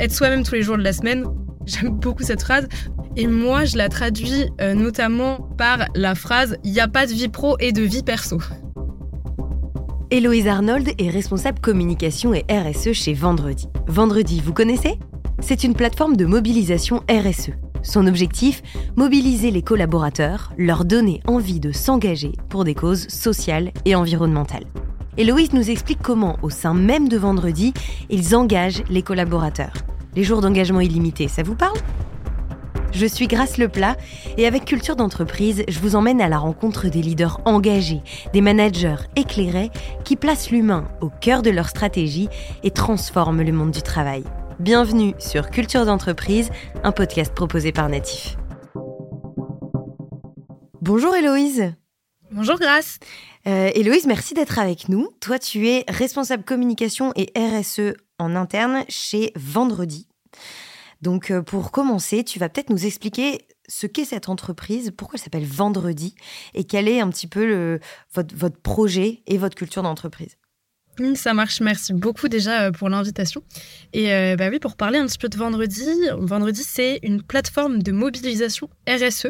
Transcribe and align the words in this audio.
être 0.00 0.12
soi-même 0.12 0.42
tous 0.42 0.54
les 0.54 0.62
jours 0.62 0.78
de 0.78 0.82
la 0.82 0.92
semaine. 0.92 1.24
J'aime 1.66 1.90
beaucoup 1.90 2.22
cette 2.22 2.42
phrase. 2.42 2.66
Et 3.16 3.26
moi, 3.26 3.64
je 3.64 3.76
la 3.76 3.88
traduis 3.88 4.46
euh, 4.60 4.74
notamment 4.74 5.48
par 5.58 5.86
la 5.94 6.14
phrase 6.14 6.56
Il 6.64 6.72
n'y 6.72 6.80
a 6.80 6.88
pas 6.88 7.06
de 7.06 7.12
vie 7.12 7.28
pro 7.28 7.56
et 7.60 7.72
de 7.72 7.82
vie 7.82 8.02
perso. 8.02 8.38
Héloïse 10.10 10.48
Arnold 10.48 10.90
est 10.98 11.10
responsable 11.10 11.60
communication 11.60 12.34
et 12.34 12.44
RSE 12.50 12.92
chez 12.92 13.14
Vendredi. 13.14 13.68
Vendredi, 13.86 14.40
vous 14.44 14.52
connaissez? 14.52 14.98
C'est 15.40 15.62
une 15.62 15.74
plateforme 15.74 16.16
de 16.16 16.26
mobilisation 16.26 17.02
RSE. 17.08 17.50
Son 17.82 18.06
objectif 18.06 18.62
Mobiliser 18.96 19.50
les 19.50 19.62
collaborateurs, 19.62 20.52
leur 20.58 20.84
donner 20.84 21.20
envie 21.26 21.60
de 21.60 21.72
s'engager 21.72 22.32
pour 22.48 22.64
des 22.64 22.74
causes 22.74 23.08
sociales 23.08 23.70
et 23.84 23.94
environnementales. 23.94 24.66
Héloïse 25.20 25.52
nous 25.52 25.68
explique 25.68 26.00
comment, 26.00 26.38
au 26.40 26.48
sein 26.48 26.72
même 26.72 27.06
de 27.06 27.18
Vendredi, 27.18 27.74
ils 28.08 28.34
engagent 28.34 28.82
les 28.88 29.02
collaborateurs. 29.02 29.74
Les 30.16 30.24
jours 30.24 30.40
d'engagement 30.40 30.80
illimité, 30.80 31.28
ça 31.28 31.42
vous 31.42 31.54
parle? 31.54 31.76
Je 32.90 33.04
suis 33.04 33.26
Grace 33.26 33.58
Leplat 33.58 33.98
et 34.38 34.46
avec 34.46 34.64
Culture 34.64 34.96
d'entreprise, 34.96 35.62
je 35.68 35.78
vous 35.78 35.94
emmène 35.94 36.22
à 36.22 36.28
la 36.30 36.38
rencontre 36.38 36.88
des 36.88 37.02
leaders 37.02 37.38
engagés, 37.44 38.00
des 38.32 38.40
managers 38.40 38.96
éclairés 39.14 39.68
qui 40.04 40.16
placent 40.16 40.50
l'humain 40.50 40.88
au 41.02 41.10
cœur 41.10 41.42
de 41.42 41.50
leur 41.50 41.68
stratégie 41.68 42.30
et 42.62 42.70
transforment 42.70 43.42
le 43.42 43.52
monde 43.52 43.72
du 43.72 43.82
travail. 43.82 44.24
Bienvenue 44.58 45.12
sur 45.18 45.50
Culture 45.50 45.84
d'entreprise, 45.84 46.48
un 46.82 46.92
podcast 46.92 47.34
proposé 47.34 47.72
par 47.72 47.90
Natif. 47.90 48.38
Bonjour 50.80 51.14
Héloïse. 51.14 51.74
Bonjour 52.32 52.58
Grace. 52.58 52.98
Euh, 53.46 53.70
Héloïse, 53.74 54.06
merci 54.06 54.34
d'être 54.34 54.58
avec 54.58 54.88
nous. 54.88 55.08
Toi, 55.20 55.38
tu 55.38 55.68
es 55.68 55.84
responsable 55.88 56.44
communication 56.44 57.12
et 57.16 57.32
RSE 57.36 57.94
en 58.18 58.36
interne 58.36 58.84
chez 58.88 59.32
Vendredi. 59.34 60.08
Donc 61.00 61.30
euh, 61.30 61.40
pour 61.40 61.70
commencer, 61.70 62.24
tu 62.24 62.38
vas 62.38 62.50
peut-être 62.50 62.68
nous 62.68 62.84
expliquer 62.84 63.46
ce 63.66 63.86
qu'est 63.86 64.04
cette 64.04 64.28
entreprise, 64.28 64.92
pourquoi 64.94 65.16
elle 65.16 65.22
s'appelle 65.22 65.46
Vendredi 65.46 66.14
et 66.54 66.64
quel 66.64 66.88
est 66.88 67.00
un 67.00 67.08
petit 67.08 67.26
peu 67.26 67.78
votre, 68.12 68.60
projet 68.60 69.22
et 69.26 69.38
votre 69.38 69.54
culture 69.54 69.82
d'entreprise. 69.82 70.36
Ça 71.14 71.32
marche, 71.32 71.60
merci 71.60 71.94
beaucoup 71.94 72.28
déjà 72.28 72.64
euh, 72.64 72.72
pour 72.72 72.90
l'invitation. 72.90 73.42
Et 73.94 74.36
bah 74.36 74.48
oui, 74.50 74.58
pour 74.58 74.76
parler 74.76 74.98
un 74.98 75.06
petit 75.06 75.18
peu 75.18 75.30
de 75.30 75.38
Vendredi, 75.38 75.88
Vendredi 76.18 76.62
c'est 76.62 76.98
une 77.02 77.22
plateforme 77.22 77.82
de 77.82 77.92
mobilisation 77.92 78.68
RSE 78.86 79.28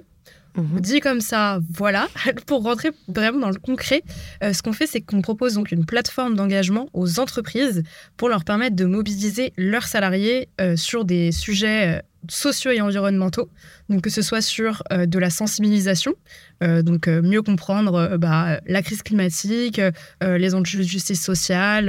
Mhm. 0.57 0.81
Dit 0.81 1.01
comme 1.01 1.21
ça, 1.21 1.61
voilà. 1.71 2.09
Pour 2.47 2.63
rentrer 2.63 2.91
vraiment 3.09 3.39
dans 3.39 3.51
le 3.51 3.59
concret, 3.59 4.03
euh, 4.43 4.53
ce 4.53 4.63
qu'on 4.63 4.73
fait, 4.73 4.87
c'est 4.87 5.01
qu'on 5.01 5.23
propose 5.23 5.55
donc 5.55 5.73
une 5.73 5.85
plateforme 5.85 6.35
d'engagement 6.35 6.89
aux 6.93 7.21
entreprises 7.21 7.83
pour 8.17 8.29
leur 8.29 8.45
permettre 8.45 8.77
de 8.77 8.85
mobiliser 8.85 9.53
leurs 9.57 9.87
salariés 9.87 10.49
euh, 10.61 10.77
sur 10.77 11.05
des 11.05 11.33
sujets 11.33 11.99
euh, 11.99 12.01
sociaux 12.29 12.71
et 12.71 12.81
environnementaux. 12.81 13.49
Donc 13.89 14.03
que 14.03 14.11
ce 14.11 14.23
soit 14.23 14.43
sur 14.43 14.83
de 14.91 15.19
la 15.19 15.31
sensibilisation, 15.31 16.13
donc 16.61 17.09
mieux 17.09 17.41
comprendre 17.41 18.19
bah, 18.19 18.61
la 18.67 18.83
crise 18.83 19.03
climatique, 19.03 19.81
les 20.21 20.55
enjeux 20.55 20.81
de 20.81 20.85
justice 20.85 21.25
sociale, 21.25 21.87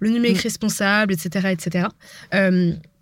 le 0.00 0.10
numérique 0.10 0.38
mm. 0.38 0.42
responsable, 0.42 1.12
etc., 1.12 1.50
etc. 1.52 1.86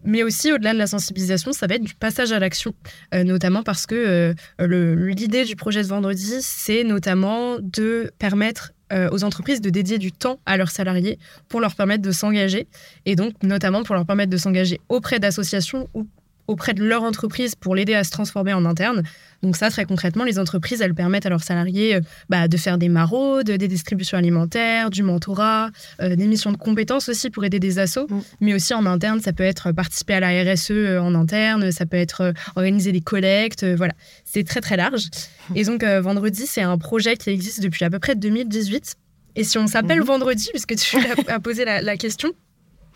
Mais 0.06 0.22
aussi, 0.22 0.52
au-delà 0.52 0.72
de 0.72 0.78
la 0.78 0.86
sensibilisation, 0.86 1.52
ça 1.52 1.66
va 1.66 1.74
être 1.74 1.84
du 1.84 1.94
passage 1.94 2.32
à 2.32 2.38
l'action, 2.38 2.74
euh, 3.12 3.24
notamment 3.24 3.62
parce 3.62 3.86
que 3.86 4.34
euh, 4.60 4.96
l'idée 4.96 5.44
du 5.44 5.56
projet 5.56 5.82
de 5.82 5.88
vendredi, 5.88 6.36
c'est 6.40 6.84
notamment 6.84 7.58
de 7.60 8.12
permettre 8.18 8.72
euh, 8.92 9.08
aux 9.10 9.24
entreprises 9.24 9.60
de 9.60 9.68
dédier 9.68 9.98
du 9.98 10.12
temps 10.12 10.38
à 10.46 10.56
leurs 10.56 10.70
salariés 10.70 11.18
pour 11.48 11.60
leur 11.60 11.74
permettre 11.74 12.02
de 12.02 12.12
s'engager, 12.12 12.68
et 13.04 13.16
donc 13.16 13.34
notamment 13.42 13.82
pour 13.82 13.96
leur 13.96 14.06
permettre 14.06 14.30
de 14.30 14.36
s'engager 14.36 14.80
auprès 14.88 15.18
d'associations 15.18 15.88
ou 15.92 16.06
auprès 16.46 16.74
de 16.74 16.84
leur 16.84 17.02
entreprise 17.02 17.54
pour 17.54 17.74
l'aider 17.74 17.94
à 17.94 18.04
se 18.04 18.10
transformer 18.10 18.52
en 18.52 18.64
interne. 18.64 19.02
Donc 19.42 19.56
ça, 19.56 19.70
très 19.70 19.84
concrètement, 19.84 20.24
les 20.24 20.38
entreprises, 20.38 20.80
elles 20.80 20.94
permettent 20.94 21.26
à 21.26 21.28
leurs 21.28 21.42
salariés 21.42 21.96
euh, 21.96 22.00
bah, 22.28 22.48
de 22.48 22.56
faire 22.56 22.78
des 22.78 22.88
maraudes, 22.88 23.50
des 23.50 23.68
distributions 23.68 24.18
alimentaires, 24.18 24.90
du 24.90 25.02
mentorat, 25.02 25.70
euh, 26.00 26.16
des 26.16 26.26
missions 26.26 26.52
de 26.52 26.56
compétences 26.56 27.08
aussi 27.08 27.30
pour 27.30 27.44
aider 27.44 27.60
des 27.60 27.78
assos. 27.78 28.06
Mm. 28.08 28.20
Mais 28.40 28.54
aussi 28.54 28.74
en 28.74 28.86
interne, 28.86 29.20
ça 29.20 29.32
peut 29.32 29.44
être 29.44 29.72
participer 29.72 30.14
à 30.14 30.20
la 30.20 30.42
RSE 30.42 30.70
euh, 30.70 30.98
en 31.00 31.14
interne, 31.14 31.70
ça 31.70 31.86
peut 31.86 31.96
être 31.96 32.32
organiser 32.56 32.92
des 32.92 33.00
collectes, 33.00 33.64
voilà. 33.64 33.92
C'est 34.24 34.44
très 34.44 34.60
très 34.60 34.76
large. 34.76 35.08
Et 35.54 35.64
donc 35.64 35.84
vendredi, 35.84 36.46
c'est 36.46 36.62
un 36.62 36.78
projet 36.78 37.16
qui 37.16 37.30
existe 37.30 37.60
depuis 37.60 37.84
à 37.84 37.90
peu 37.90 37.98
près 37.98 38.14
2018. 38.14 38.96
Et 39.36 39.44
si 39.44 39.58
on 39.58 39.66
s'appelle 39.66 40.00
mm-hmm. 40.00 40.04
vendredi, 40.06 40.48
puisque 40.50 40.74
tu 40.76 40.96
as 41.28 41.40
posé 41.40 41.64
la 41.64 41.96
question, 41.96 42.32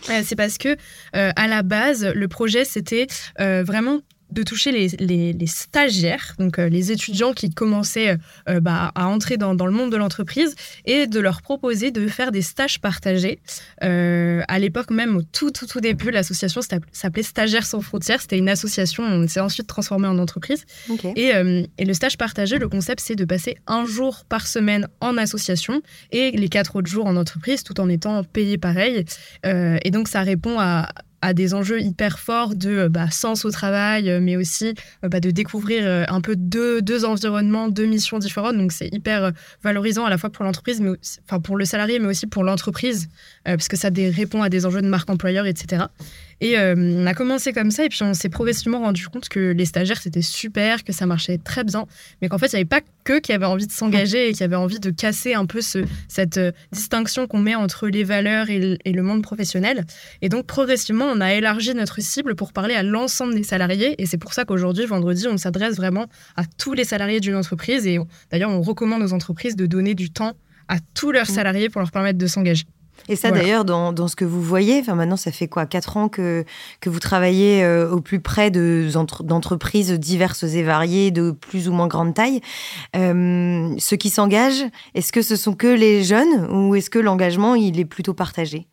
c'est 0.03 0.37
parce 0.37 0.59
que 0.59 0.77
euh, 1.16 1.31
à 1.37 1.47
la 1.47 1.62
base, 1.62 2.05
le 2.15 2.28
projet 2.28 2.65
c'était 2.65 3.06
euh, 3.41 3.62
vraiment 3.65 4.00
de 4.33 4.43
toucher 4.43 4.73
les, 4.73 5.47
stagiaires, 5.47 6.35
donc 6.39 6.59
euh, 6.59 6.69
les 6.69 6.93
étudiants 6.93 7.33
qui 7.33 7.51
commençaient 7.51 8.17
euh, 8.49 8.61
bah, 8.61 8.93
à 8.95 9.07
entrer 9.07 9.37
dans, 9.37 9.53
le 9.53 9.73
monde 9.73 9.91
de 9.91 9.97
l'entreprise, 9.97 10.55
et 10.85 11.07
de 11.07 11.21
leur 11.21 11.43
proposer 11.43 11.91
de 11.91 12.07
faire 12.09 12.33
des 12.33 12.43
stages 12.43 12.81
partagés. 12.81 13.41
Euh, 13.83 14.43
à 14.49 14.59
l'époque 14.59 14.91
même, 14.91 15.17
au 15.17 15.23
tout, 15.23 15.51
tout, 15.51 15.67
tout 15.67 15.81
début, 15.81 16.11
l'association 16.11 16.61
s'appelait 16.93 17.23
Stagiaires 17.23 17.67
sans 17.67 17.81
frontières. 17.81 18.21
C'était 18.21 18.39
une 18.39 18.49
association, 18.49 19.05
on 19.05 19.27
s'est 19.29 19.41
ensuite 19.41 19.67
transformé 19.67 20.09
en 20.09 20.19
entreprise. 20.19 20.65
Et, 21.17 21.33
et, 21.79 21.85
le 21.85 21.95
stage 21.95 22.17
partagé, 22.17 22.59
le 22.59 22.69
concept, 22.69 23.01
c'est 23.01 23.15
de 23.15 23.25
passer 23.25 23.57
un 23.67 23.85
jour 23.85 24.25
par 24.29 24.47
semaine 24.47 24.89
en 25.01 25.17
association 25.17 25.83
et 26.11 26.31
les 26.31 26.49
quatre 26.49 26.77
autres 26.77 26.91
jours 26.91 27.07
en 27.07 27.17
entreprise, 27.17 27.62
tout 27.62 27.81
en 27.81 27.89
étant 27.89 28.25
payé 28.25 28.59
pareil. 28.59 29.05
et 29.45 29.91
donc, 29.91 30.09
ça 30.09 30.23
répond 30.23 30.59
à 30.59 30.89
à 31.22 31.34
des 31.34 31.54
enjeux 31.54 31.81
hyper 31.81 32.19
forts 32.19 32.54
de 32.54 32.70
euh, 32.70 32.88
bah, 32.88 33.10
sens 33.10 33.44
au 33.44 33.50
travail, 33.50 34.10
euh, 34.10 34.20
mais 34.20 34.36
aussi 34.36 34.75
euh, 35.04 35.08
bah, 35.08 35.20
de 35.20 35.31
découvrir 35.31 35.70
un 36.08 36.20
peu 36.20 36.36
deux, 36.36 36.82
deux 36.82 37.04
environnements, 37.04 37.69
deux 37.69 37.86
missions 37.86 38.19
différentes. 38.19 38.56
Donc 38.56 38.72
c'est 38.72 38.88
hyper 38.92 39.32
valorisant 39.62 40.04
à 40.04 40.10
la 40.10 40.19
fois 40.19 40.31
pour 40.31 40.44
l'entreprise, 40.44 40.81
mais 40.81 40.91
enfin 41.25 41.41
pour 41.41 41.56
le 41.56 41.64
salarié, 41.64 41.98
mais 41.98 42.06
aussi 42.06 42.26
pour 42.26 42.44
l'entreprise, 42.44 43.08
parce 43.44 43.69
que 43.69 43.76
ça 43.76 43.91
répond 43.94 44.42
à 44.42 44.48
des 44.48 44.66
enjeux 44.66 44.82
de 44.82 44.88
marque 44.88 45.10
employeur, 45.10 45.47
etc. 45.47 45.84
Et 46.41 46.59
euh, 46.59 46.75
on 46.77 47.06
a 47.06 47.15
commencé 47.15 47.53
comme 47.53 47.71
ça, 47.71 47.84
et 47.84 47.89
puis 47.89 48.03
on 48.03 48.15
s'est 48.15 48.31
progressivement 48.31 48.81
rendu 48.81 49.06
compte 49.09 49.28
que 49.28 49.53
les 49.53 49.67
stagiaires, 49.67 50.01
c'était 50.01 50.23
super, 50.23 50.84
que 50.84 50.93
ça 50.93 51.05
marchait 51.05 51.39
très 51.39 51.65
bien, 51.65 51.87
mais 52.23 52.28
qu'en 52.28 52.39
fait, 52.39 52.47
il 52.47 52.55
n'y 52.55 52.61
avait 52.61 52.65
pas 52.65 52.81
que 53.05 53.19
qui 53.19 53.33
avaient 53.33 53.47
envie 53.47 53.67
de 53.67 53.73
s'engager 53.73 54.31
et 54.31 54.33
qui 54.33 54.43
avaient 54.43 54.56
envie 54.56 54.81
de 54.81 54.91
casser 54.91 55.34
un 55.34 55.45
peu 55.45 55.61
ce, 55.61 55.84
cette 56.09 56.39
euh, 56.39 56.53
distinction 56.73 57.27
qu'on 57.27 57.41
met 57.41 57.55
entre 57.55 57.89
les 57.89 58.05
valeurs 58.05 58.49
et 58.49 58.79
le, 58.87 59.03
monde 59.03 59.23
professionnel. 59.23 59.84
Et 60.23 60.29
donc, 60.29 60.47
progressivement, 60.47 61.06
on 61.06 61.21
a 61.21 61.34
élargi 61.34 61.75
notre 61.75 62.00
cible 62.00 62.34
pour 62.34 62.53
parler 62.53 62.75
à 62.75 62.83
l'ensemble 62.83 63.34
des 63.34 63.43
salariés, 63.43 64.00
et 64.00 64.06
c'est 64.06 64.19
pour 64.19 64.33
ça 64.33 64.45
qu'aujourd'hui, 64.45 64.87
vendredi, 64.87 65.27
on 65.29 65.37
s'adresse 65.37 65.77
vraiment 65.77 66.06
à 66.37 66.45
tous 66.59 66.73
les 66.73 66.84
salariés 66.84 67.21
d'une 67.21 67.37
entreprise, 67.37 67.87
et 67.87 67.99
d'ailleurs, 68.31 68.50
on 68.50 68.62
recommande 68.62 69.03
aux 69.03 69.12
entreprises 69.12 69.56
de 69.56 69.67
donner 69.67 69.95
du 69.95 70.11
temps 70.11 70.33
à 70.69 70.79
tous 70.95 71.12
leurs 71.12 71.31
mmh. 71.31 71.34
salariés 71.34 71.69
pour 71.69 71.81
leur 71.81 71.91
permettre 71.91 72.19
de 72.19 72.27
s'engager. 72.27 72.65
Et 73.09 73.16
ça, 73.16 73.31
d'ailleurs, 73.31 73.65
dans, 73.65 73.93
dans, 73.93 74.09
ce 74.09 74.16
que 74.16 74.25
vous 74.25 74.43
voyez, 74.43 74.81
enfin, 74.81 74.94
maintenant, 74.94 75.16
ça 75.16 75.33
fait 75.33 75.49
quoi 75.49 75.66
Quatre 75.66 75.97
ans 75.97 76.09
que, 76.09 76.44
que 76.81 76.91
vous 76.91 77.00
travaillez 77.00 77.65
euh, 77.65 77.91
au 77.91 78.00
plus 78.00 78.21
près 78.21 78.50
d'entreprises 78.50 79.93
diverses 79.93 80.44
et 80.44 80.62
variées, 80.62 81.11
de 81.11 81.31
plus 81.31 81.69
ou 81.69 81.72
moins 81.72 81.87
grande 81.87 82.15
taille. 82.15 82.41
Euh, 82.97 83.75
ceux 83.78 83.97
qui 83.97 84.11
s'engagent, 84.11 84.65
est-ce 84.94 85.12
que 85.12 85.22
ce 85.22 85.37
sont 85.37 85.55
que 85.55 85.66
les 85.66 86.05
jeunes 86.05 86.47
ou 86.50 86.75
est-ce 86.75 86.91
que 86.91 86.99
l'engagement, 86.99 87.55
il 87.55 87.78
est 87.81 87.84
plutôt 87.84 88.15
partagé? 88.15 88.66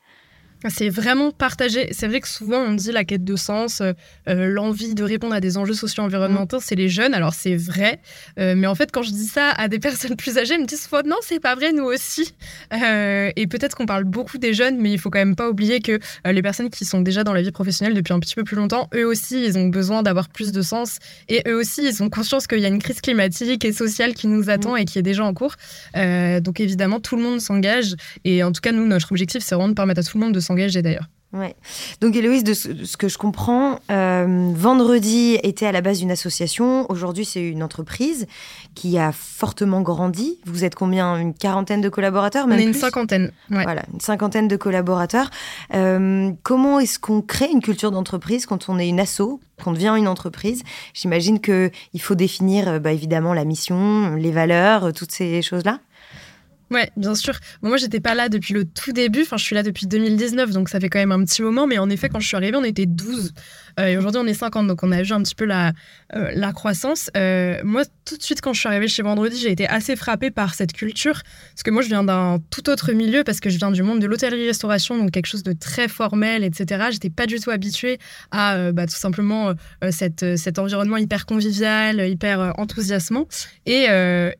C'est 0.69 0.89
vraiment 0.89 1.31
partagé. 1.31 1.89
C'est 1.91 2.07
vrai 2.07 2.19
que 2.19 2.27
souvent 2.27 2.59
on 2.59 2.73
dit 2.73 2.91
la 2.91 3.03
quête 3.03 3.23
de 3.23 3.35
sens, 3.35 3.81
euh, 3.81 3.93
euh, 4.27 4.47
l'envie 4.47 4.95
de 4.95 5.03
répondre 5.03 5.33
à 5.33 5.39
des 5.39 5.57
enjeux 5.57 5.73
socio-environnementaux, 5.73 6.59
c'est 6.59 6.75
les 6.75 6.89
jeunes. 6.89 7.13
Alors 7.13 7.33
c'est 7.33 7.55
vrai, 7.55 7.99
euh, 8.39 8.55
mais 8.55 8.67
en 8.67 8.75
fait 8.75 8.91
quand 8.91 9.03
je 9.03 9.11
dis 9.11 9.25
ça 9.25 9.51
à 9.51 9.67
des 9.67 9.79
personnes 9.87 10.15
plus 10.15 10.37
âgées, 10.37 10.55
elles 10.55 10.61
me 10.61 10.65
disent 10.65 10.89
non, 11.05 11.17
c'est 11.21 11.39
pas 11.39 11.55
vrai, 11.55 11.73
nous 11.73 11.83
aussi. 11.83 12.33
et 12.71 13.47
peut-être 13.47 13.75
qu'on 13.75 13.85
parle 13.85 14.03
beaucoup 14.03 14.37
des 14.37 14.53
jeunes, 14.53 14.77
mais 14.79 14.91
il 14.91 14.99
faut 14.99 15.09
quand 15.09 15.19
même 15.19 15.35
pas 15.35 15.49
oublier 15.49 15.79
que 15.79 15.99
les 16.25 16.41
personnes 16.41 16.69
qui 16.69 16.85
sont 16.85 17.01
déjà 17.01 17.23
dans 17.23 17.33
la 17.33 17.41
vie 17.41 17.51
professionnelle 17.51 17.93
depuis 17.93 18.13
un 18.13 18.19
petit 18.19 18.35
peu 18.35 18.43
plus 18.43 18.55
longtemps, 18.55 18.89
eux 18.95 19.05
aussi, 19.05 19.45
ils 19.45 19.57
ont 19.57 19.67
besoin 19.67 20.01
d'avoir 20.01 20.29
plus 20.29 20.51
de 20.51 20.61
sens. 20.61 20.97
Et 21.29 21.43
eux 21.47 21.55
aussi, 21.55 21.83
ils 21.87 22.01
ont 22.01 22.09
conscience 22.09 22.47
qu'il 22.47 22.59
y 22.59 22.65
a 22.65 22.67
une 22.67 22.79
crise 22.79 23.01
climatique 23.01 23.63
et 23.63 23.71
sociale 23.71 24.13
qui 24.13 24.27
nous 24.27 24.49
attend 24.49 24.75
et 24.75 24.85
qui 24.85 24.97
est 24.97 25.03
déjà 25.03 25.23
en 25.23 25.33
cours. 25.33 25.55
donc 25.93 26.59
évidemment, 26.59 26.99
tout 26.99 27.15
le 27.15 27.21
monde 27.21 27.39
s'engage. 27.39 27.95
Et 28.23 28.43
en 28.43 28.51
tout 28.51 28.61
cas, 28.61 28.71
nous, 28.71 28.87
notre 28.87 29.11
objectif, 29.11 29.43
c'est 29.43 29.55
vraiment 29.55 29.69
de 29.69 29.73
permettre 29.73 29.99
à 29.99 30.03
tout 30.03 30.17
le 30.17 30.23
monde 30.23 30.33
de 30.33 30.39
s'engager 30.47 30.81
d'ailleurs. 30.81 31.07
Ouais. 31.33 31.55
Donc 31.99 32.15
Héloïse, 32.15 32.43
de 32.45 32.53
ce, 32.53 32.95
que 32.95 33.09
je 33.09 33.17
comprends, 33.17 33.79
euh, 33.91 34.51
Vendredi 34.55 35.37
était 35.43 35.65
à 35.65 35.73
la 35.73 35.81
base 35.81 35.99
d'une 35.99 36.11
association. 36.11 36.89
Aujourd'hui, 36.89 37.25
c'est 37.25 37.45
une 37.45 37.63
entreprise 37.63 38.27
qui 38.75 38.97
a 38.97 39.11
fortement 39.11 39.81
grandi. 39.81 40.39
Vous 40.45 40.63
êtes 40.63 40.75
combien? 40.75 41.17
Une 41.17 41.33
quarantaine 41.33 41.81
de 41.81 41.89
collaborateurs 41.89 42.45
On 42.47 42.51
est 42.51 42.63
une 42.63 42.73
cinquantaine. 42.73 43.31
Voilà, 43.49 43.83
une 43.93 43.99
cinquantaine 43.99 44.47
de 44.47 44.55
collaborateurs. 44.55 45.29
Euh, 45.73 46.31
comment 46.43 46.79
est-ce 46.79 46.97
qu'on 46.97 47.21
crée 47.21 47.49
une 47.51 47.61
culture 47.61 47.91
d'entreprise 47.91 48.45
quand 48.45 48.69
on 48.69 48.79
est 48.79 48.87
une 48.87 48.99
asso, 48.99 49.41
quand 49.57 49.71
on 49.71 49.73
devient 49.73 49.95
une 49.97 50.07
entreprise? 50.07 50.63
J'imagine 50.93 51.41
qu'il 51.41 52.01
faut 52.01 52.15
définir 52.15 52.69
euh, 52.69 52.79
bah, 52.79 52.93
évidemment 52.93 53.33
la 53.33 53.43
mission, 53.43 54.15
les 54.15 54.31
valeurs, 54.31 54.93
toutes 54.93 55.11
ces 55.11 55.41
choses-là. 55.41 55.79
Ouais, 56.69 56.91
bien 56.97 57.15
sûr. 57.15 57.33
Bon, 57.61 57.69
moi, 57.69 57.77
j'étais 57.77 58.01
pas 58.01 58.13
là 58.13 58.27
depuis 58.27 58.53
le 58.53 58.65
tout 58.65 58.91
début. 58.91 59.21
Enfin, 59.21 59.37
je 59.37 59.43
suis 59.43 59.55
là 59.55 59.63
depuis 59.63 59.87
2019, 59.87 60.51
donc 60.51 60.67
ça 60.67 60.79
fait 60.79 60.89
quand 60.89 60.99
même 60.99 61.13
un 61.13 61.23
petit 61.23 61.41
moment. 61.41 61.65
Mais 61.65 61.77
en 61.77 61.89
effet, 61.89 62.09
quand 62.09 62.19
je 62.19 62.27
suis 62.27 62.35
arrivée, 62.35 62.57
on 62.57 62.63
était 62.63 62.85
12. 62.85 63.33
Euh, 63.79 63.85
et 63.85 63.97
aujourd'hui, 63.97 64.21
on 64.23 64.27
est 64.27 64.33
50. 64.33 64.67
Donc, 64.67 64.83
on 64.83 64.91
a 64.91 65.01
vu 65.01 65.13
un 65.13 65.23
petit 65.23 65.35
peu 65.35 65.45
la, 65.45 65.71
euh, 66.15 66.29
la 66.35 66.51
croissance. 66.51 67.09
Euh, 67.15 67.59
moi, 67.63 67.83
tout 68.03 68.17
de 68.17 68.23
suite, 68.23 68.41
quand 68.41 68.51
je 68.51 68.59
suis 68.59 68.67
arrivée 68.67 68.89
chez 68.89 69.01
Vendredi, 69.01 69.37
j'ai 69.37 69.51
été 69.51 69.67
assez 69.67 69.95
frappée 69.95 70.29
par 70.29 70.55
cette 70.55 70.73
culture. 70.73 71.21
Parce 71.53 71.63
que 71.63 71.71
moi, 71.71 71.81
je 71.81 71.87
viens 71.87 72.03
d'un 72.03 72.39
tout 72.49 72.69
autre 72.69 72.91
milieu, 72.91 73.23
parce 73.23 73.39
que 73.39 73.49
je 73.49 73.57
viens 73.57 73.71
du 73.71 73.83
monde 73.83 73.99
de 73.99 74.07
l'hôtellerie-restauration, 74.07 74.97
donc 74.97 75.11
quelque 75.11 75.27
chose 75.27 75.43
de 75.43 75.53
très 75.53 75.87
formel, 75.87 76.43
etc. 76.43 76.87
J'étais 76.91 77.09
pas 77.09 77.27
du 77.27 77.39
tout 77.39 77.49
habituée 77.49 77.97
à 78.31 78.71
bah, 78.73 78.87
tout 78.87 78.95
simplement 78.95 79.53
cette, 79.89 80.37
cet 80.37 80.59
environnement 80.59 80.97
hyper 80.97 81.25
convivial, 81.25 82.09
hyper 82.09 82.53
enthousiasmant. 82.57 83.27
Et, 83.65 83.87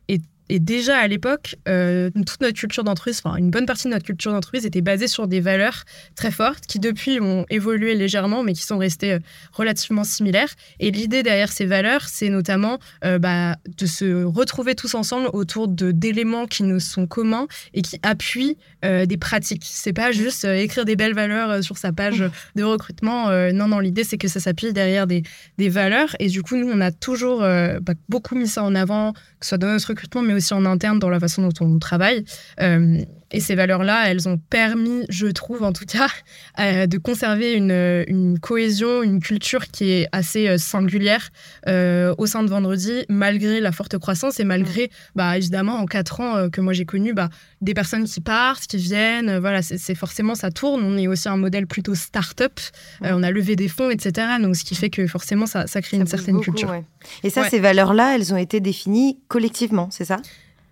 et 0.08 0.20
et 0.48 0.58
déjà 0.58 0.98
à 0.98 1.06
l'époque, 1.08 1.56
euh, 1.68 2.10
toute 2.10 2.40
notre 2.40 2.58
culture 2.58 2.84
d'entreprise, 2.84 3.20
enfin 3.24 3.36
une 3.36 3.50
bonne 3.50 3.66
partie 3.66 3.84
de 3.84 3.92
notre 3.92 4.04
culture 4.04 4.32
d'entreprise 4.32 4.64
était 4.64 4.80
basée 4.80 5.08
sur 5.08 5.28
des 5.28 5.40
valeurs 5.40 5.84
très 6.14 6.30
fortes 6.30 6.66
qui 6.66 6.78
depuis 6.78 7.20
ont 7.20 7.44
évolué 7.50 7.94
légèrement, 7.94 8.42
mais 8.42 8.54
qui 8.54 8.62
sont 8.62 8.78
restées 8.78 9.14
euh, 9.14 9.18
relativement 9.52 10.04
similaires. 10.04 10.48
Et 10.80 10.90
l'idée 10.90 11.22
derrière 11.22 11.52
ces 11.52 11.66
valeurs, 11.66 12.08
c'est 12.08 12.30
notamment 12.30 12.78
euh, 13.04 13.18
bah, 13.18 13.56
de 13.76 13.86
se 13.86 14.24
retrouver 14.24 14.74
tous 14.74 14.94
ensemble 14.94 15.28
autour 15.32 15.68
d'éléments 15.68 16.46
qui 16.46 16.62
nous 16.62 16.80
sont 16.80 17.06
communs 17.06 17.46
et 17.74 17.82
qui 17.82 17.98
appuient 18.02 18.56
des 18.82 19.16
pratiques. 19.16 19.64
C'est 19.66 19.92
pas 19.92 20.12
juste 20.12 20.44
écrire 20.44 20.84
des 20.84 20.94
belles 20.94 21.14
valeurs 21.14 21.62
sur 21.64 21.78
sa 21.78 21.92
page 21.92 22.24
de 22.54 22.62
recrutement. 22.62 23.30
non, 23.52 23.66
non, 23.66 23.80
l'idée 23.80 24.04
c'est 24.04 24.18
que 24.18 24.28
ça 24.28 24.40
s'appuie 24.40 24.72
derrière 24.72 25.06
des, 25.06 25.22
des, 25.58 25.68
valeurs. 25.68 26.14
Et 26.20 26.28
du 26.28 26.42
coup, 26.42 26.56
nous, 26.56 26.70
on 26.70 26.80
a 26.80 26.92
toujours 26.92 27.40
bah, 27.40 27.94
beaucoup 28.08 28.36
mis 28.36 28.46
ça 28.46 28.62
en 28.62 28.74
avant, 28.74 29.12
que 29.12 29.18
ce 29.42 29.48
soit 29.50 29.58
dans 29.58 29.68
notre 29.68 29.88
recrutement, 29.88 30.22
mais 30.22 30.34
aussi 30.38 30.54
en 30.54 30.64
interne 30.64 30.98
dans 30.98 31.10
la 31.10 31.20
façon 31.20 31.42
dont 31.42 31.52
on 31.60 31.78
travaille. 31.78 32.24
Euh, 32.60 33.04
et 33.30 33.40
ces 33.40 33.54
valeurs-là, 33.54 34.10
elles 34.10 34.28
ont 34.28 34.38
permis, 34.38 35.04
je 35.08 35.26
trouve 35.26 35.62
en 35.62 35.72
tout 35.72 35.84
cas, 35.84 36.08
euh, 36.58 36.86
de 36.86 36.98
conserver 36.98 37.52
une, 37.52 38.04
une, 38.08 38.38
cohésion, 38.38 39.02
une 39.02 39.20
culture 39.20 39.68
qui 39.68 39.90
est 39.90 40.08
assez 40.12 40.48
euh, 40.48 40.58
singulière 40.58 41.30
au 41.66 42.26
sein 42.26 42.42
de 42.42 42.48
Vendredi, 42.48 43.04
malgré 43.08 43.60
la 43.60 43.72
forte 43.72 43.98
croissance 43.98 44.40
et 44.40 44.44
malgré, 44.44 44.90
bah, 45.14 45.36
évidemment, 45.36 45.74
en 45.74 45.86
quatre 45.86 46.20
ans 46.20 46.48
que 46.48 46.60
moi 46.60 46.72
j'ai 46.72 46.86
connu, 46.86 47.12
bah, 47.12 47.28
des 47.60 47.74
personnes 47.74 48.04
qui 48.04 48.20
partent, 48.20 48.66
qui 48.66 48.78
viennent. 48.78 49.38
voilà, 49.38 49.60
c'est 49.62 49.94
forcément, 49.94 50.34
ça 50.34 50.50
tourne. 50.50 50.82
On 50.82 50.96
est 50.96 51.06
aussi 51.06 51.28
un 51.28 51.36
modèle 51.36 51.66
plutôt 51.66 51.94
start-up. 51.94 52.58
on 53.02 53.22
a 53.22 53.30
levé 53.30 53.54
des 53.54 53.68
fonds, 53.68 53.90
etc. 53.90 54.38
Donc, 54.40 54.56
ce 54.56 54.64
qui 54.64 54.74
fait 54.74 54.90
que 54.90 55.06
forcément, 55.06 55.46
ça, 55.46 55.66
ça 55.66 55.82
crée 55.82 55.98
une 55.98 56.06
certaine 56.06 56.40
culture. 56.40 56.74
Et 57.22 57.30
ça, 57.30 57.48
ces 57.48 57.60
valeurs-là, 57.60 58.14
elles 58.14 58.32
ont 58.32 58.38
été 58.38 58.60
définies 58.60 59.18
collectivement, 59.28 59.88
c'est 59.90 60.04
ça? 60.04 60.16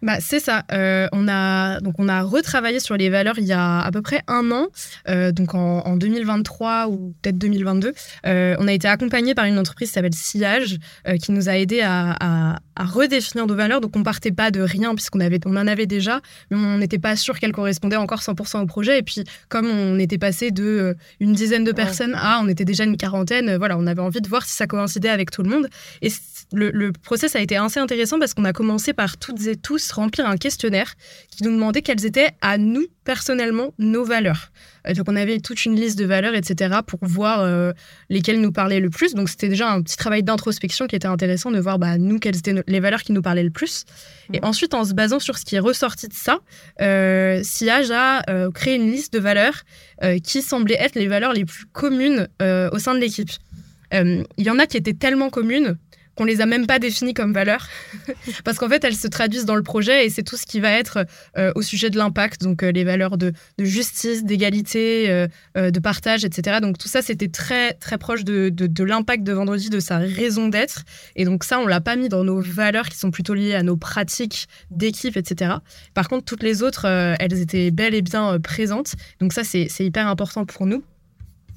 Bah, 0.02 0.18
c'est 0.20 0.40
ça. 0.40 0.64
Euh, 0.72 1.08
on, 1.12 1.26
a, 1.28 1.80
donc 1.80 1.94
on 1.98 2.08
a 2.08 2.22
retravaillé 2.22 2.80
sur 2.80 2.96
les 2.96 3.08
valeurs 3.08 3.38
il 3.38 3.44
y 3.44 3.52
a 3.52 3.80
à 3.80 3.90
peu 3.90 4.02
près 4.02 4.22
un 4.28 4.50
an, 4.50 4.66
euh, 5.08 5.32
donc 5.32 5.54
en, 5.54 5.96
2023 5.96 6.88
ou 6.88 7.14
peut-être 7.22 7.38
2022. 7.38 7.92
Euh, 8.26 8.56
on 8.58 8.68
a 8.68 8.72
été 8.72 8.88
accompagné 8.88 9.34
par 9.34 9.46
une 9.46 9.58
entreprise 9.58 9.88
qui 9.88 9.94
s'appelle 9.94 10.14
Sillage, 10.14 10.78
qui 11.22 11.32
nous 11.32 11.48
a 11.48 11.56
aidé 11.56 11.80
à, 11.82 12.58
redéfinir 12.78 13.46
nos 13.46 13.54
valeurs. 13.54 13.80
Donc 13.80 13.96
on 13.96 14.02
partait 14.02 14.32
pas 14.32 14.50
de 14.50 14.60
rien 14.60 14.94
puisqu'on 14.94 15.20
avait, 15.20 15.40
on 15.46 15.56
en 15.56 15.66
avait 15.66 15.86
déjà, 15.86 16.20
mais 16.50 16.58
on 16.58 16.78
n'était 16.78 16.98
pas 16.98 17.16
sûr 17.16 17.38
qu'elles 17.38 17.52
correspondaient 17.52 17.96
encore 17.96 18.20
100% 18.20 18.62
au 18.62 18.66
projet. 18.66 18.98
Et 18.98 19.02
puis 19.02 19.24
comme 19.48 19.66
on 19.66 19.98
était 19.98 20.18
passé 20.18 20.50
de 20.50 20.94
une 21.20 21.32
dizaine 21.32 21.64
de 21.64 21.72
personnes 21.72 22.14
à, 22.14 22.40
on 22.42 22.48
était 22.48 22.66
déjà 22.66 22.84
une 22.84 22.98
quarantaine, 22.98 23.56
voilà, 23.56 23.78
on 23.78 23.86
avait 23.86 24.02
envie 24.02 24.20
de 24.20 24.28
voir 24.28 24.44
si 24.44 24.54
ça 24.54 24.66
coïncidait 24.66 25.08
avec 25.08 25.30
tout 25.30 25.42
le 25.42 25.48
monde. 25.48 25.68
Et 26.02 26.10
le, 26.52 26.70
le 26.70 26.92
process 26.92 27.34
a 27.36 27.40
été 27.40 27.56
assez 27.56 27.80
intéressant 27.80 28.18
parce 28.18 28.34
qu'on 28.34 28.44
a 28.44 28.52
commencé 28.52 28.92
par 28.92 29.16
toutes 29.16 29.46
et 29.46 29.56
tous 29.56 29.90
remplir 29.92 30.26
un 30.26 30.36
questionnaire 30.36 30.94
qui 31.30 31.42
nous 31.42 31.50
demandait 31.50 31.82
quelles 31.82 32.04
étaient 32.06 32.30
à 32.40 32.58
nous 32.58 32.86
personnellement 33.04 33.72
nos 33.78 34.04
valeurs. 34.04 34.50
Euh, 34.86 34.94
donc 34.94 35.06
on 35.08 35.16
avait 35.16 35.40
toute 35.40 35.64
une 35.64 35.76
liste 35.76 35.98
de 35.98 36.04
valeurs, 36.04 36.34
etc., 36.34 36.80
pour 36.86 36.98
voir 37.02 37.40
euh, 37.40 37.72
lesquelles 38.10 38.40
nous 38.40 38.52
parlaient 38.52 38.80
le 38.80 38.90
plus. 38.90 39.14
Donc 39.14 39.28
c'était 39.28 39.48
déjà 39.48 39.70
un 39.70 39.82
petit 39.82 39.96
travail 39.96 40.22
d'introspection 40.22 40.86
qui 40.86 40.96
était 40.96 41.08
intéressant 41.08 41.50
de 41.50 41.58
voir 41.58 41.78
bah, 41.78 41.98
nous 41.98 42.18
quelles 42.18 42.36
étaient 42.36 42.62
les 42.66 42.80
valeurs 42.80 43.02
qui 43.02 43.12
nous 43.12 43.22
parlaient 43.22 43.42
le 43.42 43.50
plus. 43.50 43.84
Et 44.32 44.40
mmh. 44.40 44.44
ensuite, 44.44 44.74
en 44.74 44.84
se 44.84 44.92
basant 44.92 45.18
sur 45.18 45.38
ce 45.38 45.44
qui 45.44 45.56
est 45.56 45.60
ressorti 45.60 46.08
de 46.08 46.14
ça, 46.14 46.40
euh, 46.80 47.40
Siage 47.42 47.90
a 47.90 48.22
euh, 48.28 48.50
créé 48.50 48.76
une 48.76 48.90
liste 48.90 49.12
de 49.12 49.18
valeurs 49.18 49.62
qui 50.22 50.42
semblaient 50.42 50.76
être 50.78 50.94
les 50.94 51.06
valeurs 51.06 51.32
les 51.32 51.46
plus 51.46 51.64
communes 51.72 52.28
au 52.40 52.78
sein 52.78 52.94
de 52.94 52.98
l'équipe. 52.98 53.30
Il 53.92 54.26
y 54.36 54.50
en 54.50 54.58
a 54.58 54.66
qui 54.66 54.76
étaient 54.76 54.92
tellement 54.92 55.30
communes 55.30 55.78
qu'on 56.16 56.24
les 56.24 56.40
a 56.40 56.46
même 56.46 56.66
pas 56.66 56.78
définies 56.78 57.14
comme 57.14 57.32
valeurs, 57.32 57.68
parce 58.44 58.58
qu'en 58.58 58.68
fait, 58.68 58.82
elles 58.84 58.96
se 58.96 59.06
traduisent 59.06 59.44
dans 59.44 59.54
le 59.54 59.62
projet 59.62 60.06
et 60.06 60.10
c'est 60.10 60.22
tout 60.22 60.36
ce 60.36 60.46
qui 60.46 60.60
va 60.60 60.72
être 60.72 61.06
euh, 61.36 61.52
au 61.54 61.62
sujet 61.62 61.90
de 61.90 61.98
l'impact, 61.98 62.42
donc 62.42 62.62
euh, 62.62 62.72
les 62.72 62.84
valeurs 62.84 63.18
de, 63.18 63.32
justice, 63.58 64.24
d'égalité, 64.24 65.10
euh, 65.10 65.70
de 65.70 65.78
partage, 65.80 66.24
etc. 66.24 66.58
Donc 66.60 66.78
tout 66.78 66.88
ça, 66.88 67.02
c'était 67.02 67.28
très 67.28 67.74
très 67.74 67.98
proche 67.98 68.24
de, 68.24 68.48
de, 68.48 68.84
l'impact 68.84 69.22
de 69.22 69.32
vendredi, 69.32 69.68
de 69.68 69.80
sa 69.80 69.98
raison 69.98 70.48
d'être. 70.48 70.84
Et 71.14 71.24
donc 71.24 71.44
ça, 71.44 71.58
on 71.58 71.66
l'a 71.66 71.80
pas 71.80 71.96
mis 71.96 72.08
dans 72.08 72.24
nos 72.24 72.40
valeurs 72.40 72.88
qui 72.88 72.96
sont 72.96 73.10
plutôt 73.10 73.34
liées 73.34 73.54
à 73.54 73.62
nos 73.62 73.76
pratiques 73.76 74.46
d'équipe, 74.70 75.16
etc. 75.16 75.56
Par 75.94 76.08
contre, 76.08 76.24
toutes 76.24 76.42
les 76.42 76.62
autres, 76.62 76.86
elles 76.86 77.40
étaient 77.40 77.70
bel 77.70 77.94
et 77.94 78.02
bien 78.02 78.40
présentes. 78.40 78.94
Donc 79.20 79.32
ça, 79.32 79.44
c'est 79.44 79.68
hyper 79.80 80.06
important 80.08 80.46
pour 80.46 80.66
nous. 80.66 80.82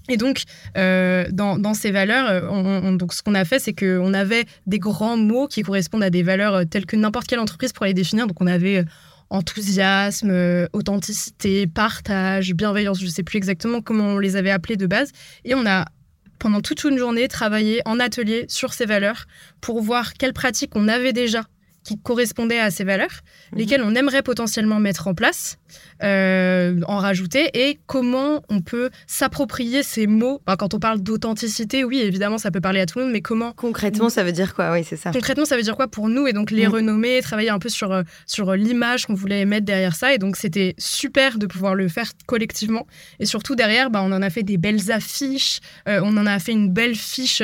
Et 0.09 0.17
donc, 0.17 0.41
euh, 0.75 1.25
dans, 1.31 1.73
ces 1.73 1.91
valeurs, 1.91 2.27
euh, 2.27 2.97
donc 2.97 3.13
ce 3.13 3.21
qu'on 3.21 3.35
a 3.35 3.45
fait, 3.45 3.59
c'est 3.59 3.73
qu'on 3.73 4.13
avait 4.13 4.45
des 4.65 4.79
grands 4.79 5.17
mots 5.17 5.47
qui 5.47 5.61
correspondent 5.61 6.03
à 6.03 6.09
des 6.09 6.23
valeurs 6.23 6.55
euh, 6.55 6.63
telles 6.65 6.85
que 6.85 6.95
n'importe 6.95 7.27
quelle 7.27 7.39
entreprise 7.39 7.71
pourrait 7.71 7.89
les 7.89 7.93
définir. 7.93 8.27
Donc, 8.27 8.41
on 8.41 8.47
avait 8.47 8.83
enthousiasme, 9.29 10.67
authenticité, 10.73 11.67
partage, 11.67 12.53
bienveillance, 12.55 12.99
je 12.99 13.05
ne 13.05 13.11
sais 13.11 13.21
plus 13.21 13.37
exactement 13.37 13.79
comment 13.79 14.15
on 14.15 14.17
les 14.17 14.35
avait 14.35 14.49
appelés 14.49 14.75
de 14.75 14.87
base. 14.87 15.11
Et 15.45 15.53
on 15.53 15.67
a, 15.67 15.85
pendant 16.39 16.61
toute 16.61 16.83
une 16.83 16.97
journée, 16.97 17.27
travaillé 17.27 17.83
en 17.85 17.99
atelier 17.99 18.45
sur 18.47 18.73
ces 18.73 18.87
valeurs 18.87 19.25
pour 19.61 19.81
voir 19.81 20.13
quelles 20.13 20.33
pratiques 20.33 20.71
on 20.75 20.87
avait 20.87 21.13
déjà 21.13 21.43
qui 21.83 21.97
correspondaient 21.97 22.59
à 22.59 22.71
ces 22.71 22.83
valeurs, 22.83 23.21
mhm. 23.51 23.59
lesquelles 23.59 23.83
on 23.83 23.95
aimerait 23.95 24.21
potentiellement 24.21 24.79
mettre 24.79 25.07
en 25.07 25.13
place, 25.13 25.57
euh, 26.03 26.79
en 26.87 26.97
rajouter, 26.97 27.49
et 27.53 27.79
comment 27.87 28.43
on 28.49 28.61
peut 28.61 28.89
s'approprier 29.07 29.83
ces 29.83 30.07
mots. 30.07 30.41
quand 30.57 30.73
on 30.73 30.79
parle 30.79 31.01
d'authenticité, 31.01 31.83
oui, 31.83 31.99
évidemment, 31.99 32.37
ça 32.37 32.51
peut 32.51 32.61
parler 32.61 32.79
à 32.79 32.85
tout 32.85 32.99
le 32.99 33.05
monde, 33.05 33.13
mais 33.13 33.21
comment 33.21 33.53
Concrètement, 33.53 34.09
ça 34.09 34.23
veut 34.23 34.31
dire 34.31 34.53
quoi? 34.53 34.71
Oui, 34.71 34.83
c'est 34.83 34.97
ça. 34.97 35.11
Concrètement, 35.11 35.45
ça 35.45 35.55
veut 35.55 35.63
dire 35.63 35.75
quoi 35.75 35.87
pour 35.87 36.09
nous? 36.09 36.27
Et 36.27 36.33
donc, 36.33 36.51
les 36.51 36.67
mhm. 36.67 36.73
renommer, 36.73 37.21
travailler 37.21 37.49
un 37.49 37.59
peu 37.59 37.69
sur, 37.69 37.91
euh, 37.91 38.03
sur 38.25 38.53
l'image 38.53 39.05
qu'on 39.05 39.13
voulait 39.13 39.45
mettre 39.45 39.65
derrière 39.65 39.95
ça. 39.95 40.13
Et 40.13 40.17
donc, 40.17 40.35
c'était 40.35 40.75
super 40.77 41.37
de 41.37 41.47
pouvoir 41.47 41.75
le 41.75 41.87
faire 41.87 42.11
collectivement. 42.25 42.87
Et 43.19 43.25
surtout, 43.25 43.55
derrière, 43.55 43.89
bah, 43.89 44.01
on 44.03 44.11
en 44.11 44.21
a 44.21 44.29
fait 44.29 44.43
des 44.43 44.57
belles 44.57 44.91
affiches, 44.91 45.59
euh, 45.87 46.01
on 46.03 46.15
en 46.17 46.25
a 46.25 46.39
fait 46.39 46.51
une 46.51 46.69
belle 46.69 46.95
fiche 46.95 47.41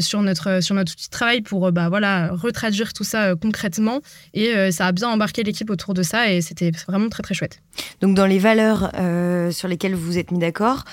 sur, 0.00 0.22
notre, 0.22 0.62
sur 0.62 0.74
notre 0.74 0.92
outil 0.92 1.06
de 1.06 1.10
travail 1.10 1.40
pour 1.42 1.70
bah, 1.72 1.88
voilà, 1.88 2.30
retraduire 2.32 2.92
tout 2.92 3.04
ça 3.04 3.34
concrètement 3.36 4.00
et 4.34 4.54
euh, 4.54 4.70
ça 4.70 4.86
a 4.86 4.92
bien 4.92 5.08
embarqué 5.08 5.42
l'équipe 5.42 5.70
autour 5.70 5.94
de 5.94 6.02
ça 6.02 6.30
et 6.30 6.40
c'était 6.40 6.70
vraiment 6.86 7.08
très 7.08 7.22
très 7.22 7.34
chouette. 7.34 7.60
Donc 8.00 8.14
dans 8.14 8.26
les 8.26 8.38
valeurs 8.38 8.90
euh, 8.96 9.50
sur 9.50 9.68
lesquelles 9.68 9.94
vous 9.94 10.04
vous 10.04 10.18
êtes 10.18 10.30
mis 10.30 10.38
d'accord, 10.38 10.84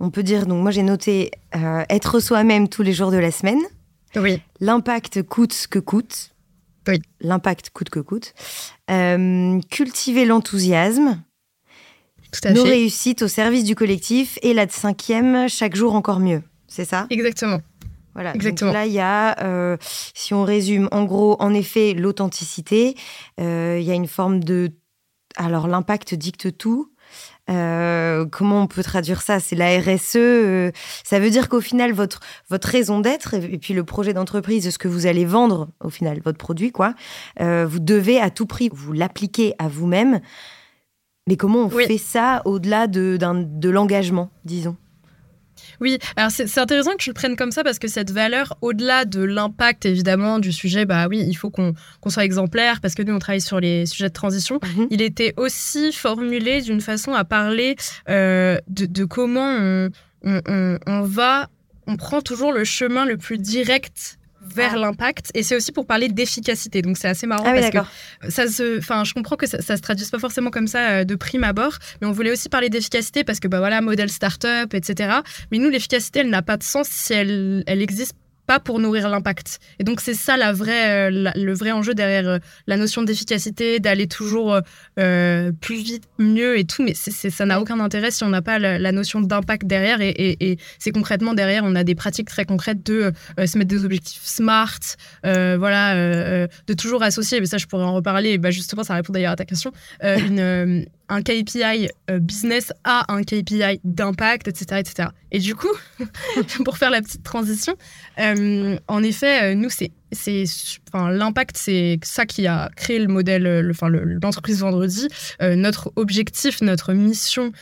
on 0.00 0.10
peut 0.10 0.22
dire, 0.22 0.46
donc 0.46 0.62
moi 0.62 0.70
j'ai 0.70 0.82
noté 0.82 1.30
euh, 1.56 1.84
être 1.88 2.20
soi-même 2.20 2.68
tous 2.68 2.82
les 2.82 2.92
jours 2.92 3.10
de 3.10 3.18
la 3.18 3.30
semaine. 3.30 3.60
Oui. 4.16 4.40
L'impact 4.60 5.22
coûte 5.22 5.66
que 5.70 5.78
coûte. 5.78 6.30
Oui. 6.88 7.00
L'impact 7.20 7.70
coûte 7.70 7.90
que 7.90 8.00
coûte. 8.00 8.34
cultiver 9.70 10.24
l'enthousiasme. 10.24 11.22
Nos 12.50 12.62
réussites 12.62 13.22
au 13.22 13.28
service 13.28 13.64
du 13.64 13.74
collectif 13.74 14.38
et 14.42 14.54
la 14.54 14.66
cinquième, 14.68 15.48
chaque 15.48 15.76
jour 15.76 15.94
encore 15.94 16.18
mieux. 16.18 16.42
C'est 16.66 16.86
ça? 16.86 17.06
Exactement. 17.10 17.60
Voilà. 18.14 18.34
Exactement. 18.34 18.72
là, 18.72 18.86
il 18.86 18.92
y 18.92 19.00
a, 19.00 19.38
euh, 19.42 19.76
si 20.14 20.34
on 20.34 20.44
résume, 20.44 20.88
en 20.92 21.04
gros, 21.04 21.36
en 21.40 21.54
effet, 21.54 21.94
l'authenticité. 21.94 22.94
Euh, 23.40 23.78
il 23.80 23.86
y 23.86 23.90
a 23.90 23.94
une 23.94 24.08
forme 24.08 24.42
de. 24.42 24.70
Alors, 25.36 25.68
l'impact 25.68 26.14
dicte 26.14 26.56
tout. 26.56 26.90
Euh, 27.50 28.24
comment 28.26 28.62
on 28.62 28.66
peut 28.66 28.82
traduire 28.82 29.22
ça? 29.22 29.40
C'est 29.40 29.56
la 29.56 29.78
RSE. 29.78 30.72
ça 31.04 31.18
veut 31.18 31.30
dire 31.30 31.48
qu'au 31.48 31.60
final, 31.60 31.92
votre, 31.92 32.20
votre 32.48 32.68
raison 32.68 33.00
d'être 33.00 33.34
et 33.34 33.58
puis 33.58 33.74
le 33.74 33.84
projet 33.84 34.14
d'entreprise, 34.14 34.70
ce 34.70 34.78
que 34.78 34.88
vous 34.88 35.06
allez 35.06 35.24
vendre, 35.24 35.68
au 35.82 35.90
final, 35.90 36.20
votre 36.24 36.38
produit, 36.38 36.72
quoi, 36.72 36.94
vous 37.40 37.80
devez 37.80 38.20
à 38.20 38.30
tout 38.30 38.46
prix 38.46 38.70
vous 38.72 38.92
l'appliquer 38.92 39.54
à 39.58 39.68
vous-même. 39.68 40.20
Mais 41.28 41.36
comment 41.36 41.66
on 41.66 41.68
fait 41.68 41.98
ça 41.98 42.42
au-delà 42.44 42.86
de, 42.86 43.18
de 43.18 43.70
l'engagement, 43.70 44.30
disons? 44.44 44.76
Oui, 45.80 45.98
alors 46.16 46.30
c'est 46.30 46.58
intéressant 46.58 46.92
que 46.92 47.02
tu 47.02 47.10
le 47.10 47.14
prennes 47.14 47.36
comme 47.36 47.52
ça 47.52 47.64
parce 47.64 47.78
que 47.78 47.88
cette 47.88 48.10
valeur, 48.10 48.56
au-delà 48.60 49.04
de 49.04 49.22
l'impact 49.22 49.86
évidemment 49.86 50.38
du 50.38 50.52
sujet, 50.52 50.84
bah 50.84 51.06
oui, 51.08 51.24
il 51.26 51.34
faut 51.34 51.50
qu'on 51.50 51.74
soit 52.08 52.24
exemplaire 52.24 52.80
parce 52.80 52.94
que 52.94 53.02
nous 53.02 53.14
on 53.14 53.18
travaille 53.18 53.40
sur 53.40 53.60
les 53.60 53.86
sujets 53.86 54.08
de 54.08 54.14
transition. 54.14 54.60
Mhm. 54.76 54.88
Il 54.90 55.02
était 55.02 55.34
aussi 55.36 55.92
formulé 55.92 56.60
d'une 56.62 56.80
façon 56.80 57.14
à 57.14 57.24
parler 57.24 57.76
euh, 58.08 58.58
de, 58.68 59.04
comment 59.04 59.50
on, 59.50 59.90
on 60.86 61.02
va, 61.02 61.48
on 61.86 61.96
prend 61.96 62.20
toujours 62.20 62.52
le 62.52 62.64
chemin 62.64 63.04
le 63.04 63.16
plus 63.16 63.38
direct 63.38 64.18
vers 64.44 64.72
ah. 64.74 64.78
l'impact 64.78 65.30
et 65.34 65.42
c'est 65.42 65.56
aussi 65.56 65.72
pour 65.72 65.86
parler 65.86 66.08
d'efficacité. 66.08 66.82
Donc 66.82 66.96
c'est 66.98 67.08
assez 67.08 67.26
marrant 67.26 67.44
ah 67.46 67.54
parce 67.54 67.70
que 67.70 68.30
ça 68.30 68.46
se, 68.48 68.78
enfin 68.78 69.04
je 69.04 69.14
comprends 69.14 69.36
que 69.36 69.46
ça, 69.46 69.60
ça 69.60 69.76
se 69.76 69.82
traduise 69.82 70.10
pas 70.10 70.18
forcément 70.18 70.50
comme 70.50 70.66
ça 70.66 70.90
euh, 70.90 71.04
de 71.04 71.14
prime 71.14 71.44
abord, 71.44 71.78
mais 72.00 72.06
on 72.06 72.12
voulait 72.12 72.32
aussi 72.32 72.48
parler 72.48 72.68
d'efficacité 72.68 73.24
parce 73.24 73.40
que 73.40 73.48
bah 73.48 73.58
voilà 73.58 73.80
modèle 73.80 74.10
startup 74.10 74.74
etc. 74.74 75.14
Mais 75.50 75.58
nous 75.58 75.70
l'efficacité 75.70 76.20
elle 76.20 76.30
n'a 76.30 76.42
pas 76.42 76.56
de 76.56 76.62
sens 76.62 76.88
si 76.88 77.12
elle 77.12 77.62
elle 77.66 77.82
existe 77.82 78.16
pas 78.46 78.60
pour 78.60 78.78
nourrir 78.78 79.08
l'impact. 79.08 79.58
Et 79.78 79.84
donc 79.84 80.00
c'est 80.00 80.14
ça 80.14 80.36
la 80.36 80.52
vraie, 80.52 81.10
euh, 81.10 81.30
le 81.34 81.54
vrai 81.54 81.72
enjeu 81.72 81.94
derrière 81.94 82.28
euh, 82.28 82.38
la 82.66 82.76
notion 82.76 83.02
d'efficacité, 83.02 83.78
d'aller 83.80 84.06
toujours 84.06 84.58
euh, 84.98 85.52
plus 85.60 85.82
vite, 85.82 86.04
mieux 86.18 86.58
et 86.58 86.64
tout. 86.64 86.82
Mais 86.82 86.94
ça 86.94 87.46
n'a 87.46 87.60
aucun 87.60 87.80
intérêt 87.80 88.10
si 88.10 88.24
on 88.24 88.28
n'a 88.28 88.42
pas 88.42 88.58
la, 88.58 88.92
notion 88.92 89.20
d'impact 89.20 89.66
derrière. 89.66 89.98
Et, 90.00 90.58
c'est 90.78 90.90
concrètement 90.90 91.34
derrière, 91.34 91.62
on 91.64 91.74
a 91.74 91.84
des 91.84 91.94
pratiques 91.94 92.28
très 92.28 92.44
concrètes 92.44 92.84
de 92.84 93.12
se 93.38 93.56
mettre 93.56 93.70
des 93.70 93.84
objectifs 93.84 94.22
smart, 94.22 94.78
voilà, 95.22 95.94
de 95.94 96.74
toujours 96.74 97.02
associer. 97.02 97.40
Mais 97.40 97.46
ça, 97.46 97.58
je 97.58 97.66
pourrais 97.66 97.84
en 97.84 97.94
reparler. 97.94 98.38
bah, 98.38 98.50
justement, 98.50 98.84
ça 98.84 98.94
répond 98.94 99.12
d'ailleurs 99.12 99.32
à 99.32 99.36
ta 99.36 99.44
question. 99.44 99.72
une 100.02 100.86
un 101.12 101.22
KPI 101.22 101.90
euh, 102.10 102.18
business 102.18 102.72
à 102.84 103.12
un 103.12 103.22
KPI 103.22 103.80
d'impact, 103.84 104.48
etc., 104.48 104.80
etc. 104.80 105.08
Et 105.30 105.38
du 105.38 105.54
coup, 105.54 105.72
pour 106.64 106.78
faire 106.78 106.90
la 106.90 107.02
petite 107.02 107.22
transition, 107.22 107.74
euh, 108.18 108.78
en 108.88 109.02
effet, 109.02 109.52
euh, 109.52 109.54
nous, 109.54 109.68
c'est 109.68 109.92
c'est 110.12 110.44
enfin 110.92 111.10
l'impact 111.10 111.56
c'est 111.56 111.98
ça 112.02 112.26
qui 112.26 112.46
a 112.46 112.70
créé 112.76 112.98
le 112.98 113.08
modèle 113.08 113.68
enfin 113.70 113.88
l'entreprise 113.88 114.60
vendredi 114.60 115.08
notre 115.40 115.92
objectif 115.96 116.60
notre 116.60 116.92
mission 116.92 117.52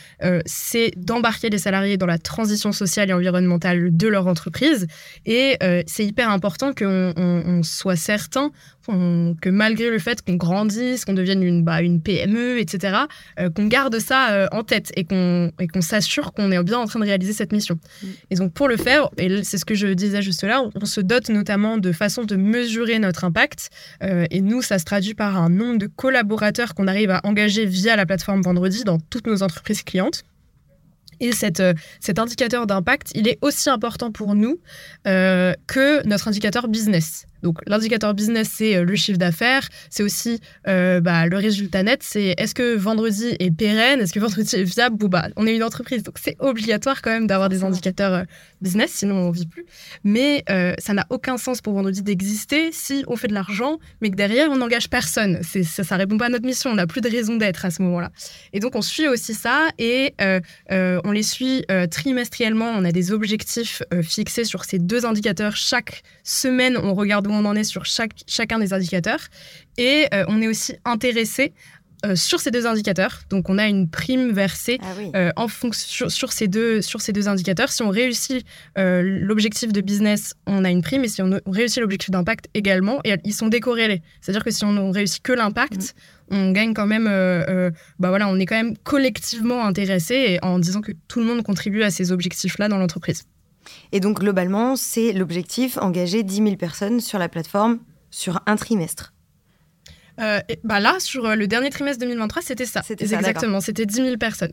c'est 0.45 0.91
d'embarquer 0.97 1.49
les 1.49 1.57
salariés 1.57 1.97
dans 1.97 2.05
la 2.05 2.17
transition 2.17 2.71
sociale 2.71 3.09
et 3.09 3.13
environnementale 3.13 3.95
de 3.95 4.07
leur 4.07 4.27
entreprise 4.27 4.87
et 5.25 5.57
c'est 5.87 6.05
hyper 6.05 6.29
important 6.29 6.73
qu'on 6.73 7.61
soit 7.63 7.95
certain 7.95 8.51
que 8.87 9.49
malgré 9.49 9.89
le 9.89 9.99
fait 9.99 10.21
qu'on 10.21 10.35
grandisse, 10.35 11.05
qu'on 11.05 11.13
devienne 11.13 11.43
une, 11.43 11.63
bah, 11.63 11.81
une 11.81 12.01
PME, 12.01 12.59
etc., 12.59 12.97
euh, 13.39 13.49
qu'on 13.49 13.67
garde 13.67 13.97
ça 13.99 14.31
euh, 14.31 14.47
en 14.51 14.63
tête 14.63 14.91
et 14.95 15.05
qu'on 15.05 15.51
s'assure 15.81 16.33
qu'on 16.33 16.51
est 16.51 16.63
bien 16.63 16.79
en 16.79 16.85
train 16.85 16.99
de 16.99 17.05
réaliser 17.05 17.33
cette 17.33 17.51
mission. 17.51 17.79
Mm. 18.01 18.07
Et 18.31 18.35
donc 18.35 18.53
pour 18.53 18.67
le 18.67 18.77
faire, 18.77 19.09
et 19.17 19.43
c'est 19.43 19.57
ce 19.57 19.65
que 19.65 19.75
je 19.75 19.87
disais 19.87 20.21
juste 20.21 20.43
là, 20.43 20.63
on, 20.75 20.85
se 20.85 20.99
dote 20.99 21.29
notamment 21.29 21.77
de 21.77 21.91
façons 21.91 22.23
de 22.23 22.35
mesurer 22.41 22.99
notre 22.99 23.23
impact. 23.23 23.69
Euh, 24.03 24.25
et 24.31 24.41
nous, 24.41 24.61
ça 24.61 24.79
se 24.79 24.85
traduit 24.85 25.13
par 25.13 25.37
un 25.37 25.49
nombre 25.49 25.77
de 25.77 25.87
collaborateurs 25.87 26.75
qu'on 26.75 26.87
arrive 26.87 27.11
à 27.11 27.21
engager 27.23 27.65
via 27.65 27.95
la 27.95 28.05
plateforme 28.05 28.41
Vendredi 28.41 28.83
dans 28.83 28.99
toutes 28.99 29.27
nos 29.27 29.43
entreprises 29.43 29.83
clientes. 29.83 30.23
Et 31.19 31.31
cette, 31.33 31.61
cet 31.99 32.17
indicateur 32.17 32.65
d'impact, 32.65 33.11
il 33.13 33.27
est 33.27 33.37
aussi 33.41 33.69
important 33.69 34.11
pour 34.11 34.33
nous 34.33 34.59
que 35.05 36.07
notre 36.07 36.27
indicateur 36.27 36.67
business. 36.67 37.27
Donc 37.43 37.59
l'indicateur 37.67 38.13
business, 38.13 38.49
c'est 38.53 38.75
euh, 38.75 38.83
le 38.83 38.95
chiffre 38.95 39.17
d'affaires, 39.17 39.67
c'est 39.89 40.03
aussi 40.03 40.39
euh, 40.67 41.01
bah, 41.01 41.25
le 41.25 41.37
résultat 41.37 41.83
net, 41.83 42.03
c'est 42.03 42.35
est-ce 42.37 42.53
que 42.53 42.75
vendredi 42.75 43.35
est 43.39 43.51
pérenne, 43.51 44.01
est-ce 44.01 44.13
que 44.13 44.19
vendredi 44.19 44.55
est 44.55 44.63
viable 44.63 45.03
ou 45.03 45.09
bah, 45.09 45.27
on 45.35 45.47
est 45.47 45.55
une 45.55 45.63
entreprise, 45.63 46.03
donc 46.03 46.15
c'est 46.21 46.35
obligatoire 46.39 47.01
quand 47.01 47.11
même 47.11 47.27
d'avoir 47.27 47.49
des 47.49 47.63
indicateurs 47.63 48.13
euh, 48.13 48.23
business, 48.61 48.91
sinon 48.91 49.15
on 49.15 49.31
vit 49.31 49.47
plus. 49.47 49.65
Mais 50.03 50.43
ça 50.79 50.93
n'a 50.93 51.05
aucun 51.09 51.37
sens 51.37 51.61
pour 51.61 51.73
vendredi 51.73 52.01
d'exister 52.01 52.71
si 52.71 53.03
on 53.07 53.15
fait 53.15 53.27
de 53.27 53.33
l'argent, 53.33 53.79
mais 54.01 54.09
que 54.09 54.15
derrière 54.15 54.49
on 54.51 54.57
n'engage 54.57 54.89
personne. 54.89 55.39
C'est, 55.41 55.63
ça, 55.63 55.83
ça 55.83 55.95
répond 55.95 56.17
pas 56.17 56.25
à 56.25 56.29
notre 56.29 56.45
mission, 56.45 56.69
on 56.69 56.75
n'a 56.75 56.87
plus 56.87 57.01
de 57.01 57.09
raison 57.09 57.35
d'être 57.35 57.65
à 57.65 57.71
ce 57.71 57.81
moment-là. 57.81 58.11
Et 58.53 58.59
donc 58.59 58.75
on 58.75 58.81
suit 58.81 59.07
aussi 59.07 59.33
ça 59.33 59.69
et 59.79 60.13
on 60.69 61.11
les 61.11 61.23
suit 61.23 61.65
trimestriellement, 61.89 62.71
on 62.75 62.85
a 62.85 62.91
des 62.91 63.11
objectifs 63.11 63.81
fixés 64.03 64.45
sur 64.45 64.63
ces 64.65 64.77
deux 64.77 65.05
indicateurs. 65.05 65.55
Chaque 65.55 66.03
semaine, 66.23 66.77
on 66.77 66.93
regarde 66.93 67.27
on 67.33 67.45
en 67.45 67.55
est 67.55 67.63
sur 67.63 67.85
chaque, 67.85 68.11
chacun 68.27 68.59
des 68.59 68.73
indicateurs. 68.73 69.21
Et 69.77 70.07
euh, 70.13 70.25
on 70.27 70.41
est 70.41 70.47
aussi 70.47 70.75
intéressé 70.85 71.53
euh, 72.05 72.15
sur 72.15 72.39
ces 72.39 72.49
deux 72.49 72.65
indicateurs. 72.65 73.21
Donc, 73.29 73.49
on 73.49 73.57
a 73.57 73.67
une 73.67 73.87
prime 73.89 74.31
versée 74.31 74.79
ah 74.81 74.85
euh, 75.15 75.31
en 75.35 75.47
fonction 75.47 76.09
sur, 76.09 76.33
ces 76.33 76.47
deux, 76.47 76.81
sur 76.81 76.99
ces 76.99 77.13
deux 77.13 77.27
indicateurs. 77.27 77.69
Si 77.69 77.83
on 77.83 77.89
réussit 77.89 78.45
l'objectif 78.75 79.71
de 79.71 79.81
business, 79.81 80.33
on 80.47 80.65
a 80.65 80.69
une 80.69 80.81
prime. 80.81 81.03
Et 81.03 81.07
si 81.07 81.21
on 81.21 81.39
réussit 81.45 81.79
l'objectif 81.79 82.09
d'impact 82.09 82.47
également, 82.53 82.99
et 83.03 83.15
ils 83.23 83.33
sont 83.33 83.47
décorrélés. 83.47 84.01
C'est-à-dire 84.21 84.43
que 84.43 84.51
si 84.51 84.65
on 84.65 84.91
réussit 84.91 85.21
que 85.21 85.33
l'impact, 85.33 85.95
mm. 86.29 86.35
on 86.35 86.51
gagne 86.51 86.73
quand 86.73 86.87
même. 86.87 87.05
bah 87.99 88.09
voilà, 88.09 88.27
on 88.27 88.39
est 88.39 88.45
quand 88.45 88.57
même 88.57 88.75
collectivement 88.77 89.63
intéressé 89.65 90.39
en 90.41 90.57
disant 90.59 90.81
que 90.81 90.93
tout 91.07 91.19
le 91.19 91.25
monde 91.25 91.43
contribue 91.43 91.83
à 91.83 91.91
ces 91.91 92.11
objectifs-là 92.11 92.67
dans 92.67 92.77
l'entreprise. 92.77 93.25
Et 93.91 93.99
donc, 93.99 94.19
globalement, 94.19 94.75
c'est 94.75 95.13
l'objectif, 95.13 95.77
engager 95.77 96.23
10 96.23 96.35
000 96.35 96.55
personnes 96.55 96.99
sur 96.99 97.19
la 97.19 97.29
plateforme 97.29 97.79
sur 98.11 98.41
un 98.45 98.57
trimestre. 98.57 99.13
Euh, 100.19 100.39
bah 100.63 100.79
là, 100.79 100.97
sur 100.99 101.25
euh, 101.25 101.35
le 101.35 101.47
dernier 101.47 101.69
trimestre 101.69 101.99
2023, 102.01 102.41
c'était 102.41 102.65
ça. 102.65 102.81
C'était 102.83 103.05
exactement, 103.05 103.61
c'était 103.61 103.85
10 103.85 103.95
000 103.95 104.17
personnes. 104.17 104.51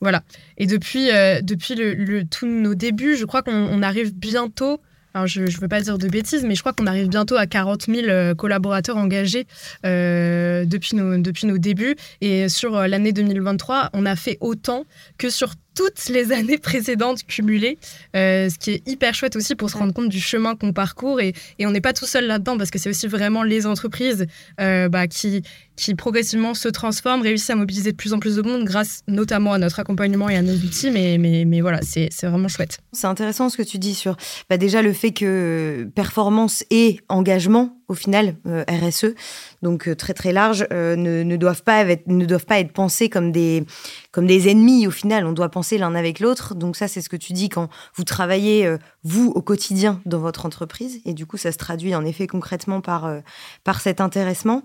Voilà. 0.00 0.22
Et 0.56 0.66
depuis, 0.66 1.10
euh, 1.10 1.40
depuis 1.42 1.74
le, 1.74 2.24
tous 2.24 2.46
nos 2.46 2.74
débuts, 2.74 3.16
je 3.16 3.24
crois 3.24 3.42
qu'on 3.42 3.82
arrive 3.82 4.14
bientôt. 4.14 4.80
Alors, 5.12 5.26
je 5.26 5.42
ne 5.42 5.60
veux 5.60 5.66
pas 5.66 5.80
dire 5.80 5.98
de 5.98 6.06
bêtises, 6.06 6.44
mais 6.44 6.54
je 6.54 6.60
crois 6.60 6.72
qu'on 6.72 6.86
arrive 6.86 7.08
bientôt 7.08 7.36
à 7.36 7.48
40 7.48 7.86
000 7.86 8.34
collaborateurs 8.36 8.96
engagés 8.96 9.44
depuis, 9.82 10.94
nos, 10.94 11.18
depuis 11.18 11.48
nos 11.48 11.58
débuts. 11.58 11.96
Et 12.20 12.48
sur 12.48 12.86
l'année 12.86 13.12
2023, 13.12 13.90
on 13.92 14.06
a 14.06 14.14
fait 14.14 14.38
autant 14.40 14.84
que 15.18 15.28
sur 15.28 15.54
toutes 15.74 16.08
les 16.08 16.32
années 16.40 16.58
précédentes 16.58 17.24
cumulées, 17.24 17.78
euh, 18.16 18.48
ce 18.48 18.58
qui 18.58 18.70
est 18.72 18.88
hyper 18.88 19.14
chouette 19.14 19.36
aussi 19.36 19.54
pour 19.54 19.70
se 19.70 19.76
rendre 19.76 19.92
compte 19.92 20.08
du 20.08 20.20
chemin 20.20 20.56
qu'on 20.56 20.72
parcourt. 20.72 21.20
Et, 21.20 21.34
et 21.58 21.66
on 21.66 21.70
n'est 21.70 21.80
pas 21.80 21.92
tout 21.92 22.06
seul 22.06 22.26
là-dedans 22.26 22.58
parce 22.58 22.70
que 22.70 22.78
c'est 22.78 22.90
aussi 22.90 23.06
vraiment 23.06 23.42
les 23.42 23.66
entreprises 23.66 24.26
euh, 24.60 24.88
bah, 24.88 25.06
qui, 25.06 25.42
qui 25.76 25.94
progressivement 25.94 26.54
se 26.54 26.68
transforment, 26.68 27.22
réussissent 27.22 27.50
à 27.50 27.56
mobiliser 27.56 27.92
de 27.92 27.96
plus 27.96 28.12
en 28.12 28.18
plus 28.18 28.36
de 28.36 28.42
monde 28.42 28.64
grâce 28.64 29.00
notamment 29.08 29.52
à 29.52 29.58
notre 29.58 29.80
accompagnement 29.80 30.28
et 30.28 30.36
à 30.36 30.42
nos 30.42 30.54
outils. 30.54 30.90
Mais, 30.90 31.18
mais, 31.18 31.44
mais 31.44 31.60
voilà, 31.60 31.80
c'est 31.82 32.10
vraiment 32.22 32.48
chouette. 32.48 32.78
C'est 32.92 33.06
intéressant 33.06 33.48
ce 33.48 33.56
que 33.56 33.62
tu 33.62 33.78
dis 33.78 33.94
sur 33.94 34.16
bah, 34.48 34.56
déjà 34.56 34.82
le 34.82 34.92
fait 34.92 35.12
que 35.12 35.88
performance 35.94 36.64
et 36.70 37.00
engagement, 37.08 37.79
au 37.90 37.94
final, 37.94 38.36
euh, 38.46 38.64
RSE, 38.68 39.14
donc 39.62 39.94
très 39.96 40.14
très 40.14 40.32
large, 40.32 40.66
ne, 40.70 41.22
ne, 41.22 41.36
doivent 41.36 41.62
pas 41.62 41.82
être, 41.82 42.06
ne 42.06 42.24
doivent 42.24 42.46
pas 42.46 42.60
être 42.60 42.72
pensés 42.72 43.08
comme 43.08 43.32
des, 43.32 43.64
comme 44.12 44.26
des 44.26 44.48
ennemis. 44.48 44.86
Au 44.86 44.90
final, 44.90 45.24
on 45.26 45.32
doit 45.32 45.48
penser 45.48 45.78
l'un 45.78 45.94
avec 45.94 46.20
l'autre. 46.20 46.54
Donc 46.54 46.76
ça, 46.76 46.88
c'est 46.88 47.00
ce 47.00 47.08
que 47.08 47.16
tu 47.16 47.32
dis 47.32 47.48
quand 47.48 47.68
vous 47.94 48.04
travaillez, 48.04 48.66
euh, 48.66 48.78
vous, 49.04 49.32
au 49.34 49.42
quotidien 49.42 50.00
dans 50.04 50.18
votre 50.18 50.46
entreprise. 50.46 51.00
Et 51.04 51.14
du 51.14 51.26
coup, 51.26 51.36
ça 51.36 51.52
se 51.52 51.58
traduit 51.58 51.94
en 51.94 52.04
effet 52.04 52.26
concrètement 52.26 52.80
par, 52.80 53.06
euh, 53.06 53.20
par 53.64 53.80
cet 53.80 54.00
intéressement. 54.00 54.62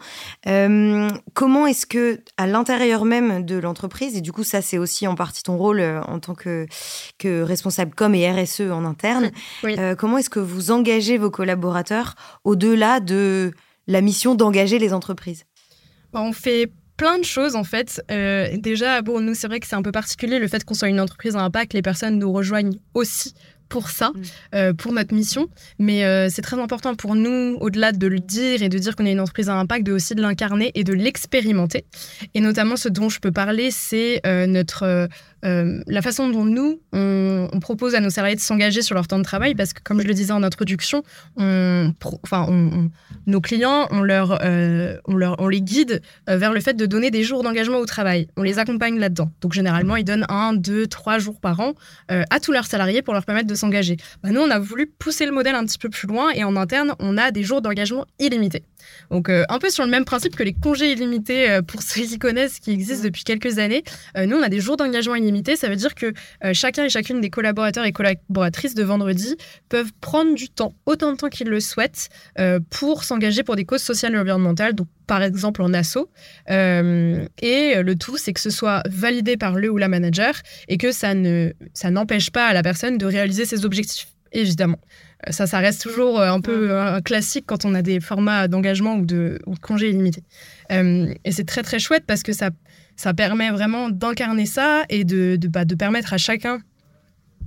Euh, 0.48 1.10
comment 1.34 1.68
est-ce 1.68 1.86
que, 1.86 2.20
à 2.38 2.48
l'intérieur 2.48 3.06
même 3.06 3.46
de 3.46 3.58
l'entreprise, 3.58 4.18
et 4.18 4.22
du 4.22 4.32
coup, 4.32 4.44
ça, 4.44 4.62
c'est 4.62 4.78
aussi 4.78 5.08
en 5.08 5.16
partie 5.16 5.44
ton 5.44 5.58
rôle 5.58 5.82
en 6.08 6.20
tant 6.20 6.34
que, 6.34 6.66
que 7.18 7.42
responsable 7.42 7.94
com 7.96 8.16
et 8.16 8.30
RSE 8.30 8.62
en 8.62 8.86
interne, 8.86 9.32
comment 9.98 10.18
est-ce 10.18 10.30
que 10.30 10.40
vous 10.40 10.72
engagez 10.72 11.18
vos 11.18 11.30
collaborateurs 11.30 12.16
au-delà 12.44 13.00
de 13.00 13.15
la 13.88 14.02
mission 14.02 14.36
d'engager 14.36 14.80
les 14.80 14.94
entreprises 14.94 15.44
bah, 16.14 16.22
On 16.22 16.34
fait 16.34 16.72
plein 16.98 17.20
de 17.20 17.26
choses 17.26 17.56
en 17.56 17.64
fait. 17.64 18.02
Euh, 18.12 18.58
déjà, 18.58 19.02
bon, 19.02 19.20
nous 19.20 19.34
c'est 19.34 19.48
vrai 19.48 19.60
que 19.60 19.68
c'est 19.68 19.76
un 19.76 19.82
peu 19.82 19.92
particulier 19.92 20.40
le 20.40 20.48
fait 20.48 20.64
qu'on 20.64 20.74
soit 20.74 20.90
une 20.90 21.00
entreprise 21.00 21.36
à 21.36 21.42
impact, 21.42 21.74
les 21.74 21.82
personnes 21.82 22.20
nous 22.20 22.32
rejoignent 22.32 22.78
aussi 22.94 23.34
pour 23.68 23.90
ça, 23.90 24.10
mm. 24.10 24.22
euh, 24.54 24.74
pour 24.74 24.94
notre 24.94 25.14
mission. 25.14 25.48
Mais 25.80 26.06
euh, 26.06 26.30
c'est 26.30 26.44
très 26.44 26.60
important 26.60 26.96
pour 26.96 27.16
nous, 27.16 27.58
au-delà 27.60 27.92
de 27.92 28.08
le 28.08 28.20
dire 28.20 28.62
et 28.62 28.70
de 28.70 28.78
dire 28.78 28.96
qu'on 28.96 29.06
est 29.06 29.12
une 29.12 29.20
entreprise 29.20 29.50
à 29.50 29.56
impact, 29.56 29.86
de 29.86 29.94
aussi 29.94 30.14
de 30.14 30.22
l'incarner 30.22 30.72
et 30.76 30.84
de 30.84 30.94
l'expérimenter. 30.94 31.86
Et 32.36 32.42
notamment, 32.42 32.76
ce 32.76 32.90
dont 32.90 33.10
je 33.10 33.20
peux 33.20 33.32
parler, 33.32 33.72
c'est 33.72 34.22
notre 34.48 35.10
euh, 35.46 35.82
la 35.88 36.02
façon 36.02 36.30
dont 36.30 36.46
nous, 36.46 36.82
on, 36.92 37.48
propose 37.62 37.96
à 37.96 38.00
nos 38.00 38.10
salariés 38.10 38.36
de 38.36 38.42
s'engager 38.42 38.82
sur 38.82 38.96
leur 38.96 39.08
temps 39.08 39.18
de 39.18 39.24
travail, 39.24 39.56
parce 39.56 39.74
que 39.74 39.82
comme 39.82 40.02
je 40.02 40.08
le 40.08 40.14
disais 40.14 40.34
en 40.34 40.44
introduction, 40.44 41.04
on, 41.38 41.94
enfin, 42.24 42.48
nos 43.26 43.42
clients, 43.42 43.88
euh, 43.92 44.98
on, 45.08 45.16
leur, 45.16 45.40
on 45.40 45.48
les 45.48 45.62
guide 45.62 46.02
euh, 46.30 46.38
vers 46.38 46.54
le 46.54 46.60
fait 46.60 46.74
de 46.74 46.86
donner 46.86 47.12
des 47.12 47.24
jours 47.24 47.44
d'engagement 47.44 47.78
au 47.78 47.86
travail. 47.86 48.28
On 48.38 48.44
les 48.44 48.60
accompagne 48.60 49.00
là-dedans. 49.00 49.32
Donc 49.42 49.54
généralement, 49.54 49.96
ils 49.96 50.04
donnent 50.04 50.26
un, 50.30 50.54
deux, 50.54 50.88
trois 50.88 51.18
jours 51.18 51.40
par 51.40 51.60
an 51.60 51.74
à 52.10 52.40
tous 52.40 52.52
leurs 52.52 52.66
salariés 52.66 53.02
pour 53.02 53.14
leur 53.14 53.26
permettre 53.26 53.48
de 53.48 53.56
s'engager. 53.56 53.98
Bah, 54.22 54.30
nous, 54.32 54.42
on 54.42 54.50
a 54.50 54.60
voulu 54.60 54.88
pousser 54.88 55.26
le 55.26 55.32
modèle 55.32 55.56
un 55.56 55.66
petit 55.66 55.78
peu 55.78 55.90
plus 55.90 56.08
loin 56.08 56.32
et 56.32 56.44
en 56.44 56.56
interne, 56.56 56.94
on 57.00 57.18
a 57.18 57.32
des 57.32 57.44
jours 57.44 57.62
d'engagement 57.62 58.06
illimités. 58.20 58.64
Donc 59.12 59.30
un 59.30 59.60
peu 59.60 59.70
sur 59.70 59.84
le 59.84 59.90
même 59.90 60.06
principe 60.06 60.36
que 60.36 60.44
les 60.44 60.54
congés 60.54 60.92
illimités 60.92 61.60
pour 61.68 61.82
ceux 61.82 62.02
qui 62.02 62.20
connaissent, 62.20 62.60
qui 62.60 62.72
existent 62.72 63.04
depuis 63.04 63.24
quelques 63.24 63.60
années. 63.60 63.84
nous, 64.16 64.38
on 64.38 64.42
a 64.42 64.50
des 64.50 64.60
jours 64.60 64.78
d'engagement 64.78 65.16
illimités 65.16 65.56
ça 65.56 65.70
veut 65.70 65.76
dire 65.76 65.94
que 65.94 66.14
euh, 66.44 66.54
chacun 66.54 66.86
et 66.86 66.90
chacune 66.90 67.22
des 67.22 67.30
collaborateurs 67.30 67.86
et 67.86 67.92
collaboratrices 67.92 68.74
de 68.74 68.84
vendredi 68.84 69.36
peuvent 69.70 69.92
prendre 70.02 70.34
du 70.34 70.50
temps, 70.50 70.74
autant 70.86 71.12
de 71.12 71.18
temps 71.18 71.30
qu'ils 71.30 71.50
le 71.50 71.60
souhaitent, 71.60 72.10
euh, 72.40 72.60
pour 72.70 73.04
s'engager 73.04 73.44
pour 73.44 73.56
des 73.56 73.66
causes 73.66 73.84
sociales 73.84 74.16
et 74.16 74.18
environnementales, 74.18 74.74
donc 74.74 74.88
par 75.08 75.22
exemple 75.22 75.62
en 75.62 75.74
asso. 75.74 76.10
Euh, 76.50 77.26
et 77.42 77.82
le 77.82 77.96
tout, 77.96 78.18
c'est 78.18 78.34
que 78.34 78.40
ce 78.40 78.50
soit 78.50 78.82
validé 78.90 79.38
par 79.38 79.54
le 79.56 79.70
ou 79.70 79.78
la 79.78 79.88
manager 79.88 80.34
et 80.68 80.78
que 80.78 80.92
ça 80.92 81.14
ne 81.14 81.52
ça 81.74 81.92
n'empêche 81.92 82.32
pas 82.32 82.48
à 82.48 82.54
la 82.54 82.64
personne 82.64 82.98
de 82.98 83.06
réaliser 83.06 83.46
ses 83.46 83.66
objectifs 83.66 84.08
évidemment. 84.32 84.80
Ça, 85.30 85.48
ça 85.48 85.60
reste 85.60 85.82
toujours 85.82 86.22
un 86.22 86.42
peu 86.42 86.78
un 86.78 87.02
classique 87.02 87.46
quand 87.48 87.66
on 87.66 87.74
a 87.74 87.82
des 87.82 88.00
formats 88.00 88.48
d'engagement 88.48 88.96
ou 88.96 89.06
de, 89.06 89.40
ou 89.46 89.56
de 89.56 89.60
congés 89.60 89.90
illimités. 89.90 90.24
et 90.70 91.32
c'est 91.32 91.46
très 91.46 91.64
très 91.64 91.80
chouette 91.80 92.04
parce 92.06 92.24
que 92.24 92.34
ça, 92.34 92.50
ça 92.96 93.14
permet 93.14 93.50
vraiment 93.52 93.90
d'incarner 93.90 94.46
ça 94.46 94.84
et 94.90 95.04
de, 95.04 95.36
de, 95.36 95.48
bah, 95.48 95.66
de 95.66 95.76
permettre 95.76 96.14
à 96.14 96.18
chacun 96.18 96.60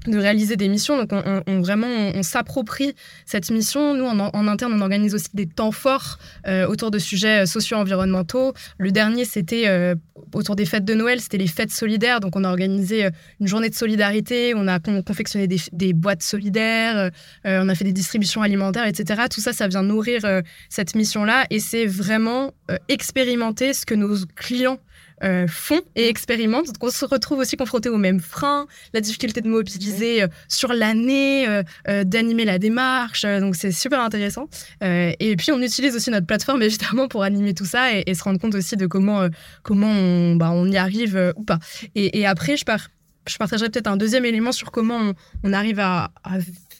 de 0.06 0.18
réaliser 0.18 0.56
des 0.56 0.68
missions. 0.68 0.96
Donc, 0.96 1.10
on, 1.12 1.60
vraiment, 1.60 1.86
on, 2.14 2.22
s'approprie 2.22 2.94
cette 3.26 3.50
mission. 3.50 3.94
Nous, 3.94 4.04
en, 4.04 4.48
interne, 4.48 4.72
on 4.74 4.80
organise 4.80 5.14
aussi 5.14 5.28
des 5.34 5.46
temps 5.46 5.72
forts 5.72 6.18
euh, 6.46 6.66
autour 6.66 6.90
de 6.90 6.98
sujets 6.98 7.42
euh, 7.42 7.46
socio-environnementaux. 7.46 8.52
Le 8.78 8.90
dernier, 8.90 9.24
c'était 9.24 9.64
euh, 9.66 9.94
autour 10.32 10.56
des 10.56 10.66
fêtes 10.66 10.84
de 10.84 10.94
Noël, 10.94 11.20
c'était 11.20 11.38
les 11.38 11.46
fêtes 11.46 11.72
solidaires. 11.72 12.20
Donc, 12.20 12.36
on 12.36 12.44
a 12.44 12.48
organisé 12.48 13.08
une 13.40 13.48
journée 13.48 13.70
de 13.70 13.74
solidarité. 13.74 14.54
On 14.54 14.68
a 14.68 14.78
confectionné 14.78 15.46
des, 15.46 15.92
boîtes 15.92 16.22
solidaires. 16.22 17.10
on 17.44 17.68
a 17.68 17.74
fait 17.74 17.84
des 17.84 17.92
distributions 17.92 18.42
alimentaires, 18.42 18.86
etc. 18.86 19.22
Tout 19.30 19.40
ça, 19.40 19.52
ça 19.52 19.68
vient 19.68 19.82
nourrir 19.82 20.22
cette 20.68 20.94
mission-là. 20.94 21.46
Et 21.50 21.60
c'est 21.60 21.86
vraiment 21.86 22.52
expérimenter 22.88 23.72
ce 23.72 23.86
que 23.86 23.94
nos 23.94 24.16
clients 24.36 24.78
euh, 25.22 25.46
font 25.48 25.80
et 25.96 26.08
expérimentent. 26.08 26.66
Donc 26.66 26.82
on 26.82 26.90
se 26.90 27.04
retrouve 27.04 27.38
aussi 27.38 27.56
confronté 27.56 27.88
aux 27.88 27.98
mêmes 27.98 28.20
freins, 28.20 28.66
la 28.92 29.00
difficulté 29.00 29.40
de 29.40 29.48
mobiliser 29.48 30.22
euh, 30.22 30.28
sur 30.48 30.72
l'année, 30.72 31.46
euh, 31.48 32.04
d'animer 32.04 32.44
la 32.44 32.58
démarche. 32.58 33.24
donc 33.24 33.56
c'est 33.56 33.72
super 33.72 34.00
intéressant. 34.00 34.48
et 34.82 35.34
puis 35.36 35.52
on 35.52 35.60
utilise 35.60 35.96
aussi 35.96 36.10
notre 36.10 36.26
plateforme 36.26 36.62
évidemment 36.68 37.08
pour 37.08 37.22
animer 37.22 37.54
tout 37.54 37.64
ça 37.64 37.92
et, 37.94 38.14
se 38.14 38.24
rendre 38.24 38.40
compte 38.40 38.54
aussi 38.54 38.76
de 38.76 38.86
comment, 38.86 39.28
comment 39.62 39.90
on, 39.90 40.36
bah, 40.36 40.50
on 40.52 40.66
y 40.66 40.76
arrive 40.76 41.32
ou 41.36 41.44
pas. 41.44 41.58
Et, 41.94 42.26
après, 42.26 42.56
je, 42.56 42.64
pars, 42.64 42.88
je 43.28 43.36
partagerai 43.36 43.68
peut-être 43.68 43.86
un 43.86 43.96
deuxième 43.96 44.24
élément 44.24 44.52
sur 44.52 44.70
comment 44.70 45.12
on, 45.44 45.52
arrive 45.52 45.80
à, 45.80 46.10
à 46.24 46.38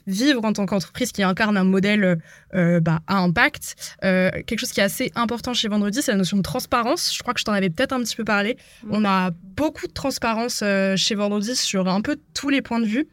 vivre 0.08 0.44
en 0.44 0.52
tant 0.52 0.66
qu'entreprise 0.66 1.12
qui 1.12 1.22
incarne 1.22 1.56
un 1.56 1.64
modèle 1.64 2.18
euh, 2.54 2.80
bah, 2.80 3.00
à 3.06 3.18
impact. 3.18 3.96
Euh, 4.04 4.30
quelque 4.46 4.58
chose 4.58 4.72
qui 4.72 4.80
est 4.80 4.84
assez 4.84 5.12
important 5.14 5.54
chez 5.54 5.68
Vendredi, 5.68 6.00
c'est 6.02 6.12
la 6.12 6.18
notion 6.18 6.38
de 6.38 6.42
transparence. 6.42 7.14
Je 7.14 7.22
crois 7.22 7.34
que 7.34 7.40
je 7.40 7.44
t'en 7.44 7.52
avais 7.52 7.70
peut-être 7.70 7.92
un 7.92 8.00
petit 8.00 8.16
peu 8.16 8.24
parlé. 8.24 8.56
On 8.90 9.04
a 9.04 9.30
beaucoup 9.30 9.86
de 9.86 9.92
transparence 9.92 10.60
euh, 10.62 10.96
chez 10.96 11.14
Vendredi 11.14 11.54
sur 11.54 11.88
un 11.88 12.00
peu 12.00 12.16
tous 12.34 12.48
les 12.48 12.62
points 12.62 12.80
de 12.80 12.86
vue. 12.86 13.06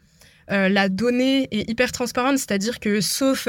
la 0.47 0.89
donnée 0.89 1.47
est 1.51 1.69
hyper 1.69 1.91
transparente, 1.91 2.37
c'est-à-dire 2.37 2.79
que 2.79 3.01
sauf 3.01 3.47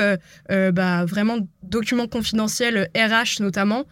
bah, 0.48 1.04
vraiment 1.04 1.38
documents 1.62 2.08
confidentiels 2.08 2.88
RH 2.96 3.42
notamment, 3.42 3.84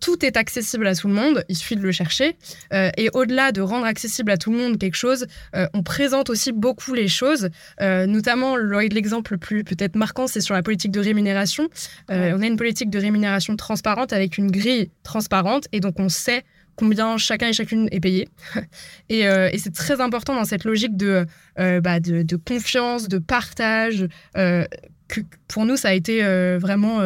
tout 0.00 0.24
est 0.24 0.36
accessible 0.36 0.86
à 0.86 0.94
tout 0.94 1.08
le 1.08 1.14
monde, 1.14 1.44
il 1.48 1.56
suffit 1.56 1.76
de 1.76 1.82
le 1.82 1.92
chercher. 1.92 2.36
Euh, 2.72 2.90
et 2.96 3.10
au-delà 3.12 3.52
de 3.52 3.60
rendre 3.60 3.86
accessible 3.86 4.30
à 4.30 4.36
tout 4.36 4.50
le 4.50 4.58
monde 4.58 4.78
quelque 4.78 4.96
chose, 4.96 5.26
euh, 5.54 5.66
on 5.74 5.82
présente 5.82 6.30
aussi 6.30 6.52
beaucoup 6.52 6.94
les 6.94 7.08
choses. 7.08 7.48
Euh, 7.80 8.06
notamment, 8.06 8.56
l'exemple 8.56 9.32
le 9.32 9.38
plus 9.38 9.64
peut-être 9.64 9.96
marquant, 9.96 10.26
c'est 10.26 10.40
sur 10.40 10.54
la 10.54 10.62
politique 10.62 10.92
de 10.92 11.00
rémunération. 11.00 11.68
on 12.08 12.42
a 12.42 12.46
une 12.46 12.56
politique 12.56 12.90
de 12.90 12.98
rémunération 12.98 13.56
transparente 13.56 14.12
avec 14.12 14.38
une 14.38 14.50
grille 14.50 14.90
transparente, 15.02 15.66
et 15.72 15.80
donc 15.80 15.98
on 15.98 16.08
sait 16.08 16.44
combien 16.76 17.16
chacun 17.18 17.48
et 17.48 17.52
chacune 17.52 17.88
est 17.90 18.00
payé. 18.00 18.28
et, 19.08 19.24
c'est 19.58 19.74
très 19.74 20.00
important 20.00 20.34
dans 20.34 20.44
cette 20.44 20.64
logique 20.64 20.96
de, 20.96 21.26
bah, 21.56 22.00
de, 22.00 22.22
de, 22.22 22.36
confiance, 22.36 23.08
de 23.08 23.18
partage, 23.18 24.06
que 24.34 25.20
pour 25.48 25.64
nous, 25.64 25.76
ça 25.76 25.88
a 25.88 25.92
été 25.92 26.22
vraiment 26.58 27.00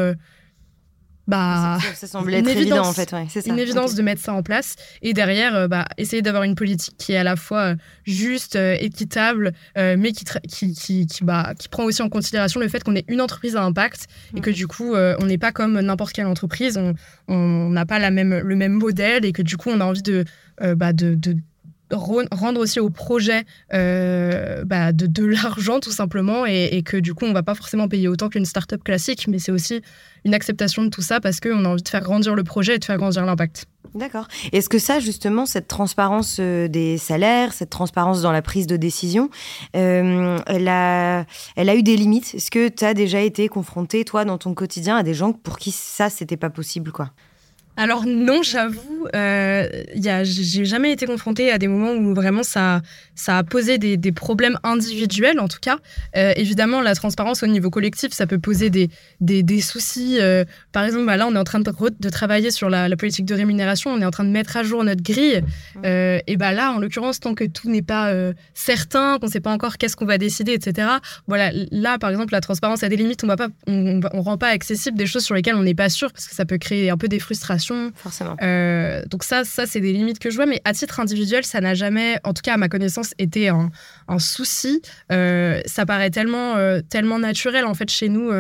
bah, 1.29 1.79
ça 1.95 2.07
semble 2.09 2.35
être 2.35 2.49
évident 2.49 2.87
en 2.87 2.93
fait. 2.93 3.14
c'est 3.29 3.47
une 3.47 3.59
évidence 3.59 3.95
de 3.95 4.02
mettre 4.02 4.21
ça 4.21 4.33
en 4.33 4.43
place 4.43 4.75
et 5.02 5.12
derrière, 5.12 5.55
euh, 5.55 5.69
bah, 5.69 5.87
essayer 5.97 6.21
d'avoir 6.21 6.43
une 6.43 6.57
politique 6.57 6.97
qui 6.99 7.12
est 7.12 7.17
à 7.17 7.23
la 7.23 7.37
fois 7.37 7.61
euh, 7.61 7.75
juste, 8.05 8.57
euh, 8.57 8.76
équitable, 8.81 9.52
mais 9.76 10.12
qui, 10.12 10.25
qui, 10.49 10.75
qui, 10.75 11.07
qui, 11.07 11.25
bah, 11.25 11.52
qui 11.59 11.69
prend 11.69 11.85
aussi 11.85 12.02
en 12.02 12.09
considération 12.09 12.61
le 12.61 12.69
fait 12.69 12.83
qu'on 12.83 12.97
est 12.97 13.05
une 13.09 13.21
entreprise 13.21 13.57
à 13.57 13.62
impact 13.62 14.07
et 14.37 14.41
que 14.41 14.50
du 14.50 14.67
coup, 14.67 14.95
on 14.95 15.26
n'est 15.26 15.38
pas 15.38 15.52
comme 15.52 15.81
n'importe 15.81 16.12
quelle 16.12 16.26
entreprise, 16.26 16.79
on 17.29 17.69
n'a 17.71 17.87
pas 17.87 17.99
la 17.99 18.11
même, 18.11 18.38
le 18.38 18.57
même 18.57 18.73
modèle 18.73 19.25
et 19.25 19.33
que 19.33 19.43
du 19.43 19.57
coup, 19.57 19.71
on 19.71 19.81
a 19.81 19.85
envie 19.85 20.02
de, 20.02 20.25
bah, 20.61 20.93
de, 20.93 21.14
de 21.14 21.37
rendre 21.92 22.61
aussi 22.61 22.80
au 22.80 22.90
projet 22.90 23.44
euh, 23.72 24.64
bah, 24.64 24.92
de, 24.92 25.25
l'argent 25.25 25.80
tout 25.80 25.92
simplement 25.92 26.46
et, 26.46 26.82
que 26.84 26.96
du 26.96 27.14
coup 27.14 27.25
on 27.25 27.32
va 27.32 27.42
pas 27.42 27.54
forcément 27.54 27.88
payer 27.88 28.08
autant 28.08 28.28
qu'une 28.28 28.44
startup 28.44 28.82
classique 28.82 29.28
mais 29.28 29.38
c'est 29.38 29.52
aussi 29.52 29.82
une 30.25 30.34
acceptation 30.34 30.82
de 30.82 30.88
tout 30.88 31.02
ça 31.02 31.20
parce 31.20 31.40
qu'on 31.40 31.64
a 31.64 31.68
envie 31.68 31.83
de 31.83 31.88
faire 31.88 32.02
grandir 32.02 32.35
le 32.35 32.44
projet 32.44 32.76
et 32.76 32.78
de 32.78 32.85
faire 32.85 32.96
grandir 32.96 33.24
l'impact. 33.26 33.66
D'accord. 33.94 34.26
Est-ce 34.52 34.68
que 34.68 34.78
ça, 34.78 35.00
justement, 35.00 35.44
cette 35.44 35.68
transparence 35.68 36.38
euh, 36.40 36.66
des 36.66 36.96
salaires, 36.96 37.52
cette 37.52 37.68
transparence 37.68 38.22
dans 38.22 38.33
la 38.33 38.40
prise 38.40 38.66
de 38.66 38.76
décision, 38.76 39.28
euh, 39.76 40.38
elle, 40.46 40.68
a, 40.68 41.26
elle 41.57 41.68
a 41.68 41.74
eu 41.74 41.83
des 41.83 41.96
limites? 41.96 42.35
Est-ce 42.35 42.50
que 42.50 42.68
tu 42.68 42.85
as 42.85 42.94
déjà 42.94 43.20
été 43.20 43.48
confronté, 43.48 44.05
toi, 44.05 44.24
dans 44.24 44.38
ton 44.38 44.55
quotidien, 44.55 44.96
à 44.96 45.02
des 45.02 45.12
gens 45.12 45.33
pour 45.33 45.59
qui 45.59 45.72
ça, 45.72 46.09
c'était 46.09 46.38
pas 46.38 46.48
possible, 46.48 46.90
quoi? 46.90 47.11
Alors 47.76 48.04
non, 48.06 48.42
j'avoue, 48.42 49.06
euh, 49.16 49.66
j'ai 50.24 50.64
jamais 50.66 50.92
été 50.92 51.06
confrontée 51.06 51.50
à 51.50 51.56
des 51.56 51.68
moments 51.68 51.92
où 51.92 52.14
vraiment 52.14 52.42
ça, 52.42 52.82
ça 53.14 53.38
a 53.38 53.44
posé 53.44 53.78
des, 53.78 53.96
des 53.96 54.12
problèmes 54.12 54.58
individuels, 54.62 55.40
en 55.40 55.48
tout 55.48 55.58
cas. 55.61 55.78
Euh, 56.16 56.32
évidemment, 56.37 56.82
la 56.82 56.94
transparence 56.94 57.42
au 57.42 57.46
niveau 57.46 57.70
collectif, 57.70 58.12
ça 58.12 58.26
peut 58.26 58.38
poser 58.38 58.68
des, 58.68 58.90
des, 59.20 59.42
des 59.42 59.62
soucis. 59.62 60.18
Euh, 60.20 60.44
par 60.72 60.85
exemple, 60.85 61.06
bah 61.06 61.16
là, 61.16 61.26
on 61.26 61.35
est 61.35 61.38
en 61.38 61.44
train 61.44 61.61
de, 61.61 61.72
de 61.98 62.08
travailler 62.11 62.50
sur 62.50 62.68
la, 62.68 62.90
la, 62.90 62.96
politique 62.96 63.24
de 63.24 63.35
rémunération, 63.35 63.90
on 63.90 64.02
est 64.02 64.04
en 64.04 64.11
train 64.11 64.24
de 64.24 64.30
mettre 64.30 64.58
à 64.58 64.62
jour 64.62 64.85
notre 64.85 65.02
grille. 65.02 65.42
Euh, 65.87 66.18
et 66.26 66.37
bah 66.37 66.52
là, 66.52 66.72
en 66.72 66.78
l'occurrence, 66.78 67.20
tant 67.20 67.35
que 67.35 67.44
tout 67.44 67.70
n'est 67.70 67.80
pas 67.80 68.12
certain, 68.52 69.18
qu'on 69.18 69.26
ne 69.26 69.30
sait 69.30 69.40
pas 69.40 69.52
encore 69.52 69.78
qu'est-ce 69.78 69.96
qu'on 69.96 70.04
va 70.04 70.18
décider, 70.18 70.52
etc. 70.52 70.88
Voilà, 71.26 71.50
là, 71.70 71.98
par 71.98 72.11
exemple, 72.11 72.32
la 72.32 72.42
transparence 72.42 72.82
a 72.82 72.90
des 72.90 72.96
limites. 72.96 73.24
On 73.24 73.28
ne 73.28 73.35
on, 73.66 74.00
on, 74.12 74.20
rend 74.20 74.37
pas 74.37 74.48
accessible 74.48 74.98
des 74.98 75.06
choses 75.06 75.24
sur 75.24 75.35
lesquelles 75.35 75.54
on 75.54 75.62
n'est 75.62 75.74
pas 75.74 75.88
sûr, 75.88 76.12
parce 76.12 76.28
que 76.28 76.35
ça 76.35 76.44
peut 76.44 76.58
créer 76.58 76.90
un 76.90 76.98
peu 76.98 77.08
des 77.08 77.18
frustrations 77.18 77.62
Forcément. 77.96 78.37
Euh, 78.42 79.03
donc 79.07 79.25
ça, 79.25 79.44
ça 79.44 79.66
c'est 79.66 79.81
des 79.81 79.92
limites 79.92 80.18
que 80.18 80.31
je 80.31 80.37
vois, 80.37 80.46
mais 80.46 80.61
à 80.64 80.72
titre 80.72 81.01
individuel, 81.01 81.44
ça 81.44 81.61
n'a 81.61 81.75
jamais, 81.75 82.18
en 82.25 82.33
tout 82.33 82.42
cas 82.42 82.55
à 82.55 82.57
ma 82.57 82.68
connaissance, 82.68 83.14
été 83.18 83.48
un, 83.48 83.70
souci. 84.18 84.83
Euh, 85.11 85.61
ça 85.64 85.87
paraît 85.87 86.11
tellement, 86.11 86.57
euh, 86.57 86.81
tellement 86.81 87.18
naturel 87.18 87.64
en 87.64 87.75
fait 87.75 87.90
chez 87.90 88.09
nous. 88.09 88.31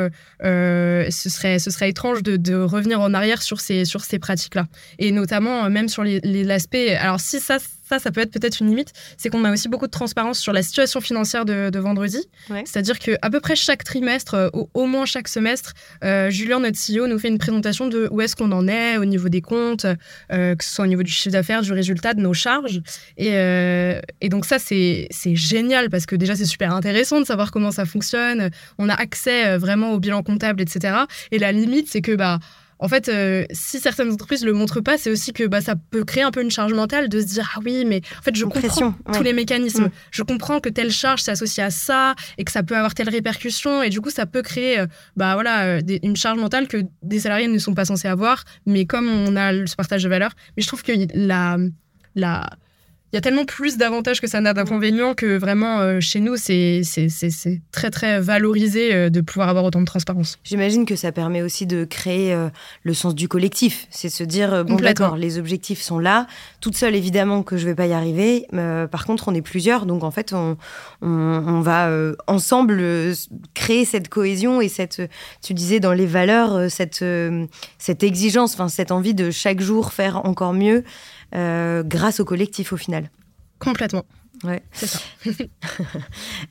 ce 0.40 1.10
serait, 1.10 1.58
ce 1.58 1.70
serait 1.70 1.90
étrange 1.90 2.22
de, 2.22 2.54
revenir 2.62 3.00
en 3.00 3.14
arrière 3.14 3.42
sur 3.42 3.60
ces, 3.60 3.84
sur 3.84 4.02
ces 4.04 4.18
pratiques-là, 4.18 4.66
et 4.98 5.12
notamment 5.12 5.68
même 5.70 5.88
sur 5.88 6.04
l'aspect. 6.04 6.94
Alors 6.96 7.20
si 7.20 7.40
ça 7.40 7.58
ça, 7.92 7.98
ça 7.98 8.10
peut 8.10 8.20
être 8.20 8.30
peut-être 8.30 8.60
une 8.60 8.68
limite, 8.68 8.92
c'est 9.18 9.28
qu'on 9.28 9.44
a 9.44 9.52
aussi 9.52 9.68
beaucoup 9.68 9.86
de 9.86 9.90
transparence 9.90 10.38
sur 10.38 10.52
la 10.52 10.62
situation 10.62 11.00
financière 11.00 11.44
de, 11.44 11.78
vendredi. 11.78 12.18
C'est-à-dire 12.64 12.98
qu'à 12.98 13.30
peu 13.30 13.40
près 13.40 13.56
chaque 13.56 13.82
trimestre, 13.82 14.34
euh, 14.34 14.48
au, 14.52 14.86
moins 14.86 15.04
chaque 15.04 15.26
semestre, 15.28 15.72
euh, 16.04 16.30
Julien, 16.30 16.60
notre 16.60 16.78
CEO, 16.78 17.06
nous 17.06 17.18
fait 17.18 17.28
une 17.28 17.38
présentation 17.38 17.88
de 17.88 18.08
où 18.10 18.20
est-ce 18.20 18.36
qu'on 18.36 18.52
en 18.52 18.68
est 18.68 18.98
au 18.98 19.04
niveau 19.04 19.28
des 19.28 19.40
comptes, 19.40 19.84
euh, 20.32 20.54
que 20.54 20.64
ce 20.64 20.74
soit 20.74 20.84
au 20.84 20.88
niveau 20.88 21.02
du 21.02 21.10
chiffre 21.10 21.32
d'affaires, 21.32 21.62
du 21.62 21.72
résultat, 21.72 22.14
de 22.14 22.20
nos 22.20 22.32
charges. 22.32 22.80
Et, 23.16 23.32
et 24.20 24.28
donc 24.28 24.44
ça, 24.44 24.58
c'est 24.58 25.08
génial 25.34 25.90
parce 25.90 26.06
que 26.06 26.16
déjà, 26.16 26.36
c'est 26.36 26.46
super 26.46 26.74
intéressant 26.74 27.20
de 27.20 27.26
savoir 27.26 27.50
comment 27.50 27.72
ça 27.72 27.84
fonctionne. 27.84 28.50
On 28.78 28.88
a 28.88 28.94
accès 28.94 29.58
vraiment 29.58 29.92
au 29.92 29.98
bilan 29.98 30.22
comptable, 30.22 30.62
etc. 30.62 30.94
Et 31.30 31.38
la 31.38 31.52
limite, 31.52 31.88
c'est 31.88 32.00
que... 32.00 32.14
bah 32.14 32.38
en 32.82 32.88
fait, 32.88 33.08
euh, 33.08 33.44
si 33.52 33.78
certaines 33.78 34.10
entreprises 34.10 34.44
le 34.44 34.52
montrent 34.52 34.80
pas, 34.80 34.98
c'est 34.98 35.08
aussi 35.08 35.32
que 35.32 35.44
bah, 35.44 35.60
ça 35.60 35.76
peut 35.76 36.02
créer 36.02 36.24
un 36.24 36.32
peu 36.32 36.42
une 36.42 36.50
charge 36.50 36.74
mentale 36.74 37.08
de 37.08 37.20
se 37.20 37.26
dire 37.26 37.48
ah 37.54 37.60
oui, 37.64 37.84
mais 37.86 38.02
en 38.18 38.22
fait 38.22 38.34
je 38.34 38.44
comprends 38.44 38.92
tous 39.14 39.22
les 39.22 39.32
mécanismes, 39.32 39.84
mm. 39.84 39.90
je 40.10 40.22
comprends 40.24 40.58
que 40.58 40.68
telle 40.68 40.90
charge 40.90 41.22
s'associe 41.22 41.64
à 41.64 41.70
ça 41.70 42.16
et 42.38 42.44
que 42.44 42.50
ça 42.50 42.64
peut 42.64 42.76
avoir 42.76 42.94
telle 42.94 43.08
répercussion 43.08 43.84
et 43.84 43.88
du 43.88 44.00
coup 44.00 44.10
ça 44.10 44.26
peut 44.26 44.42
créer 44.42 44.80
euh, 44.80 44.86
bah 45.16 45.34
voilà 45.34 45.76
euh, 45.76 45.80
une 46.02 46.16
charge 46.16 46.40
mentale 46.40 46.66
que 46.66 46.78
des 47.02 47.20
salariés 47.20 47.46
ne 47.46 47.58
sont 47.58 47.74
pas 47.74 47.84
censés 47.84 48.08
avoir, 48.08 48.42
mais 48.66 48.84
comme 48.84 49.08
on 49.08 49.36
a 49.36 49.64
ce 49.64 49.76
partage 49.76 50.02
de 50.02 50.08
valeurs, 50.08 50.32
mais 50.56 50.64
je 50.64 50.66
trouve 50.66 50.82
que 50.82 50.92
la 51.14 51.58
la 52.16 52.50
il 53.12 53.16
y 53.16 53.18
a 53.18 53.20
tellement 53.20 53.44
plus 53.44 53.76
d'avantages 53.76 54.22
que 54.22 54.26
ça 54.26 54.40
n'a 54.40 54.54
d'inconvénients 54.54 55.12
que 55.12 55.36
vraiment 55.36 55.80
euh, 55.80 56.00
chez 56.00 56.18
nous, 56.18 56.36
c'est 56.36 56.80
très 57.70 57.90
très 57.90 58.20
valorisé 58.20 58.94
euh, 58.94 59.10
de 59.10 59.20
pouvoir 59.20 59.50
avoir 59.50 59.64
autant 59.66 59.80
de 59.80 59.86
transparence. 59.86 60.38
J'imagine 60.44 60.86
que 60.86 60.96
ça 60.96 61.12
permet 61.12 61.42
aussi 61.42 61.66
de 61.66 61.84
créer 61.84 62.32
euh, 62.32 62.48
le 62.84 62.94
sens 62.94 63.14
du 63.14 63.28
collectif. 63.28 63.86
C'est 63.90 64.08
se 64.08 64.24
dire, 64.24 64.64
bon 64.64 64.76
d'accord, 64.76 65.16
les 65.16 65.38
objectifs 65.38 65.82
sont 65.82 65.98
là. 65.98 66.26
Toute 66.62 66.74
seule, 66.74 66.94
évidemment 66.94 67.42
que 67.42 67.58
je 67.58 67.66
vais 67.66 67.74
pas 67.74 67.86
y 67.86 67.92
arriver. 67.92 68.46
par 68.50 69.04
contre, 69.04 69.28
on 69.28 69.34
est 69.34 69.42
plusieurs, 69.42 69.84
donc 69.84 70.04
en 70.04 70.10
fait, 70.10 70.32
on, 70.32 70.56
on, 71.02 71.60
va 71.60 71.90
ensemble 72.26 72.82
créer 73.54 73.84
cette 73.84 74.08
cohésion 74.08 74.60
et 74.62 74.68
cette, 74.68 75.02
tu 75.42 75.52
disais 75.52 75.80
dans 75.80 75.92
les 75.92 76.06
valeurs, 76.06 76.70
cette, 76.70 77.04
cette 77.78 78.02
exigence, 78.02 78.54
enfin 78.54 78.68
cette 78.68 78.90
envie 78.90 79.14
de 79.14 79.30
chaque 79.30 79.60
jour 79.60 79.92
faire 79.92 80.24
encore 80.24 80.54
mieux. 80.54 80.84
Euh, 81.34 81.82
grâce 81.82 82.20
au 82.20 82.24
collectif 82.24 82.72
au 82.72 82.76
final. 82.76 83.10
Complètement. 83.58 84.04
Ouais. 84.44 84.62
C'est 84.72 84.86
ça. 84.86 84.98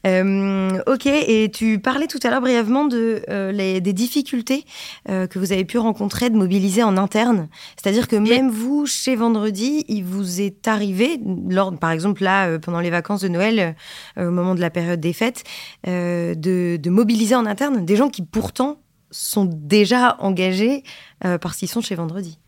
Euh, 0.08 0.82
ok, 0.88 1.06
et 1.06 1.52
tu 1.54 1.80
parlais 1.80 2.08
tout 2.08 2.18
à 2.24 2.30
l'heure 2.30 2.42
brièvement 2.42 2.86
de, 2.86 3.22
euh, 3.30 3.52
les, 3.52 3.82
des 3.82 3.94
difficultés 3.94 4.66
euh, 5.10 5.28
que 5.28 5.38
vous 5.38 5.52
avez 5.52 5.64
pu 5.64 5.78
rencontrer 5.78 6.32
de 6.32 6.36
mobiliser 6.36 6.82
en 6.82 6.98
interne. 6.98 7.50
C'est-à-dire 7.76 8.08
que 8.08 8.16
même 8.16 8.50
vous, 8.50 8.88
chez 8.88 9.16
Vendredi, 9.16 9.86
il 9.88 10.04
vous 10.04 10.42
est 10.42 10.68
arrivé, 10.68 11.20
lors, 11.48 11.78
par 11.78 11.92
exemple 11.92 12.24
là, 12.24 12.58
pendant 12.58 12.80
les 12.80 12.90
vacances 12.90 13.22
de 13.22 13.28
Noël, 13.28 13.76
au 14.18 14.32
moment 14.32 14.56
de 14.56 14.62
la 14.62 14.72
période 14.72 15.00
des 15.00 15.14
fêtes, 15.14 15.44
de, 15.86 16.34
de, 16.78 16.90
mobiliser 16.90 17.36
en 17.36 17.46
interne 17.46 17.86
des 17.86 17.96
gens 17.96 18.10
qui 18.10 18.24
pourtant 18.24 18.82
sont 19.12 19.46
déjà 19.46 20.16
engagés 20.20 20.84
parce 21.20 21.58
qu'ils 21.58 21.70
sont 21.70 21.82
chez 21.82 21.96
Vendredi. 21.96 22.40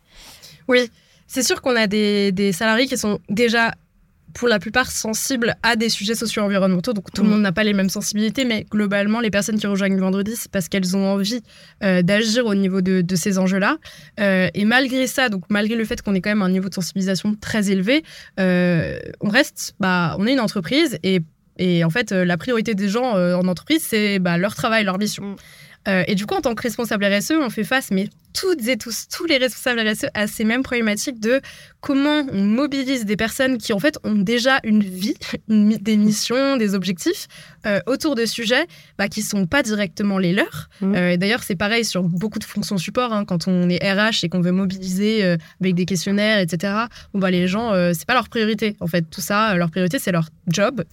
Oui, 0.67 0.89
c'est 1.33 1.41
sûr 1.41 1.61
qu'on 1.63 1.75
a 1.75 1.87
des, 1.87 2.31
des 2.31 2.51
salariés 2.51 2.85
qui 2.85 2.95
sont 2.95 3.19
déjà 3.27 3.73
pour 4.35 4.47
la 4.47 4.59
plupart 4.59 4.91
sensibles 4.91 5.55
à 5.63 5.75
des 5.75 5.89
sujets 5.89 6.13
socio-environnementaux. 6.13 6.93
Donc 6.93 7.11
tout 7.11 7.23
le 7.23 7.27
mm. 7.27 7.31
monde 7.31 7.41
n'a 7.41 7.51
pas 7.51 7.63
les 7.63 7.73
mêmes 7.73 7.89
sensibilités, 7.89 8.45
mais 8.45 8.65
globalement, 8.69 9.19
les 9.19 9.31
personnes 9.31 9.57
qui 9.57 9.65
rejoignent 9.65 9.97
vendredi, 9.97 10.35
c'est 10.35 10.51
parce 10.51 10.69
qu'elles 10.69 10.95
ont 10.95 11.07
envie 11.07 11.41
euh, 11.83 12.03
d'agir 12.03 12.45
au 12.45 12.53
niveau 12.53 12.81
de, 12.81 13.15
ces 13.15 13.39
enjeux-là. 13.39 13.77
Euh, 14.19 14.47
et 14.53 14.65
malgré 14.65 15.07
ça, 15.07 15.29
donc 15.29 15.43
malgré 15.49 15.75
le 15.75 15.85
fait 15.85 16.03
qu'on 16.03 16.13
ait 16.13 16.21
quand 16.21 16.29
même 16.29 16.43
un 16.43 16.49
niveau 16.49 16.69
de 16.69 16.73
sensibilisation 16.73 17.35
très 17.39 17.71
élevé, 17.71 18.03
euh, 18.39 18.99
on 19.19 19.29
reste, 19.29 19.73
bah, 19.79 20.15
on 20.19 20.27
est 20.27 20.33
une 20.33 20.39
entreprise 20.39 20.99
et, 21.01 21.19
et 21.57 21.83
en 21.83 21.89
fait, 21.89 22.11
la 22.11 22.37
priorité 22.37 22.75
des 22.75 22.89
gens 22.89 23.13
en 23.15 23.47
entreprise, 23.47 23.83
c'est 23.87 24.19
bah, 24.19 24.37
leur 24.37 24.53
travail, 24.53 24.83
leur 24.83 24.99
mission. 24.99 25.35
Mm. 25.87 26.03
et 26.07 26.15
du 26.15 26.27
coup, 26.27 26.35
en 26.35 26.41
tant 26.41 26.53
que 26.53 26.61
responsable 26.61 27.05
RSE, 27.05 27.33
on 27.39 27.49
fait 27.49 27.63
face, 27.63 27.89
mais 27.91 28.09
toutes 28.33 28.67
et 28.67 28.77
tous, 28.77 29.07
tous 29.07 29.25
les 29.25 29.37
responsables 29.37 29.79
RSE 29.87 30.07
à 30.13 30.27
ces 30.27 30.43
mêmes 30.43 30.63
problématiques 30.63 31.19
de 31.19 31.41
comment 31.83 32.23
on 32.31 32.43
mobilise 32.43 33.05
des 33.05 33.17
personnes 33.17 33.57
qui 33.57 33.73
en 33.73 33.79
fait 33.79 33.99
ont 34.03 34.15
déjà 34.15 34.59
une 34.63 34.81
vie, 34.81 35.15
des 35.49 35.97
missions, 35.97 36.57
des 36.57 36.75
objectifs 36.75 37.27
euh, 37.67 37.79
autour 37.87 38.15
de 38.15 38.25
sujets 38.25 38.65
bah, 38.97 39.07
qui 39.09 39.21
sont 39.21 39.45
pas 39.45 39.63
directement 39.63 40.17
les 40.17 40.33
leurs. 40.33 40.69
Mmh. 40.81 40.95
Euh, 40.95 41.17
D'ailleurs, 41.17 41.43
c'est 41.43 41.55
pareil 41.55 41.85
sur 41.85 42.03
beaucoup 42.03 42.39
de 42.39 42.43
fonctions 42.43 42.77
support. 42.77 43.13
Hein, 43.13 43.25
quand 43.25 43.47
on 43.47 43.69
est 43.69 43.79
RH 43.83 44.23
et 44.23 44.29
qu'on 44.29 44.41
veut 44.41 44.51
mobiliser 44.51 45.23
euh, 45.23 45.37
avec 45.61 45.75
des 45.75 45.85
questionnaires, 45.85 46.39
etc. 46.39 46.73
Bon, 47.13 47.19
bah, 47.19 47.31
les 47.31 47.47
gens, 47.47 47.71
c'est 47.93 48.05
pas 48.05 48.13
leur 48.13 48.29
priorité. 48.29 48.75
En 48.79 48.87
fait, 48.87 49.03
tout 49.09 49.21
ça, 49.21 49.55
leur 49.55 49.69
priorité, 49.69 49.99
c'est 49.99 50.11
leur 50.11 50.29
job. 50.47 50.83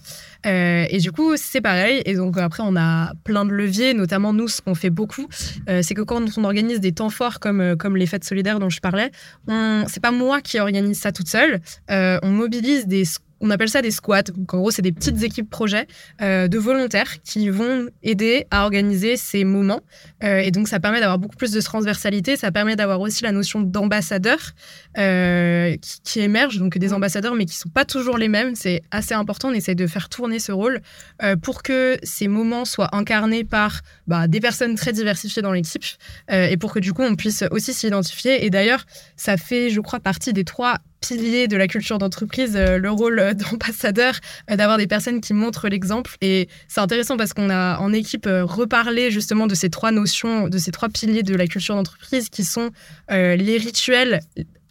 et 0.45 0.97
du 0.99 1.11
coup, 1.11 1.35
c'est 1.37 1.61
pareil. 1.61 2.01
Et 2.05 2.15
donc 2.15 2.37
après, 2.37 2.63
on 2.65 2.75
a 2.75 3.13
plein 3.23 3.45
de 3.45 3.51
leviers, 3.51 3.93
notamment 3.93 4.33
nous, 4.33 4.47
ce 4.47 4.61
qu'on 4.61 4.75
fait 4.75 4.89
beaucoup, 4.89 5.27
c'est 5.67 5.93
que 5.93 6.01
quand 6.01 6.37
on 6.37 6.43
organise 6.43 6.79
des 6.79 6.91
temps 6.91 7.09
forts 7.09 7.30
comme, 7.39 7.61
euh, 7.61 7.75
comme 7.75 7.97
les 7.97 8.05
fêtes 8.05 8.23
solidaires 8.23 8.59
dont 8.59 8.69
je 8.69 8.79
parlais, 8.79 9.11
c'est 9.87 10.01
pas 10.01 10.11
moi 10.11 10.41
qui 10.41 10.59
organise 10.59 10.99
ça 10.99 11.11
toute 11.11 11.27
seule. 11.27 11.59
Euh, 11.89 12.19
on 12.23 12.29
mobilise 12.29 12.87
des 12.87 13.03
on 13.41 13.49
appelle 13.49 13.69
ça 13.69 13.81
des 13.81 13.91
squats. 13.91 14.23
Donc, 14.23 14.53
en 14.53 14.59
gros, 14.59 14.71
c'est 14.71 14.81
des 14.81 14.91
petites 14.91 15.21
équipes 15.23 15.49
projets 15.49 15.87
euh, 16.21 16.47
de 16.47 16.57
volontaires 16.57 17.21
qui 17.23 17.49
vont 17.49 17.87
aider 18.03 18.45
à 18.51 18.63
organiser 18.63 19.17
ces 19.17 19.43
moments. 19.43 19.81
Euh, 20.23 20.39
et 20.39 20.51
donc, 20.51 20.67
ça 20.67 20.79
permet 20.79 20.99
d'avoir 20.99 21.17
beaucoup 21.17 21.35
plus 21.35 21.51
de 21.51 21.59
transversalité. 21.59 22.37
Ça 22.37 22.51
permet 22.51 22.75
d'avoir 22.75 23.01
aussi 23.01 23.23
la 23.23 23.31
notion 23.31 23.61
d'ambassadeur 23.61 24.39
euh, 24.97 25.75
qui, 25.81 26.01
qui, 26.03 26.19
émerge, 26.21 26.59
donc 26.59 26.77
des 26.77 26.93
ambassadeurs, 26.93 27.35
mais 27.35 27.45
qui 27.45 27.55
sont 27.55 27.69
pas 27.69 27.85
toujours 27.85 28.17
les 28.17 28.29
mêmes. 28.29 28.55
C'est 28.55 28.81
assez 28.91 29.13
important. 29.13 29.49
On 29.49 29.53
essaie 29.53 29.75
de 29.75 29.87
faire 29.87 30.07
tourner 30.07 30.39
ce 30.39 30.51
rôle 30.51 30.81
pour 31.41 31.63
que 31.63 31.97
ces 32.03 32.27
moments 32.27 32.65
soient 32.65 32.95
incarnés 32.95 33.43
par 33.43 33.81
bah, 34.07 34.27
des 34.27 34.39
personnes 34.39 34.75
très 34.75 34.93
diversifiées 34.93 35.41
dans 35.41 35.51
l'équipe 35.51 35.83
et 36.29 36.57
pour 36.57 36.73
que 36.73 36.79
du 36.79 36.93
coup, 36.93 37.01
on 37.01 37.15
puisse 37.15 37.43
aussi 37.51 37.73
s'identifier. 37.73 38.45
Et 38.45 38.49
d'ailleurs, 38.49 38.85
ça 39.15 39.37
fait, 39.37 39.69
je 39.69 39.79
crois, 39.79 39.99
partie 39.99 40.33
des 40.33 40.43
trois 40.43 40.77
pilier 41.01 41.47
de 41.47 41.57
la 41.57 41.67
culture 41.67 41.97
d'entreprise, 41.97 42.55
euh, 42.55 42.77
le 42.77 42.91
rôle 42.91 43.19
euh, 43.19 43.33
d'ambassadeur, 43.33 44.15
euh, 44.49 44.55
d'avoir 44.55 44.77
des 44.77 44.87
personnes 44.87 45.19
qui 45.19 45.33
montrent 45.33 45.67
l'exemple. 45.67 46.15
Et 46.21 46.47
c'est 46.67 46.79
intéressant 46.79 47.17
parce 47.17 47.33
qu'on 47.33 47.49
a 47.49 47.79
en 47.79 47.91
équipe 47.91 48.29
reparlé 48.29 49.11
justement 49.11 49.47
de 49.47 49.55
ces 49.55 49.69
trois 49.69 49.91
notions, 49.91 50.47
de 50.47 50.57
ces 50.57 50.71
trois 50.71 50.89
piliers 50.89 51.23
de 51.23 51.35
la 51.35 51.47
culture 51.47 51.75
d'entreprise 51.75 52.29
qui 52.29 52.43
sont 52.43 52.69
les 53.09 53.57
rituels, 53.57 54.19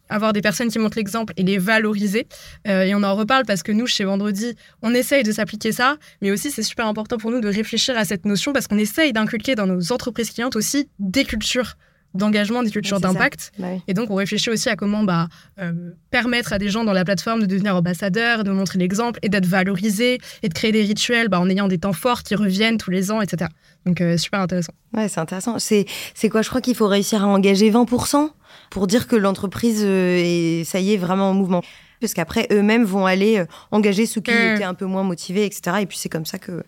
avoir 0.09 0.33
des 0.33 0.41
personnes 0.41 0.69
qui 0.69 0.79
montrent 0.79 0.97
l'exemple 0.97 1.33
et 1.37 1.43
les 1.43 1.59
valoriser. 1.59 2.27
et 2.65 2.95
on 2.95 3.03
en 3.03 3.15
reparle 3.15 3.45
parce 3.45 3.63
que 3.63 3.73
nous, 3.73 3.87
chez 3.87 4.05
Vendredi, 4.05 4.55
on 4.83 4.95
essaye 4.95 5.23
de 5.23 5.33
s'appliquer 5.33 5.73
ça, 5.73 5.97
mais 6.23 6.31
aussi 6.31 6.51
c'est 6.51 6.63
super 6.63 6.87
important 6.87 7.19
pour 7.19 7.31
nous 7.31 7.41
de 7.41 7.49
réfléchir 7.49 7.97
à 7.99 8.05
cette 8.05 8.25
notion 8.25 8.53
parce 8.53 8.67
qu'on 8.67 8.79
essaye 8.79 9.13
d'inculquer 9.13 9.55
dans 9.55 9.67
nos 9.67 9.93
entreprises 9.93 10.31
clientes 10.31 10.57
aussi 10.57 10.89
des 10.99 11.25
cultures 11.25 11.77
d'engagement, 12.15 12.63
des 12.63 12.71
cultures 12.71 13.01
d'impact. 13.01 13.53
Bah 13.59 13.69
et 13.87 13.95
donc, 13.95 14.11
on 14.11 14.15
réfléchit 14.15 14.51
aussi 14.51 14.69
à 14.69 14.77
comment 14.77 15.05
bah, 15.05 15.29
euh, 15.61 15.73
permettre 16.11 16.53
à 16.53 16.59
des 16.59 16.69
gens 16.69 16.85
dans 16.85 16.93
la 16.93 17.05
plateforme 17.05 17.41
de 17.41 17.47
devenir 17.47 17.77
ambassadeurs, 17.77 18.45
de 18.45 18.51
montrer 18.51 18.79
l'exemple 18.79 19.19
et 19.23 19.29
d'être 19.29 19.47
valorisés 19.47 20.19
et 20.43 20.49
de 20.49 20.55
créer 20.55 20.73
des 20.73 20.83
rituels 20.83 21.29
bah, 21.29 21.41
en 21.41 21.49
ayant 21.49 21.69
des 21.69 21.79
temps 21.79 21.93
forts 21.93 22.23
qui 22.23 22.35
reviennent 22.35 22.79
tous 22.79 22.91
les 22.91 23.11
ans, 23.11 23.21
etc. 23.21 23.51
Donc, 23.87 24.01
euh, 24.01 24.17
super 24.17 24.41
intéressant. 24.41 24.73
Ouais, 24.93 25.09
c'est 25.09 25.21
intéressant. 25.21 25.59
C'est, 25.59 25.87
c'est 26.15 26.29
quoi? 26.29 26.43
Je 26.43 26.49
crois 26.49 26.61
qu'il 26.61 26.75
faut 26.75 26.89
réussir 26.89 27.25
à 27.25 27.29
engager 27.29 27.71
20% 27.71 28.31
pour 28.71 28.87
dire 28.87 29.07
que 29.07 29.17
l'entreprise 29.17 29.83
euh, 29.85 30.17
est, 30.19 30.65
ça 30.65 30.81
y 30.81 30.95
est, 30.95 30.97
vraiment 30.97 31.31
en 31.31 31.35
mouvement 31.35 31.63
parce 32.01 32.15
qu'après 32.15 32.47
eux-mêmes 32.51 32.85
vont 32.85 33.07
aller 33.07 33.39
euh, 33.39 33.47
engager 33.71 34.07
ceux 34.07 34.21
qui 34.21 34.31
mm. 34.31 34.55
étaient 34.55 34.65
un 34.65 34.75
peu 34.75 34.87
moins 34.87 35.03
motivés, 35.03 35.45
etc. 35.45 35.79
Et 35.81 35.87
puis 35.87 35.99
c'est 35.99 36.09
comme 36.09 36.27
ça 36.27 36.39
que. 36.39 36.63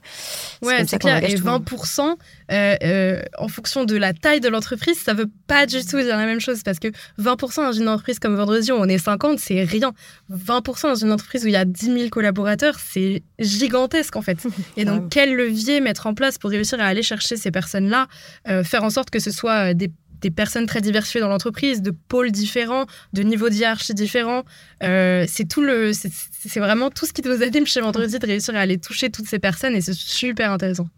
Ouais, 0.62 0.84
c'est 0.86 0.98
clair. 0.98 1.22
Et 1.24 1.34
20%, 1.34 2.16
euh, 2.50 2.76
euh, 2.82 3.22
en 3.38 3.48
fonction 3.48 3.84
de 3.84 3.96
la 3.96 4.12
taille 4.12 4.40
de 4.40 4.48
l'entreprise, 4.48 4.98
ça 4.98 5.14
veut 5.14 5.30
pas 5.46 5.66
du 5.66 5.84
tout 5.84 5.98
dire 6.00 6.16
la 6.16 6.26
même 6.26 6.40
chose 6.40 6.62
parce 6.62 6.78
que 6.78 6.88
20% 7.20 7.56
dans 7.56 7.72
une 7.72 7.88
entreprise 7.88 8.18
comme 8.18 8.36
Vendredi 8.36 8.72
où 8.72 8.76
on 8.76 8.88
est 8.88 8.98
50, 8.98 9.38
c'est 9.38 9.62
rien. 9.62 9.92
20% 10.30 10.82
dans 10.82 10.94
une 10.94 11.12
entreprise 11.12 11.44
où 11.44 11.48
il 11.48 11.52
y 11.52 11.56
a 11.56 11.64
10 11.64 11.86
000 11.86 12.08
collaborateurs, 12.10 12.78
c'est 12.78 13.22
gigantesque 13.38 14.16
en 14.16 14.22
fait. 14.22 14.38
Et 14.76 14.84
donc, 14.84 15.10
quel 15.10 15.34
levier 15.34 15.80
mettre 15.80 16.06
en 16.06 16.14
place 16.14 16.38
pour 16.38 16.50
réussir 16.50 16.80
à 16.80 16.84
aller 16.84 17.02
chercher 17.02 17.36
ces 17.36 17.50
personnes-là, 17.50 18.06
faire 18.64 18.84
en 18.84 18.90
sorte 18.90 19.10
que 19.10 19.18
ce 19.18 19.30
soit 19.30 19.74
des 19.74 19.90
des 20.22 20.30
personnes 20.30 20.66
très 20.66 20.80
diversifiées 20.80 21.20
dans 21.20 21.28
l'entreprise, 21.28 21.82
de 21.82 21.90
pôles 21.90 22.30
différents, 22.30 22.86
de 23.12 23.22
niveaux 23.22 23.50
de 23.50 23.92
différents. 23.92 24.44
Euh, 24.82 25.24
c'est 25.28 25.46
tout 25.46 25.60
le, 25.60 25.92
c'est 25.92 26.60
vraiment 26.60 26.90
tout 26.90 27.06
ce 27.06 27.12
qui 27.12 27.22
nous 27.22 27.42
anime 27.42 27.66
chez 27.66 27.80
Vendredi 27.80 28.18
de 28.18 28.26
réussir 28.26 28.54
à 28.56 28.60
aller 28.60 28.78
toucher 28.78 29.10
toutes 29.10 29.26
ces 29.26 29.38
personnes 29.38 29.74
et 29.74 29.80
c'est 29.80 29.94
super 29.94 30.50
intéressant. 30.50 30.88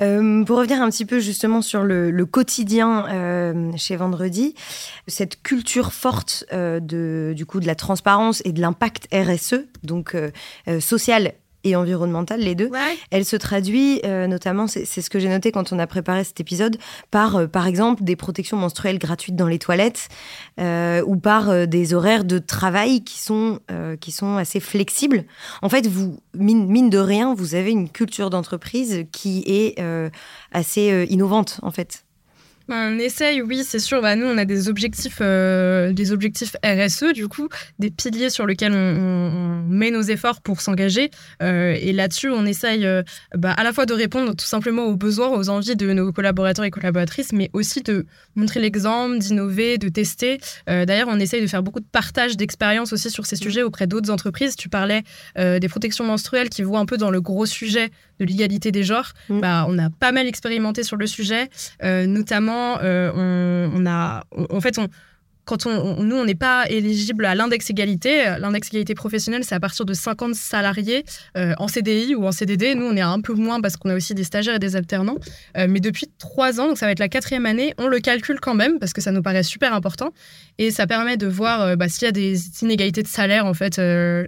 Euh, 0.00 0.42
pour 0.44 0.58
revenir 0.58 0.82
un 0.82 0.90
petit 0.90 1.04
peu 1.04 1.20
justement 1.20 1.62
sur 1.62 1.84
le, 1.84 2.26
quotidien 2.26 3.06
euh, 3.08 3.70
chez 3.76 3.94
Vendredi, 3.94 4.54
cette 5.06 5.42
culture 5.42 5.92
forte 5.92 6.44
de, 6.52 7.32
du 7.36 7.46
coup 7.46 7.60
de 7.60 7.66
la 7.66 7.74
transparence 7.74 8.42
et 8.44 8.52
de 8.52 8.60
l'impact 8.60 9.08
RSE, 9.12 9.66
donc 9.84 10.16
social 10.80 11.34
et 11.64 11.76
environnementale, 11.76 12.40
les 12.40 12.54
deux. 12.54 12.70
Elle 13.10 13.24
se 13.24 13.36
traduit 13.36 14.00
euh, 14.04 14.26
notamment, 14.26 14.66
c'est 14.66 14.84
ce 14.84 15.10
que 15.10 15.18
j'ai 15.18 15.28
noté 15.28 15.52
quand 15.52 15.72
on 15.72 15.78
a 15.78 15.86
préparé 15.86 16.24
cet 16.24 16.40
épisode, 16.40 16.76
par 17.10 17.36
euh, 17.36 17.46
par 17.46 17.66
exemple 17.66 18.02
des 18.04 18.16
protections 18.16 18.56
menstruelles 18.56 18.98
gratuites 18.98 19.36
dans 19.36 19.46
les 19.46 19.58
toilettes 19.58 20.08
euh, 20.60 21.02
ou 21.06 21.16
par 21.16 21.66
des 21.66 21.94
horaires 21.94 22.24
de 22.24 22.38
travail 22.38 23.02
qui 23.04 23.18
sont, 23.20 23.60
qui 24.00 24.12
sont 24.12 24.36
assez 24.36 24.60
flexibles. 24.60 25.24
En 25.60 25.68
fait, 25.68 25.86
vous, 25.86 26.18
mine, 26.34 26.66
mine 26.66 26.90
de 26.90 26.98
rien, 26.98 27.34
vous 27.34 27.54
avez 27.54 27.70
une 27.70 27.88
culture 27.88 28.30
d'entreprise 28.30 29.04
qui 29.12 29.44
est 29.46 29.82
assez 30.52 31.06
innovante, 31.08 31.58
en 31.62 31.70
fait. 31.70 32.04
On 32.68 32.98
essaye, 32.98 33.42
oui, 33.42 33.64
c'est 33.64 33.78
sûr. 33.78 34.00
Bah, 34.02 34.16
nous, 34.16 34.26
on 34.26 34.38
a 34.38 34.44
des 34.44 34.68
objectifs, 34.68 35.18
euh, 35.20 35.92
des 35.92 36.12
objectifs 36.12 36.56
RSE, 36.64 37.12
du 37.12 37.28
coup, 37.28 37.48
des 37.78 37.90
piliers 37.90 38.30
sur 38.30 38.46
lesquels 38.46 38.72
on, 38.72 39.62
met 39.68 39.90
nos 39.90 40.02
efforts 40.02 40.40
pour 40.40 40.60
s'engager. 40.60 41.10
Euh, 41.42 41.76
et 41.80 41.92
là-dessus, 41.92 42.30
on 42.30 42.44
essaye 42.46 42.86
euh, 42.86 43.02
bah, 43.36 43.52
à 43.52 43.64
la 43.64 43.72
fois 43.72 43.86
de 43.86 43.94
répondre 43.94 44.34
tout 44.34 44.46
simplement 44.46 44.84
aux 44.84 44.96
besoins, 44.96 45.28
aux 45.28 45.48
envies 45.48 45.76
de 45.76 45.92
nos 45.92 46.12
collaborateurs 46.12 46.64
et 46.64 46.70
collaboratrices, 46.70 47.32
mais 47.32 47.50
aussi 47.52 47.82
de 47.82 48.06
montrer 48.36 48.60
l'exemple, 48.60 49.18
d'innover, 49.18 49.78
de 49.78 49.88
tester. 49.88 50.38
D'ailleurs, 50.66 51.08
on 51.10 51.18
essaye 51.18 51.42
de 51.42 51.46
faire 51.46 51.62
beaucoup 51.62 51.80
de 51.80 51.86
partage 51.90 52.36
d'expériences 52.36 52.92
aussi 52.92 53.10
sur 53.10 53.26
ces 53.26 53.36
sujets 53.36 53.62
auprès 53.62 53.86
d'autres 53.86 54.10
entreprises. 54.10 54.56
Tu 54.56 54.68
parlais 54.68 55.02
des 55.36 55.68
protections 55.68 56.04
menstruelles 56.04 56.48
qui 56.48 56.62
vont 56.62 56.78
un 56.78 56.86
peu 56.86 56.96
dans 56.96 57.10
le 57.10 57.20
gros 57.20 57.46
sujet 57.46 57.90
de 58.20 58.24
l'égalité 58.24 58.72
des 58.72 58.82
genres. 58.82 59.12
Mm. 59.28 59.40
Bah, 59.40 59.66
on 59.68 59.78
a 59.78 59.90
pas 59.90 60.12
mal 60.12 60.26
expérimenté 60.26 60.82
sur 60.82 60.96
le 60.96 61.06
sujet, 61.06 61.48
notamment 61.82 62.51
euh, 62.82 63.68
on, 63.72 63.86
a, 63.86 64.24
en 64.50 64.60
fait, 64.60 64.78
on, 64.78 64.88
quand 65.44 65.66
on, 65.66 66.02
nous, 66.02 66.16
on 66.16 66.24
n'est 66.24 66.34
pas 66.34 66.66
éligible 66.68 67.24
à 67.24 67.34
l'index 67.34 67.68
égalité. 67.68 68.36
L'index 68.38 68.68
égalité 68.68 68.94
professionnelle, 68.94 69.42
c'est 69.44 69.54
à 69.54 69.60
partir 69.60 69.84
de 69.84 69.92
50 69.92 70.34
salariés 70.34 71.04
euh, 71.36 71.54
en 71.58 71.68
CDI 71.68 72.14
ou 72.14 72.26
en 72.26 72.32
CDD. 72.32 72.74
Nous, 72.74 72.86
on 72.86 72.96
est 72.96 73.00
un 73.00 73.20
peu 73.20 73.34
moins 73.34 73.60
parce 73.60 73.76
qu'on 73.76 73.90
a 73.90 73.96
aussi 73.96 74.14
des 74.14 74.24
stagiaires 74.24 74.54
et 74.54 74.58
des 74.60 74.76
alternants. 74.76 75.18
Euh, 75.56 75.66
mais 75.68 75.80
depuis 75.80 76.06
trois 76.18 76.60
ans, 76.60 76.68
donc 76.68 76.78
ça 76.78 76.86
va 76.86 76.92
être 76.92 77.00
la 77.00 77.08
quatrième 77.08 77.46
année, 77.46 77.74
on 77.78 77.88
le 77.88 77.98
calcule 77.98 78.38
quand 78.40 78.54
même 78.54 78.78
parce 78.78 78.92
que 78.92 79.00
ça 79.00 79.10
nous 79.10 79.22
paraît 79.22 79.42
super 79.42 79.74
important. 79.74 80.12
Et 80.58 80.70
ça 80.70 80.86
permet 80.86 81.16
de 81.16 81.26
voir 81.26 81.62
euh, 81.62 81.76
bah, 81.76 81.88
s'il 81.88 82.04
y 82.04 82.08
a 82.08 82.12
des 82.12 82.38
inégalités 82.62 83.02
de 83.02 83.08
salaire 83.08 83.46
en 83.46 83.54
fait 83.54 83.80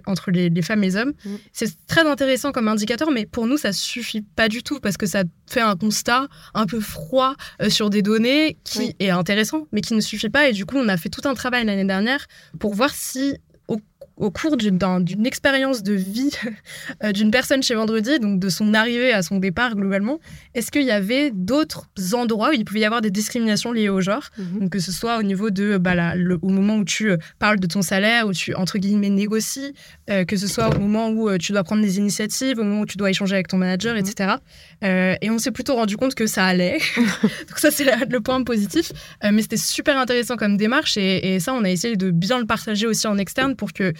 entre 0.05 0.31
les, 0.31 0.61
femmes 0.61 0.83
et 0.83 0.87
les 0.87 0.95
hommes. 0.97 1.13
Mm. 1.23 1.35
C'est 1.53 1.87
très 1.87 2.05
intéressant 2.05 2.51
comme 2.51 2.67
indicateur, 2.67 3.09
mais 3.11 3.25
pour 3.25 3.47
nous, 3.47 3.57
ça 3.57 3.71
suffit 3.71 4.21
pas 4.21 4.49
du 4.49 4.63
tout 4.63 4.79
parce 4.79 4.97
que 4.97 5.05
ça 5.05 5.23
fait 5.47 5.61
un 5.61 5.75
constat 5.75 6.27
un 6.53 6.65
peu 6.65 6.79
froid 6.79 7.35
sur 7.69 7.89
des 7.89 8.01
données 8.01 8.57
qui 8.63 8.95
est 8.99 9.11
intéressant, 9.11 9.67
mais 9.71 9.81
qui 9.81 9.93
ne 9.93 10.01
suffit 10.01 10.29
pas. 10.29 10.49
Et 10.49 10.53
du 10.53 10.65
coup, 10.65 10.77
on 10.77 10.87
a 10.87 10.97
fait 10.97 11.04
tout 11.09 11.27
un 11.27 11.33
travail 11.33 11.65
l'année 11.65 11.85
dernière 11.85 12.27
pour 12.59 12.73
voir 12.73 12.91
si 12.93 13.37
au 14.17 14.31
cours 14.31 14.55
d'une 14.55 15.25
expérience 15.25 15.83
de 15.83 15.93
vie 15.93 16.31
euh, 17.03 17.11
d'une 17.11 17.31
personne 17.31 17.61
chez 17.61 17.75
Vendredi, 17.75 18.19
donc 18.19 18.39
de 18.39 18.49
son 18.49 18.73
arrivée 18.73 19.11
à 19.11 19.21
son 19.21 19.37
départ 19.37 19.75
globalement, 19.75 20.19
est-ce 20.53 20.71
qu'il 20.71 20.83
y 20.83 20.91
avait 20.91 21.31
d'autres 21.31 21.87
endroits 22.13 22.49
où 22.49 22.53
il 22.53 22.63
pouvait 22.63 22.81
y 22.81 22.85
avoir 22.85 23.01
des 23.01 23.11
discriminations 23.11 23.71
liées 23.73 23.89
au 23.89 24.01
genre? 24.01 24.29
Mhm. 24.37 24.59
donc 24.59 24.69
Que 24.69 24.79
ce 24.79 24.91
soit 24.91 25.17
au 25.17 25.23
niveau 25.23 25.49
de, 25.49 25.77
bah, 25.77 26.15
le, 26.15 26.39
au 26.41 26.49
moment 26.49 26.77
où 26.77 26.85
tu 26.85 27.11
euh, 27.11 27.17
parles 27.39 27.59
de 27.59 27.67
ton 27.67 27.81
salaire, 27.81 28.27
où 28.27 28.33
tu, 28.33 28.53
entre 28.55 28.77
guillemets, 28.77 29.09
négocies, 29.09 29.73
euh, 30.09 30.23
que 30.23 30.37
ce 30.37 30.47
soit 30.47 30.75
au 30.75 30.79
moment 30.79 31.09
où 31.09 31.37
tu 31.37 31.51
dois 31.51 31.63
prendre 31.63 31.81
des 31.81 31.97
initiatives, 31.97 32.59
au 32.59 32.63
moment 32.63 32.81
où 32.81 32.85
tu 32.85 32.97
dois 32.97 33.09
échanger 33.09 33.35
avec 33.35 33.47
ton 33.47 33.57
manager, 33.57 33.97
etc. 33.97 34.35
Mhm. 34.81 35.17
et 35.21 35.29
on 35.29 35.37
s'est 35.37 35.51
plutôt 35.51 35.75
rendu 35.75 35.97
compte 35.97 36.15
que 36.15 36.27
ça 36.27 36.45
allait. 36.45 36.77
donc 36.95 37.57
ça, 37.57 37.71
c'est 37.71 37.85
le 38.09 38.19
point 38.21 38.41
positif. 38.43 38.91
mais 39.23 39.41
c'était 39.41 39.57
super 39.57 39.97
intéressant 39.97 40.37
comme 40.37 40.57
démarche 40.57 40.97
et, 40.97 41.35
et, 41.35 41.39
ça, 41.39 41.53
on 41.53 41.63
a 41.63 41.69
essayé 41.69 41.95
de 41.95 42.11
bien 42.11 42.39
le 42.39 42.45
partager 42.45 42.87
aussi 42.87 43.07
en 43.07 43.17
externe 43.17 43.55
pour 43.55 43.73
que 43.73 43.93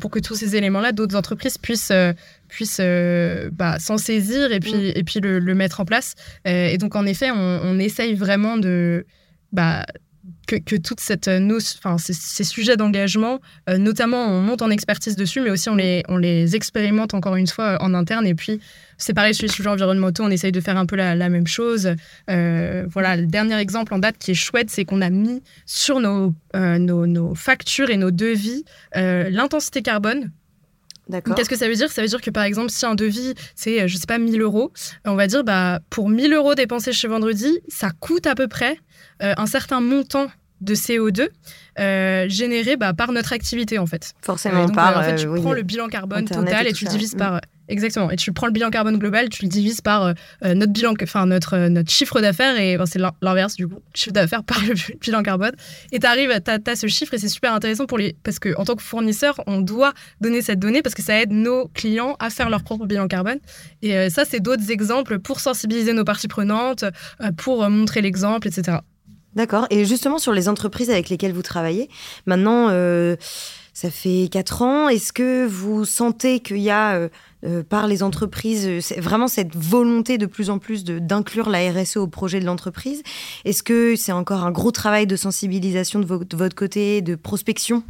pour 0.00 0.10
que 0.10 0.18
tous 0.18 0.34
ces 0.34 0.56
éléments-là, 0.56 0.92
d'autres 0.92 1.16
entreprises 1.16 1.58
puissent 1.58 1.90
euh, 1.90 2.12
puissent 2.48 2.80
euh, 2.80 3.50
bah, 3.52 3.78
s'en 3.78 3.98
saisir 3.98 4.52
et 4.52 4.60
puis, 4.60 4.74
mm. 4.74 4.92
et 4.94 5.04
puis 5.04 5.20
le, 5.20 5.54
mettre 5.54 5.80
en 5.80 5.84
place. 5.84 6.14
et 6.44 6.76
donc, 6.78 6.96
en 6.96 7.06
effet, 7.06 7.30
on, 7.30 7.78
essaye 7.78 8.14
vraiment 8.14 8.56
de... 8.58 9.06
Bah, 9.52 9.84
que, 10.46 10.56
que, 10.56 10.76
toute 10.76 11.00
cette 11.00 11.28
enfin, 11.28 11.98
ces, 11.98 12.44
sujets 12.44 12.76
d'engagement, 12.76 13.40
notamment 13.78 14.26
on 14.26 14.40
monte 14.40 14.62
en 14.62 14.70
expertise 14.70 15.16
dessus, 15.16 15.40
mais 15.40 15.50
aussi 15.50 15.68
on 15.68 15.76
les, 15.76 16.02
on 16.08 16.16
les 16.16 16.54
expérimente 16.56 17.14
encore 17.14 17.36
une 17.36 17.46
fois 17.46 17.78
en 17.80 17.94
interne. 17.94 18.26
Et 18.26 18.34
puis 18.34 18.60
c'est 18.98 19.14
pareil 19.14 19.34
sur 19.34 19.46
les 19.46 19.52
sujets 19.52 19.68
environnementaux, 19.68 20.24
on 20.24 20.30
essaye 20.30 20.52
de 20.52 20.60
faire 20.60 20.76
un 20.76 20.86
peu 20.86 20.96
la, 20.96 21.28
même 21.28 21.46
chose. 21.46 21.94
voilà, 22.28 23.16
le 23.16 23.26
dernier 23.26 23.56
exemple 23.58 23.94
en 23.94 23.98
date 23.98 24.16
qui 24.18 24.32
est 24.32 24.34
chouette, 24.34 24.70
c'est 24.70 24.84
qu'on 24.84 25.00
a 25.00 25.10
mis 25.10 25.42
sur 25.66 26.00
nos, 26.00 26.34
nos, 26.54 27.06
nos, 27.06 27.34
factures 27.34 27.90
et 27.90 27.96
nos 27.96 28.10
devis 28.10 28.64
l'intensité 28.94 29.82
carbone 29.82 30.30
Qu'est-ce 31.10 31.48
que 31.48 31.56
ça 31.56 31.68
veut 31.68 31.74
dire? 31.74 31.90
Ça 31.90 32.02
veut 32.02 32.08
dire 32.08 32.20
que 32.20 32.30
par 32.30 32.44
exemple, 32.44 32.70
si 32.70 32.86
un 32.86 32.94
devis, 32.94 33.34
c'est, 33.54 33.88
je 33.88 33.96
sais 33.96 34.06
pas, 34.06 34.18
1000 34.18 34.40
euros, 34.40 34.72
on 35.04 35.14
va 35.14 35.26
dire, 35.26 35.44
bah, 35.44 35.80
pour 35.90 36.08
1000 36.08 36.32
euros 36.32 36.54
dépensés 36.54 36.92
chez 36.92 37.08
Vendredi, 37.08 37.60
ça 37.68 37.90
coûte 37.90 38.26
à 38.26 38.34
peu 38.34 38.48
près 38.48 38.78
euh, 39.22 39.34
un 39.36 39.46
certain 39.46 39.80
montant 39.80 40.28
de 40.60 40.74
CO2 40.74 41.28
euh, 41.78 42.28
généré 42.28 42.76
bah, 42.76 42.94
par 42.94 43.12
notre 43.12 43.32
activité 43.32 43.78
en 43.78 43.86
fait. 43.86 44.12
Forcément, 44.22 44.64
euh, 44.64 44.68
par. 44.68 44.96
en 44.98 45.02
fait, 45.02 45.16
tu 45.16 45.26
prends 45.26 45.52
le 45.52 45.62
bilan 45.62 45.88
carbone 45.88 46.24
total 46.24 46.66
et, 46.66 46.72
tu 46.72 46.84
le 46.84 46.90
divises 46.90 47.14
par. 47.14 47.40
Exactement. 47.68 48.10
Et 48.10 48.16
tu 48.16 48.32
prends 48.32 48.46
le 48.46 48.52
bilan 48.52 48.70
carbone 48.70 48.98
global, 48.98 49.28
tu 49.28 49.44
le 49.44 49.48
divises 49.48 49.80
par 49.80 50.02
euh, 50.02 50.12
euh, 50.44 50.54
notre 50.54 50.72
bilan, 50.72 50.94
enfin 51.02 51.26
notre, 51.26 51.54
euh, 51.54 51.68
notre 51.68 51.90
chiffre 51.90 52.20
d'affaires, 52.20 52.58
et 52.58 52.76
c'est 52.86 53.00
l'inverse 53.22 53.54
du 53.54 53.68
coup, 53.68 53.78
chiffre 53.94 54.12
d'affaires 54.12 54.42
par 54.42 54.60
le 54.62 54.74
bilan 55.00 55.22
carbone. 55.22 55.52
Et 55.92 56.00
tu 56.00 56.06
arrives, 56.06 56.32
tu 56.44 56.76
ce 56.76 56.86
chiffre, 56.88 57.14
et 57.14 57.18
c'est 57.18 57.28
super 57.28 57.54
intéressant 57.54 57.86
pour 57.86 57.98
les. 57.98 58.16
Parce 58.24 58.38
qu'en 58.38 58.64
tant 58.64 58.74
que 58.74 58.82
fournisseur, 58.82 59.40
on 59.46 59.60
doit 59.60 59.92
donner 60.20 60.42
cette 60.42 60.58
donnée 60.58 60.82
parce 60.82 60.94
que 60.94 61.02
ça 61.02 61.20
aide 61.20 61.32
nos 61.32 61.68
clients 61.68 62.16
à 62.18 62.30
faire 62.30 62.50
leur 62.50 62.62
propre 62.62 62.86
bilan 62.86 63.06
carbone. 63.06 63.38
Et 63.82 64.10
ça, 64.10 64.24
c'est 64.24 64.40
d'autres 64.40 64.70
exemples 64.70 65.18
pour 65.18 65.40
sensibiliser 65.40 65.92
nos 65.92 66.04
parties 66.04 66.28
prenantes, 66.28 66.84
pour 67.36 67.68
montrer 67.68 68.00
l'exemple, 68.00 68.48
etc. 68.48 68.78
D'accord. 69.34 69.66
Et 69.70 69.84
justement, 69.84 70.18
sur 70.18 70.32
les 70.32 70.48
entreprises 70.48 70.90
avec 70.90 71.08
lesquelles 71.08 71.32
vous 71.32 71.42
travaillez, 71.42 71.88
maintenant. 72.26 72.70
Ça 73.72 73.90
fait 73.90 74.28
quatre 74.30 74.62
ans. 74.62 74.88
Est-ce 74.88 75.12
que 75.12 75.46
vous 75.46 75.84
sentez 75.86 76.40
qu'il 76.40 76.58
y 76.58 76.70
a 76.70 77.08
euh, 77.44 77.62
par 77.64 77.86
les 77.88 78.02
entreprises, 78.02 78.66
euh, 78.66 79.00
vraiment 79.00 79.26
cette 79.28 79.56
volonté 79.56 80.16
de 80.18 80.26
plus 80.26 80.48
en 80.50 80.58
plus 80.58 80.84
d'inclure 80.84 81.48
la 81.48 81.72
RSE 81.72 81.96
au 81.96 82.06
projet 82.06 82.38
de 82.38 82.44
l'entreprise? 82.44 83.02
Est-ce 83.44 83.62
que 83.62 83.96
c'est 83.96 84.12
encore 84.12 84.44
un 84.44 84.52
gros 84.52 84.70
travail 84.70 85.06
de 85.06 85.16
sensibilisation 85.16 86.00
de, 86.00 86.06
votre 86.06 86.54
côté, 86.54 87.00
de 87.02 87.14
prospection 87.14 87.82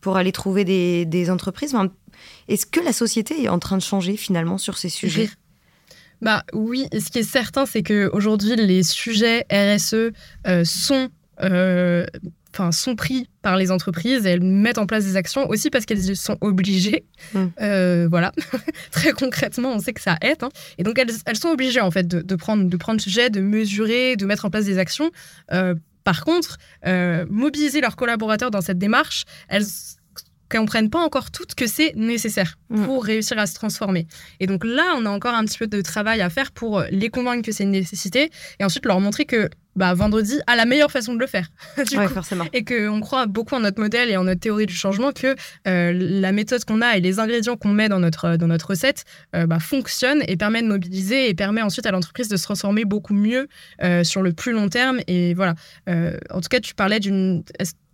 pour 0.00 0.16
aller 0.16 0.30
trouver 0.30 0.64
des, 0.64 1.30
entreprises? 1.30 1.74
Est-ce 2.48 2.66
que 2.66 2.80
la 2.80 2.92
société 2.92 3.42
est 3.42 3.48
en 3.48 3.58
train 3.58 3.78
de 3.78 3.82
changer 3.82 4.16
finalement 4.16 4.58
sur 4.58 4.78
ces 4.78 4.90
sujets? 4.90 5.30
Bah 6.20 6.44
oui, 6.52 6.86
ce 6.92 7.10
qui 7.10 7.20
est 7.20 7.22
certain, 7.22 7.64
c'est 7.64 7.82
qu'aujourd'hui, 7.82 8.56
les 8.56 8.82
sujets 8.82 9.46
RSE 9.50 10.12
euh, 10.46 10.64
sont 10.64 11.08
enfin, 12.52 12.72
sont 12.72 12.96
pris 12.96 13.28
par 13.42 13.56
les 13.56 13.70
entreprises 13.70 14.26
et 14.26 14.30
elles 14.30 14.42
mettent 14.42 14.78
en 14.78 14.86
place 14.86 15.04
des 15.04 15.16
actions 15.16 15.48
aussi 15.48 15.70
parce 15.70 15.86
qu'elles 15.86 16.16
sont 16.16 16.36
obligées. 16.40 17.04
Mm. 17.34 17.44
Euh, 17.60 18.08
voilà, 18.10 18.32
très 18.90 19.12
concrètement, 19.12 19.72
on 19.72 19.78
sait 19.78 19.92
que 19.92 20.00
ça 20.00 20.16
aide. 20.22 20.42
Hein. 20.42 20.50
Et 20.78 20.82
donc, 20.82 20.98
elles, 20.98 21.10
elles, 21.26 21.36
sont 21.36 21.48
obligées 21.48 21.80
en 21.80 21.90
fait 21.90 22.06
de, 22.06 22.36
prendre, 22.36 22.64
de 22.64 22.76
prendre 22.76 22.98
le 22.98 23.02
sujet, 23.02 23.30
de 23.30 23.40
mesurer, 23.40 24.16
de 24.16 24.26
mettre 24.26 24.44
en 24.44 24.50
place 24.50 24.64
des 24.64 24.78
actions. 24.78 25.10
Euh, 25.52 25.74
par 26.04 26.24
contre, 26.24 26.58
euh, 26.86 27.26
mobiliser 27.28 27.80
leurs 27.80 27.96
collaborateurs 27.96 28.50
dans 28.50 28.60
cette 28.60 28.78
démarche, 28.78 29.24
elles 29.48 29.66
comprennent 30.50 30.90
pas 30.90 30.98
encore 30.98 31.30
toutes 31.30 31.54
que 31.54 31.66
c'est 31.66 31.94
nécessaire 31.94 32.58
mm. 32.70 32.84
pour 32.84 33.04
réussir 33.04 33.38
à 33.38 33.46
se 33.46 33.54
transformer. 33.54 34.06
Et 34.40 34.46
donc 34.46 34.64
là, 34.64 34.94
on 34.96 35.06
a 35.06 35.10
encore 35.10 35.34
un 35.34 35.44
petit 35.44 35.58
peu 35.58 35.66
de 35.66 35.80
travail 35.80 36.20
à 36.20 36.30
faire 36.30 36.50
pour 36.50 36.82
les 36.90 37.08
convaincre 37.08 37.42
que 37.42 37.52
c'est 37.52 37.64
une 37.64 37.70
nécessité 37.70 38.30
et 38.58 38.64
ensuite 38.64 38.84
leur 38.86 39.00
montrer 39.00 39.24
que 39.24 39.48
bah, 39.76 39.94
vendredi 39.94 40.38
a 40.46 40.56
la 40.56 40.64
meilleure 40.64 40.90
façon 40.90 41.14
de 41.14 41.18
le 41.18 41.26
faire. 41.26 41.48
Oui, 41.92 42.06
forcément. 42.08 42.44
Et 42.52 42.64
qu'on 42.64 43.00
croit 43.00 43.26
beaucoup 43.26 43.54
en 43.54 43.60
notre 43.60 43.80
modèle 43.80 44.10
et 44.10 44.16
en 44.16 44.24
notre 44.24 44.40
théorie 44.40 44.66
du 44.66 44.74
changement 44.74 45.12
que 45.12 45.34
euh, 45.66 45.92
la 45.92 46.32
méthode 46.32 46.64
qu'on 46.64 46.82
a 46.82 46.96
et 46.96 47.00
les 47.00 47.18
ingrédients 47.18 47.56
qu'on 47.56 47.70
met 47.70 47.88
dans 47.88 47.98
notre, 47.98 48.36
dans 48.36 48.46
notre 48.46 48.70
recette 48.70 49.04
euh, 49.34 49.46
bah, 49.46 49.58
fonctionnent 49.58 50.22
et 50.28 50.36
permet 50.36 50.62
de 50.62 50.68
mobiliser 50.68 51.28
et 51.28 51.34
permet 51.34 51.62
ensuite 51.62 51.86
à 51.86 51.90
l'entreprise 51.90 52.28
de 52.28 52.36
se 52.36 52.44
transformer 52.44 52.84
beaucoup 52.84 53.14
mieux 53.14 53.48
euh, 53.82 54.04
sur 54.04 54.22
le 54.22 54.32
plus 54.32 54.52
long 54.52 54.68
terme. 54.68 55.00
Et 55.06 55.34
voilà. 55.34 55.54
en 55.88 56.40
tout 56.40 56.48
cas, 56.48 56.60
tu 56.60 56.74
parlais 56.74 57.00
d'une 57.00 57.42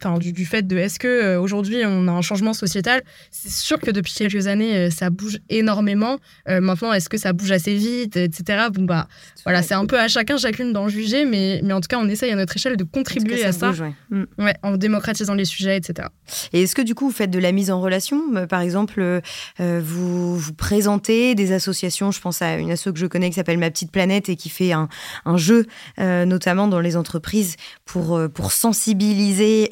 Enfin, 0.05 0.19
du, 0.19 0.45
fait 0.45 0.67
de 0.67 0.77
est-ce 0.77 0.99
que 0.99 1.37
aujourd'hui 1.39 1.79
on 1.87 2.07
a 2.07 2.11
un 2.11 2.21
changement 2.21 2.53
sociétal? 2.53 3.03
C'est 3.31 3.51
sûr 3.51 3.81
que 3.81 3.91
depuis 3.91 4.13
quelques 4.13 4.47
années 4.47 4.91
ça 4.91 5.09
bouge 5.09 5.39
énormément 5.49 6.19
maintenant 6.47 6.93
est-ce 6.93 7.09
que 7.09 7.17
ça 7.17 7.33
bouge 7.33 7.51
assez 7.51 7.75
vite 7.75 8.15
etc 8.19 8.67
bon 8.71 8.83
bah 8.83 9.09
voilà 9.45 9.63
c'est 9.63 9.73
un 9.73 9.87
peu 9.87 9.99
à 9.99 10.07
chacun 10.09 10.37
chacune 10.37 10.75
d'en 10.75 10.89
juger 10.89 11.25
mais 11.25 11.63
mais 11.67 11.73
en 11.73 11.81
tout 11.81 11.89
cas, 11.89 11.99
on 11.99 12.09
essaye 12.09 12.31
à 12.31 12.37
notre 12.37 12.57
échelle 12.57 12.77
de 12.77 12.85
contribuer 12.85 13.45
à 13.45 13.53
ça, 13.53 13.73
mm. 14.11 14.25
ouais. 14.39 14.55
en 14.63 14.77
démocratisant 14.77 15.35
les 15.35 15.45
sujets, 15.45 15.77
etc. 15.77 16.09
Et 16.53 16.63
est-ce 16.63 16.75
que 16.75 16.83
du 16.83 16.95
coup, 16.95 17.07
vous 17.07 17.15
faites 17.15 17.31
de 17.31 17.39
la 17.39 17.53
mise 17.53 17.71
en 17.71 17.81
relation? 17.81 18.23
Euh, 18.37 18.47
Par 18.47 18.61
exemple, 18.61 19.01
euh, 19.01 19.21
euh, 19.61 19.81
vous, 19.85 20.37
vous 20.37 20.55
présentez 20.55 21.35
des 21.35 21.53
associations, 21.53 22.11
je 22.11 22.21
pense 22.21 22.43
à 22.43 22.57
une 22.57 22.71
asso 22.71 22.85
que 22.93 22.99
je 22.99 23.07
connais 23.07 23.29
qui 23.29 23.37
s'appelle 23.37 23.59
Ma 23.59 23.71
Petite 23.71 23.91
Planète 23.91 24.29
et 24.29 24.37
qui 24.37 24.49
fait 24.49 24.73
un, 24.73 24.89
un 25.25 25.37
jeu, 25.37 25.67
notamment 25.99 26.69
dans 26.69 26.81
les 26.81 26.97
entreprises, 26.97 27.57
pour, 27.85 28.21
pour 28.33 28.53
sensibiliser 28.53 29.71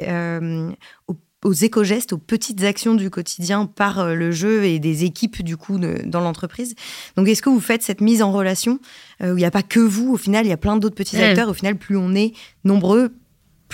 aux 1.06 1.14
aux 1.44 1.52
éco-gestes, 1.52 2.12
aux 2.12 2.18
petites 2.18 2.64
actions 2.64 2.94
du 2.94 3.10
quotidien 3.10 3.66
par 3.66 4.00
euh, 4.00 4.14
le 4.14 4.32
jeu 4.32 4.64
et 4.64 4.78
des 4.78 5.04
équipes 5.04 5.42
du 5.42 5.56
coup 5.56 5.78
dans 5.78 6.20
l'entreprise. 6.20 6.74
Donc 7.16 7.28
est-ce 7.28 7.42
que 7.42 7.50
vous 7.50 7.60
faites 7.60 7.82
cette 7.82 8.00
mise 8.00 8.22
en 8.22 8.32
relation 8.32 8.80
euh, 9.22 9.32
où 9.32 9.36
il 9.36 9.40
n'y 9.40 9.46
a 9.46 9.50
pas 9.50 9.62
que 9.62 9.80
vous, 9.80 10.12
au 10.12 10.16
final, 10.16 10.46
il 10.46 10.48
y 10.48 10.52
a 10.52 10.56
plein 10.56 10.76
d'autres 10.76 10.94
petits 10.94 11.16
acteurs, 11.16 11.48
au 11.48 11.54
final, 11.54 11.76
plus 11.76 11.96
on 11.96 12.14
est 12.14 12.32
nombreux, 12.64 13.12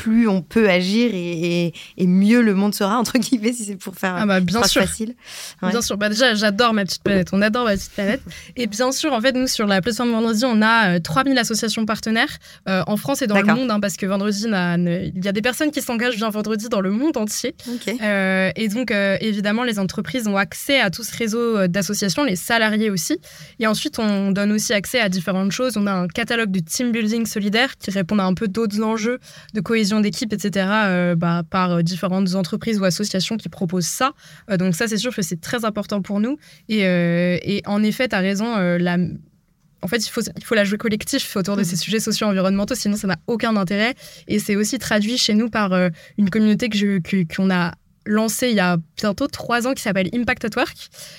plus 0.01 0.29
on 0.29 0.41
peut 0.41 0.71
agir 0.71 1.11
et, 1.13 1.75
mieux 1.99 2.41
le 2.41 2.55
monde 2.55 2.75
sera, 2.75 2.99
entre 2.99 3.19
guillemets, 3.19 3.53
si 3.53 3.65
c'est 3.65 3.77
pour 3.77 3.95
faire 3.95 4.17
ah 4.17 4.25
bah, 4.25 4.41
bien 4.41 4.65
sûr. 4.65 4.81
facile. 4.81 5.15
Bien 5.63 5.83
sûr. 5.83 5.99
Bah, 5.99 6.09
déjà, 6.09 6.35
j'adore 6.35 6.73
ma 6.73 6.85
petite 6.85 7.03
planète. 7.03 7.29
On 7.33 7.43
adore 7.43 7.67
ma 7.67 7.75
petite 7.75 7.93
planète. 7.93 8.23
Et 8.57 8.67
bien 8.67 8.93
sûr, 8.93 9.13
en 9.13 9.21
fait, 9.21 9.33
nous, 9.33 9.47
sur 9.47 9.67
la 9.67 9.83
plateforme 9.83 10.13
Vendredi, 10.13 10.45
on 10.47 10.63
a 10.63 10.99
3000 11.01 11.37
euh, 11.37 11.41
associations 11.43 11.85
partenaires 11.85 12.31
euh, 12.67 12.83
en 12.87 12.97
France 12.97 13.21
et 13.21 13.27
dans 13.27 13.41
le 13.41 13.55
monde, 13.55 13.71
hein, 13.71 13.79
parce 13.79 13.97
que 13.97 14.07
Vendredi, 14.07 14.47
il 14.47 15.25
y 15.25 15.29
a 15.29 15.33
des 15.33 15.43
personnes 15.43 15.71
qui 15.71 15.83
s'engagent 15.83 16.17
bien 16.17 16.31
Vendredi 16.31 16.71
dans 16.71 16.81
le 16.81 16.91
monde 16.91 17.19
entier. 17.19 17.55
Euh, 18.03 18.51
et 18.57 18.69
donc, 18.69 18.93
évidemment, 19.21 19.65
les 19.65 19.79
entreprises 19.79 20.27
ont 20.27 20.37
accès 20.39 20.81
à 20.81 20.91
tout 20.91 21.05
ce 21.05 21.15
réseau 21.15 21.67
d'associations, 21.67 22.25
les 22.25 22.37
salariés 22.37 22.89
aussi. 22.89 23.19
Et 23.59 23.67
ensuite, 23.67 23.99
on 23.99 24.31
donne 24.31 24.53
aussi 24.53 24.73
accès 24.73 25.01
à 25.01 25.11
différentes 25.11 25.53
choses. 25.53 25.77
On 25.77 25.87
a 25.87 25.93
un 25.93 26.09
catalogue 26.09 26.51
de 26.51 26.61
team 26.61 26.91
building 26.91 27.27
solidaire 27.27 27.77
qui 27.77 27.91
répond 27.91 28.19
à 28.19 28.25
un 28.25 28.33
peu 28.33 28.49
d'autres 28.49 28.83
enjeux 28.83 29.19
de 29.53 29.61
cohésion 29.61 29.90
d'équipe, 29.99 30.33
etc., 30.33 30.69
euh, 30.71 31.17
bah, 31.17 31.43
par 31.51 31.73
euh, 31.73 31.83
différentes 31.83 32.37
entreprises 32.37 32.79
ou 32.79 32.85
associations 32.85 33.37
qui 33.37 33.49
proposent 33.49 33.87
ça. 33.87 34.13
Euh, 34.49 34.57
donc 34.57 34.77
ça, 34.77 34.87
c'est 34.87 34.97
sûr 34.97 35.15
que 35.15 35.23
c'est 35.23 35.41
très 35.41 35.65
important 35.65 36.01
pour 36.03 36.21
nous. 36.21 36.39
Et, 36.69 36.83
et 36.83 37.63
en 37.67 37.83
effet, 37.83 38.07
tu 38.07 38.15
as 38.15 38.21
raison, 38.21 38.57
la, 38.57 38.97
en 39.83 39.89
fait, 39.89 40.07
il 40.07 40.11
faut, 40.11 40.21
il 40.21 40.45
faut 40.45 40.55
la 40.55 40.63
jouer 40.63 40.79
collectif 40.79 41.37
autour 41.37 41.57
de 41.57 41.63
mmh. 41.63 41.65
ces 41.65 41.77
sujets 41.77 42.01
sociaux 42.01 42.29
environnementaux, 42.29 42.77
sinon 42.77 42.97
ça 42.97 43.09
n'a 43.09 43.17
aucun 43.27 43.57
intérêt. 43.57 43.95
Et 44.29 44.39
c'est 44.39 44.55
aussi 44.55 44.79
traduit 44.79 45.19
chez 45.19 45.35
nous 45.35 45.51
par 45.51 45.73
une 46.19 46.31
communauté 46.31 46.69
que 46.69 47.35
qu'on 47.35 47.51
a 47.51 47.73
lancée 48.07 48.49
il 48.49 48.57
y 48.57 48.61
a 48.61 48.77
bientôt 48.97 49.27
trois 49.27 49.67
ans 49.67 49.75
qui 49.75 49.83
s'appelle 49.83 50.09
Impact 50.15 50.45
at 50.45 50.57
Work, 50.57 50.77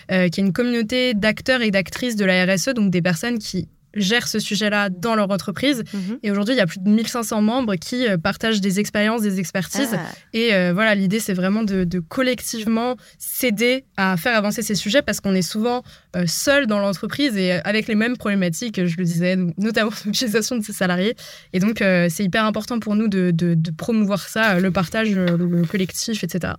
qui 0.08 0.40
est 0.40 0.44
une 0.44 0.54
communauté 0.54 1.14
d'acteurs 1.14 1.62
et 1.62 1.72
d'actrices 1.72 2.16
de 2.16 2.26
la 2.26 2.46
RSE, 2.46 2.70
donc 2.70 2.92
des 2.92 3.02
personnes 3.02 3.40
qui 3.40 3.68
gèrent 3.94 4.28
ce 4.28 4.40
sujet-là 4.40 4.90
dans 4.90 5.16
leur 5.16 5.30
entreprise. 5.32 5.84
Mhm. 5.94 6.20
Et 6.24 6.32
aujourd'hui, 6.32 6.56
il 6.56 6.58
y 6.58 6.62
a 6.62 6.66
plus 6.66 6.80
de 6.80 6.90
1500 6.90 7.42
membres 7.42 7.76
qui 7.76 8.08
euh, 8.08 8.18
partagent 8.18 8.62
des 8.62 8.80
expériences, 8.80 9.22
des 9.22 9.40
expertises. 9.40 9.94
Ah. 9.94 10.12
Et 10.34 10.54
euh, 10.54 10.72
voilà, 10.74 10.96
l'idée, 10.96 11.20
c'est 11.20 11.34
vraiment 11.34 11.64
de, 11.64 11.86
collectivement 12.08 12.96
s'aider 13.18 13.86
à 13.98 14.18
faire 14.18 14.36
avancer 14.36 14.62
ces 14.62 14.76
sujets 14.76 15.02
parce 15.02 15.20
qu'on 15.20 15.34
est 15.34 15.42
souvent 15.42 15.84
euh, 16.16 16.26
seul 16.28 16.68
dans 16.68 16.80
l'entreprise 16.80 17.38
et 17.38 17.52
avec 17.52 17.88
les 17.88 17.96
mêmes 17.96 18.18
problématiques, 18.18 18.86
je 18.86 18.98
le 18.98 19.04
disais, 19.04 19.38
notamment 19.58 19.92
l'utilisation 20.06 20.58
de 20.58 20.64
ses 20.64 20.74
salariés. 20.74 21.16
Et 21.54 21.60
donc, 21.60 21.84
c'est 22.10 22.24
hyper 22.24 22.46
important 22.46 22.80
pour 22.80 22.96
nous 22.96 23.08
de, 23.08 23.56
promouvoir 23.78 24.28
ça, 24.28 24.60
le 24.60 24.72
partage, 24.72 25.12
le 25.12 25.66
collectif, 25.66 26.24
etc. 26.24 26.54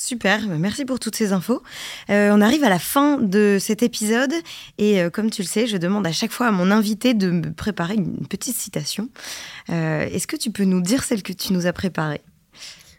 Super, 0.00 0.46
bah, 0.46 0.54
merci 0.58 0.84
pour 0.84 1.00
toutes 1.00 1.16
ces 1.16 1.32
infos. 1.32 1.60
Euh, 2.08 2.30
on 2.32 2.40
arrive 2.40 2.62
à 2.62 2.68
la 2.68 2.78
fin 2.78 3.18
de 3.18 3.58
cet 3.60 3.82
épisode 3.82 4.32
et 4.78 5.02
euh, 5.02 5.10
comme 5.10 5.28
tu 5.28 5.42
le 5.42 5.46
sais, 5.48 5.66
je 5.66 5.76
demande 5.76 6.06
à 6.06 6.12
chaque 6.12 6.30
fois 6.30 6.46
à 6.46 6.50
mon 6.52 6.70
invité 6.70 7.14
de 7.14 7.30
me 7.30 7.52
préparer 7.52 7.94
une 7.94 8.26
petite 8.28 8.56
citation. 8.56 9.08
Euh, 9.70 10.06
est-ce 10.06 10.28
que 10.28 10.36
tu 10.36 10.52
peux 10.52 10.64
nous 10.64 10.80
dire 10.80 11.02
celle 11.02 11.24
que 11.24 11.32
tu 11.32 11.52
nous 11.52 11.66
as 11.66 11.72
préparée? 11.72 12.22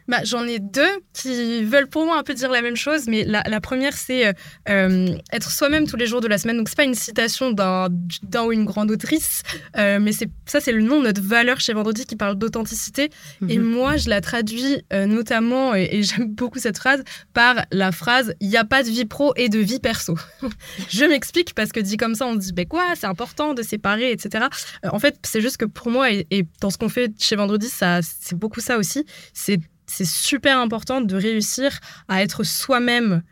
Bah, 0.09 0.23
J'en 0.23 0.45
ai 0.45 0.59
deux 0.59 0.89
qui 1.13 1.63
veulent 1.63 1.87
pour 1.87 2.05
moi 2.05 2.17
un 2.17 2.23
peu 2.23 2.33
dire 2.33 2.49
la 2.49 2.61
même 2.61 2.75
chose, 2.75 3.07
mais 3.07 3.23
la, 3.23 3.43
la 3.47 3.61
première, 3.61 3.93
c'est 3.93 4.27
euh, 4.27 4.33
euh 4.69 5.15
être 5.31 5.51
soi-même 5.51 5.87
tous 5.87 5.97
les 5.97 6.07
jours 6.07 6.19
de 6.19 6.27
la 6.27 6.37
semaine. 6.37 6.57
Donc, 6.57 6.67
c'est 6.67 6.75
pas 6.75 6.83
une 6.83 6.95
citation 6.95 7.51
d'un 7.51 7.89
ou 8.43 8.51
une 8.51 8.65
grande 8.65 8.89
autrice, 8.91 9.43
euh, 9.77 9.99
mais 10.01 10.11
c'est 10.11 10.29
ça, 10.45 10.59
c'est 10.59 10.71
le 10.71 10.81
nom 10.81 10.99
de 10.99 11.05
notre 11.05 11.21
valeur 11.21 11.59
chez 11.59 11.73
Vendredi 11.73 12.05
qui 12.05 12.15
parle 12.15 12.35
d'authenticité. 12.35 13.09
Et 13.47 13.59
mhm. 13.59 13.65
moi, 13.65 13.97
je 13.97 14.09
la 14.09 14.19
traduis 14.21 14.83
euh, 14.91 15.05
notamment, 15.05 15.75
et, 15.75 15.89
et 15.91 16.03
j'aime 16.03 16.27
beaucoup 16.33 16.59
cette 16.59 16.77
phrase, 16.77 17.03
par 17.33 17.65
la 17.71 17.91
phrase 17.91 18.33
«il 18.39 18.49
n'y 18.49 18.57
a 18.57 18.65
pas 18.65 18.81
de 18.81 18.89
vie 18.89 19.05
pro 19.05 19.33
et 19.35 19.49
de 19.49 19.59
vie 19.59 19.79
perso». 19.79 20.17
je 20.89 21.05
m'explique 21.05 21.53
parce 21.53 21.71
que 21.71 21.79
dit 21.79 21.97
comme 21.97 22.15
ça, 22.15 22.25
on 22.25 22.33
se 22.33 22.47
dit 22.47 22.53
ben 22.53 22.65
quoi, 22.65 22.95
c'est 22.95 23.07
important 23.07 23.53
de 23.53 23.61
séparer, 23.61 24.11
etc. 24.11 24.47
En 24.91 24.97
fait, 24.97 25.17
c'est 25.23 25.41
juste 25.41 25.57
que 25.57 25.65
pour 25.65 25.91
moi, 25.91 26.11
et, 26.11 26.25
et 26.31 26.45
dans 26.61 26.71
ce 26.71 26.77
qu'on 26.77 26.89
fait 26.89 27.11
chez 27.19 27.35
Vendredi, 27.35 27.67
ça, 27.67 27.99
c'est 28.01 28.37
beaucoup 28.37 28.59
ça 28.59 28.77
aussi, 28.77 29.05
c'est 29.33 29.59
c'est 29.89 30.05
super 30.05 30.59
important 30.59 31.01
de 31.01 31.15
réussir 31.15 31.79
à 32.07 32.21
être 32.21 32.43
soi-même 32.43 33.23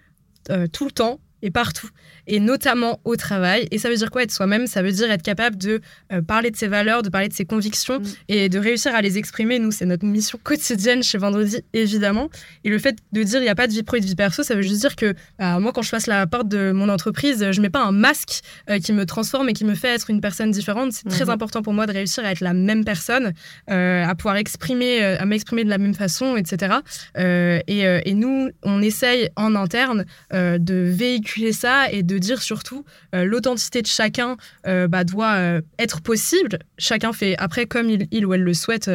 euh, 0.49 0.67
tout 0.67 0.85
le 0.85 0.91
temps 0.91 1.19
et 1.41 1.51
partout 1.51 1.89
et 2.27 2.39
notamment 2.39 2.99
au 3.05 3.15
travail. 3.15 3.67
Et 3.71 3.77
ça 3.77 3.89
veut 3.89 3.95
dire 3.95 4.11
quoi 4.11 4.23
être 4.23 4.31
soi-même? 4.31 4.67
Ça 4.67 4.81
veut 4.81 4.91
dire 4.91 5.09
être 5.09 5.23
capable 5.23 5.57
de 5.57 5.81
euh, 6.11 6.21
parler 6.21 6.51
de 6.51 6.57
ses 6.57 6.67
valeurs, 6.67 7.01
de 7.01 7.09
parler 7.09 7.29
de 7.29 7.33
ses 7.33 7.45
convictions 7.45 7.99
mm. 7.99 8.05
et 8.27 8.49
de 8.49 8.59
réussir 8.59 8.93
à 8.93 9.01
les 9.01 9.17
exprimer. 9.17 9.59
Nous, 9.59 9.71
c'est 9.71 9.85
notre 9.85 10.05
mission 10.05 10.39
quotidienne 10.43 11.03
chez 11.03 11.17
Vendredi, 11.17 11.61
évidemment. 11.73 12.29
Et 12.63 12.69
le 12.69 12.77
fait 12.77 12.97
de 13.13 13.23
dire 13.23 13.39
il 13.39 13.43
n'y 13.43 13.49
a 13.49 13.55
pas 13.55 13.67
de 13.67 13.71
vie 13.71 13.83
pro 13.83 13.97
et 13.97 14.01
de 14.01 14.05
vie 14.05 14.15
perso, 14.15 14.43
ça 14.43 14.55
veut 14.55 14.61
juste 14.61 14.81
dire 14.81 14.95
que 14.95 15.15
bah, 15.39 15.59
moi, 15.59 15.71
quand 15.71 15.81
je 15.81 15.91
passe 15.91 16.07
la 16.07 16.27
porte 16.27 16.49
de 16.49 16.71
mon 16.71 16.89
entreprise, 16.89 17.51
je 17.51 17.61
mets 17.61 17.69
pas 17.69 17.83
un 17.83 17.91
masque 17.91 18.41
euh, 18.69 18.79
qui 18.79 18.91
me 18.93 19.05
transforme 19.05 19.49
et 19.49 19.53
qui 19.53 19.65
me 19.65 19.75
fait 19.75 19.95
être 19.95 20.09
une 20.09 20.21
personne 20.21 20.51
différente. 20.51 20.91
C'est 20.91 21.07
très 21.09 21.25
mm-hmm. 21.25 21.29
important 21.29 21.61
pour 21.61 21.73
moi 21.73 21.85
de 21.85 21.93
réussir 21.93 22.25
à 22.25 22.31
être 22.31 22.41
la 22.41 22.53
même 22.53 22.83
personne, 22.83 23.33
euh, 23.69 24.03
à 24.05 24.15
pouvoir 24.15 24.35
exprimer, 24.35 25.03
à 25.03 25.25
m'exprimer 25.25 25.63
de 25.63 25.69
la 25.69 25.77
même 25.77 25.93
façon, 25.93 26.35
etc. 26.35 26.75
Et, 27.17 27.81
et, 27.81 28.13
nous, 28.13 28.49
on 28.63 28.81
essaye 28.81 29.29
en 29.35 29.55
interne 29.55 30.05
de 30.31 30.89
véhiculer 30.89 31.26
ça 31.51 31.91
et 31.91 32.03
de 32.03 32.17
dire 32.17 32.41
surtout 32.41 32.85
euh, 33.15 33.23
l'authenticité 33.25 33.81
de 33.81 33.87
chacun 33.87 34.37
euh, 34.65 34.87
bah, 34.87 35.03
doit 35.03 35.35
euh, 35.35 35.61
être 35.79 36.01
possible. 36.01 36.59
Chacun 36.77 37.13
fait 37.13 37.35
après 37.37 37.65
comme 37.65 37.89
il, 37.89 38.25
ou 38.25 38.33
elle 38.33 38.43
le 38.43 38.53
souhaite 38.53 38.89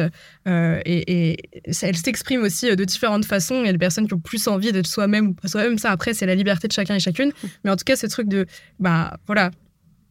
et, 0.45 1.37
elle 1.81 1.97
s'exprime 1.97 2.41
aussi 2.43 2.75
de 2.75 2.83
différentes 2.83 3.25
façons. 3.25 3.61
Il 3.61 3.65
y 3.65 3.69
a 3.69 3.71
des 3.71 3.77
personnes 3.77 4.07
qui 4.07 4.13
ont 4.13 4.19
plus 4.19 4.47
envie 4.47 4.71
d'être 4.71 4.87
soi-même 4.87 5.29
ou 5.29 5.33
pas 5.33 5.47
soi-même. 5.47 5.77
Ça 5.77 5.91
après 5.91 6.13
c'est 6.13 6.25
la 6.25 6.35
liberté 6.35 6.67
de 6.67 6.73
chacun 6.73 6.95
et 6.95 6.99
chacune. 6.99 7.31
Mais 7.63 7.71
en 7.71 7.75
tout 7.75 7.85
cas 7.85 7.95
ce 7.95 8.07
truc 8.07 8.27
de 8.27 8.45
bah 8.79 9.17
voilà 9.27 9.51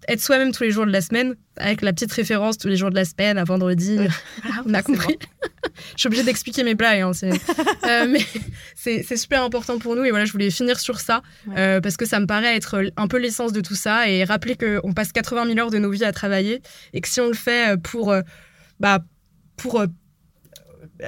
être 0.08 0.20
soi-même 0.20 0.52
tous 0.52 0.62
les 0.62 0.70
jours 0.70 0.86
de 0.86 0.92
la 0.92 1.00
semaine, 1.00 1.34
avec 1.56 1.82
la 1.82 1.92
petite 1.92 2.12
référence 2.12 2.58
tous 2.58 2.68
les 2.68 2.76
jours 2.76 2.90
de 2.90 2.94
la 2.94 3.04
semaine, 3.04 3.38
à 3.38 3.44
vendredi. 3.44 3.98
on 4.66 4.74
a 4.74 4.82
compris. 4.82 5.18
je 5.94 6.00
suis 6.00 6.06
obligée 6.06 6.24
d'expliquer 6.24 6.64
mes 6.64 6.74
blagues, 6.74 7.00
hein, 7.00 7.12
euh, 7.22 8.06
mais 8.08 8.24
c'est 8.74 9.16
super 9.16 9.42
important 9.42 9.78
pour 9.78 9.96
nous. 9.96 10.04
Et 10.04 10.10
voilà, 10.10 10.24
je 10.24 10.32
voulais 10.32 10.50
finir 10.50 10.80
sur 10.80 11.00
ça, 11.00 11.22
euh, 11.56 11.80
parce 11.80 11.96
que 11.96 12.06
ça 12.06 12.20
me 12.20 12.26
paraît 12.26 12.56
être 12.56 12.82
un 12.96 13.08
peu 13.08 13.18
l'essence 13.18 13.52
de 13.52 13.60
tout 13.60 13.76
ça, 13.76 14.08
et 14.08 14.24
rappeler 14.24 14.56
qu'on 14.56 14.92
passe 14.92 15.12
80 15.12 15.46
000 15.46 15.58
heures 15.58 15.70
de 15.70 15.78
nos 15.78 15.90
vies 15.90 16.04
à 16.04 16.12
travailler, 16.12 16.62
et 16.92 17.00
que 17.00 17.08
si 17.08 17.20
on 17.20 17.28
le 17.28 17.34
fait 17.34 17.80
pour... 17.82 18.10
Euh, 18.10 18.22
bah, 18.80 19.00
pour 19.56 19.84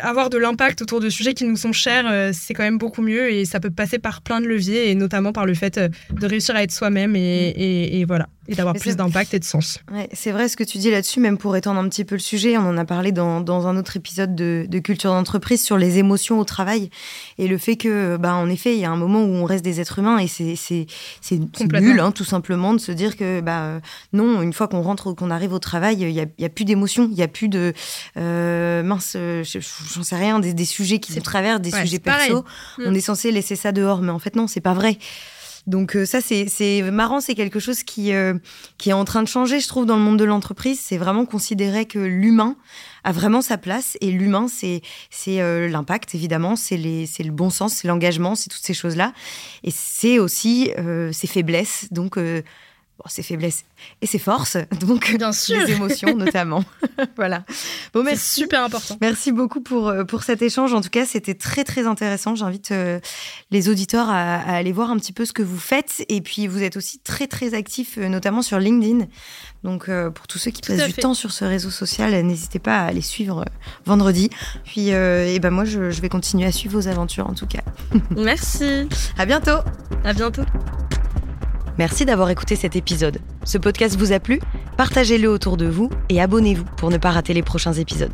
avoir 0.02 0.30
de 0.30 0.38
l'impact 0.38 0.83
autour 0.83 1.00
de 1.00 1.09
sujets 1.09 1.35
qui 1.35 1.44
nous 1.44 1.57
sont 1.57 1.72
chers, 1.72 2.07
euh, 2.11 2.30
c'est 2.33 2.54
quand 2.54 2.62
même 2.62 2.78
beaucoup 2.78 3.02
mieux 3.02 3.30
et 3.30 3.44
ça 3.44 3.61
peut 3.61 3.70
passer 3.70 3.98
par 3.98 4.22
plein 4.22 4.40
de 4.40 4.46
leviers 4.46 4.90
et 4.90 4.94
notamment 4.94 5.33
par 5.33 5.46
le 5.46 5.54
fait 5.54 5.78
euh, 5.78 5.88
de 6.11 6.26
réussir 6.26 6.57
à 6.57 6.62
être 6.62 6.72
soi-même 6.72 7.14
et, 7.16 8.04
voilà 8.07 8.28
et 8.48 8.54
d'avoir 8.54 8.74
plus 8.74 8.96
d'impact 8.96 9.35
et 9.35 9.38
de 9.38 9.44
sens. 9.44 9.78
Ouais, 9.92 10.09
c'est 10.12 10.33
vrai 10.33 10.48
ce 10.48 10.57
que 10.57 10.64
tu 10.64 10.78
dis 10.78 10.90
là-dessus, 10.90 11.20
même 11.20 11.38
pour 11.38 11.57
étendre 11.57 11.80
un 11.80 11.88
petit 11.88 12.04
peu 12.04 12.14
le 12.14 12.20
sujet, 12.20 12.57
on 12.57 12.68
en 12.68 12.76
a 12.76 12.85
parlé 12.85 13.12
dans, 13.12 13.40
dans 13.40 13.66
un 13.66 13.76
autre 13.76 13.96
épisode 13.96 14.35
de, 14.35 14.66
de 14.68 14.78
culture 14.78 15.11
d'entreprise 15.11 15.62
sur 15.62 15.78
les 15.78 15.98
émotions 15.98 16.38
au 16.38 16.44
travail 16.44 16.90
et 17.38 17.48
le 17.48 17.59
fait 17.59 17.76
que, 17.76 18.16
bah, 18.16 18.35
en 18.35 18.48
effet, 18.48 18.74
il 18.74 18.80
y 18.80 18.85
a 18.85 18.90
un 18.90 18.96
moment 18.96 19.22
où 19.22 19.35
on 19.35 19.44
reste 19.44 19.64
des 19.64 19.80
êtres 19.80 19.98
humains 19.98 20.18
et 20.18 20.28
c'est 20.28 20.57
nul, 21.80 22.00
hein, 22.00 22.12
tout 22.12 22.24
simplement, 22.24 22.74
de 22.74 22.78
se 22.78 22.92
dire 22.92 23.16
que 23.16 23.40
bah 23.40 23.80
non, 24.12 24.42
une 24.42 24.52
fois 24.52 24.68
qu'on 24.68 24.83
rentre 24.83 25.09
ou 25.09 25.14
qu'on 25.14 25.30
arrive 25.30 25.52
au 25.52 25.59
travail, 25.59 25.96
il 26.00 26.11
y 26.11 26.20
a, 26.20 26.26
y 26.38 26.44
a, 26.44 26.48
plus 26.48 26.64
d'émotions, 26.64 27.09
il 27.11 27.16
y 27.16 27.22
a 27.22 27.28
plus 27.28 27.48
de 27.48 27.72
euh, 28.16 28.83
mince, 28.83 29.12
je, 29.14 29.59
j'en 29.94 30.02
sais 30.02 30.16
rien, 30.16 30.40
des, 30.40 30.64
sujets 30.64 30.98
qui 30.98 31.12
se 31.12 31.20
traversent, 31.20 31.61
des 31.61 31.70
sujets 31.70 31.98
perso. 31.98 32.44
Mm. 32.78 32.85
On 32.87 32.94
est 32.94 33.00
censé 33.00 33.30
laisser 33.30 33.57
ça 33.57 33.72
dehors, 33.72 34.02
mais 34.02 34.12
en 34.12 34.18
fait 34.18 34.37
non, 34.37 34.46
c'est 34.46 34.61
pas 34.61 34.74
vrai. 34.74 34.98
Donc 35.66 35.96
euh, 35.96 36.05
ça, 36.05 36.20
c'est 36.20 36.83
marrant, 36.90 37.20
c'est 37.20 37.35
quelque 37.35 37.59
chose 37.59 37.83
qui, 37.83 38.12
euh, 38.12 38.35
qui 38.77 38.90
est 38.90 38.94
en 38.94 39.05
train 39.05 39.22
de 39.22 39.29
changer, 39.29 39.61
je 39.61 39.68
trouve, 39.68 39.87
dans 39.87 39.96
le 39.96 40.03
monde 40.03 40.18
de 40.18 40.24
l'entreprise. 40.24 40.79
C'est 40.81 40.98
vraiment 40.98 41.24
considérer 41.24 41.87
que 41.87 41.98
l'humain 41.98 42.57
a 43.03 43.12
vraiment 43.12 43.40
sa 43.40 43.57
place 43.57 43.96
et 44.00 44.11
l'humain, 44.11 44.46
c'est 44.48 44.83
euh, 45.29 45.68
l'impact, 45.68 46.14
évidemment, 46.14 46.57
c'est 46.57 46.77
le 46.77 47.31
bon 47.31 47.50
sens, 47.50 47.74
c'est 47.74 47.88
l'engagement, 47.88 48.35
c'est 48.35 48.50
toutes 48.50 48.64
ces 48.64 48.74
choses-là. 48.74 49.12
Et 49.62 49.70
c'est 49.70 50.18
aussi 50.18 50.70
ses 51.12 51.27
faiblesses. 51.27 51.88
Donc 51.90 52.18
bon, 52.98 53.04
ses 53.07 53.22
faiblesses 53.22 53.64
et 54.02 54.07
ses 54.07 54.18
forces, 54.18 54.57
donc 54.80 55.16
Bien 55.16 55.33
sûr. 55.33 55.59
les 55.59 55.72
émotions 55.72 56.16
notamment. 56.16 56.64
voilà. 57.16 57.44
Bon, 57.92 58.02
merci. 58.02 58.40
super 58.40 58.62
important. 58.62 58.96
Merci 59.00 59.33
beaucoup 59.33 59.61
pour, 59.61 59.88
euh, 59.88 60.04
pour 60.04 60.22
cet 60.22 60.42
échange. 60.42 60.72
En 60.74 60.80
tout 60.80 60.90
cas, 60.90 61.07
c'était 61.07 61.35
très 61.35 61.64
très 61.64 61.87
intéressant. 61.87 62.35
J'invite 62.35 62.70
euh, 62.70 63.00
les 63.50 63.68
auditeurs 63.68 64.09
à, 64.09 64.37
aller 64.40 64.72
voir 64.72 64.90
un 64.90 64.96
petit 64.96 65.12
peu 65.12 65.24
ce 65.24 65.33
que 65.33 65.42
vous 65.42 65.59
faites. 65.59 66.04
Et 66.09 66.20
puis, 66.20 66.46
vous 66.46 66.62
êtes 66.62 66.76
aussi 66.76 66.98
très 66.98 67.26
très 67.26 67.54
actifs, 67.54 67.98
euh, 67.98 68.09
notamment 68.09 68.42
sur 68.42 68.59
LinkedIn. 68.59 69.07
Donc, 69.62 69.88
pour 70.11 70.26
tous 70.26 70.37
ceux 70.37 70.50
qui 70.50 70.61
passent 70.61 70.87
du 70.87 70.92
temps 70.92 71.14
sur 71.14 71.33
ce 71.33 71.46
réseau 71.46 71.70
social, 71.70 72.12
n'hésitez 72.26 72.59
pas 72.59 72.80
à 72.80 72.85
aller 72.85 73.00
suivre 73.00 73.46
vendredi. 73.87 74.28
Puis, 74.66 74.88
et 74.88 75.38
ben 75.40 75.48
moi, 75.48 75.64
je, 75.64 75.90
je 75.90 76.02
vais 76.02 76.11
continuer 76.11 76.44
à 76.44 76.52
suivre 76.52 76.78
vos 76.78 76.87
aventures 76.87 77.26
en 77.26 77.33
tout 77.33 77.46
cas. 77.46 77.62
Merci. 78.14 78.87
À 79.16 79.24
bientôt. 79.24 79.61
À 80.04 80.12
bientôt. 80.12 80.42
Merci 81.76 82.04
d'avoir 82.04 82.30
écouté 82.30 82.54
cet 82.54 82.76
épisode. 82.76 83.18
Ce 83.42 83.58
podcast 83.58 83.96
vous 83.96 84.12
a 84.12 84.20
plu? 84.20 84.40
Partagez-le 84.76 85.28
autour 85.28 85.56
de 85.56 85.66
vous 85.66 85.90
et 86.08 86.20
abonnez-vous 86.20 86.64
pour 86.76 86.90
ne 86.90 86.98
pas 86.98 87.10
rater 87.10 87.34
les 87.34 87.42
prochains 87.42 87.72
épisodes. 87.72 88.12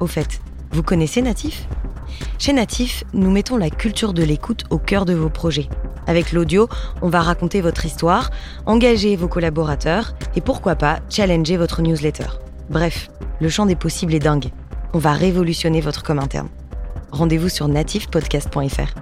Au 0.00 0.06
fait, 0.06 0.40
vous 0.70 0.82
connaissez 0.82 1.20
Natif? 1.20 1.68
Chez 2.38 2.54
Natif, 2.54 3.04
nous 3.12 3.30
mettons 3.30 3.58
la 3.58 3.68
culture 3.68 4.14
de 4.14 4.22
l'écoute 4.22 4.64
au 4.70 4.78
cœur 4.78 5.04
de 5.04 5.12
vos 5.12 5.28
projets. 5.28 5.68
Avec 6.06 6.32
l'audio, 6.32 6.68
on 7.02 7.10
va 7.10 7.20
raconter 7.20 7.60
votre 7.60 7.84
histoire, 7.84 8.30
engager 8.64 9.16
vos 9.16 9.28
collaborateurs 9.28 10.14
et 10.34 10.40
pourquoi 10.40 10.74
pas 10.74 11.00
challenger 11.10 11.58
votre 11.58 11.82
newsletter. 11.82 12.28
Bref, 12.70 13.10
le 13.40 13.50
champ 13.50 13.66
des 13.66 13.76
possibles 13.76 14.14
est 14.14 14.18
dingue. 14.18 14.48
On 14.94 14.98
va 14.98 15.12
révolutionner 15.12 15.80
votre 15.82 16.02
com 16.02 16.18
interne. 16.18 16.48
Rendez-vous 17.10 17.48
sur 17.50 17.68
natifpodcast.fr. 17.68 18.94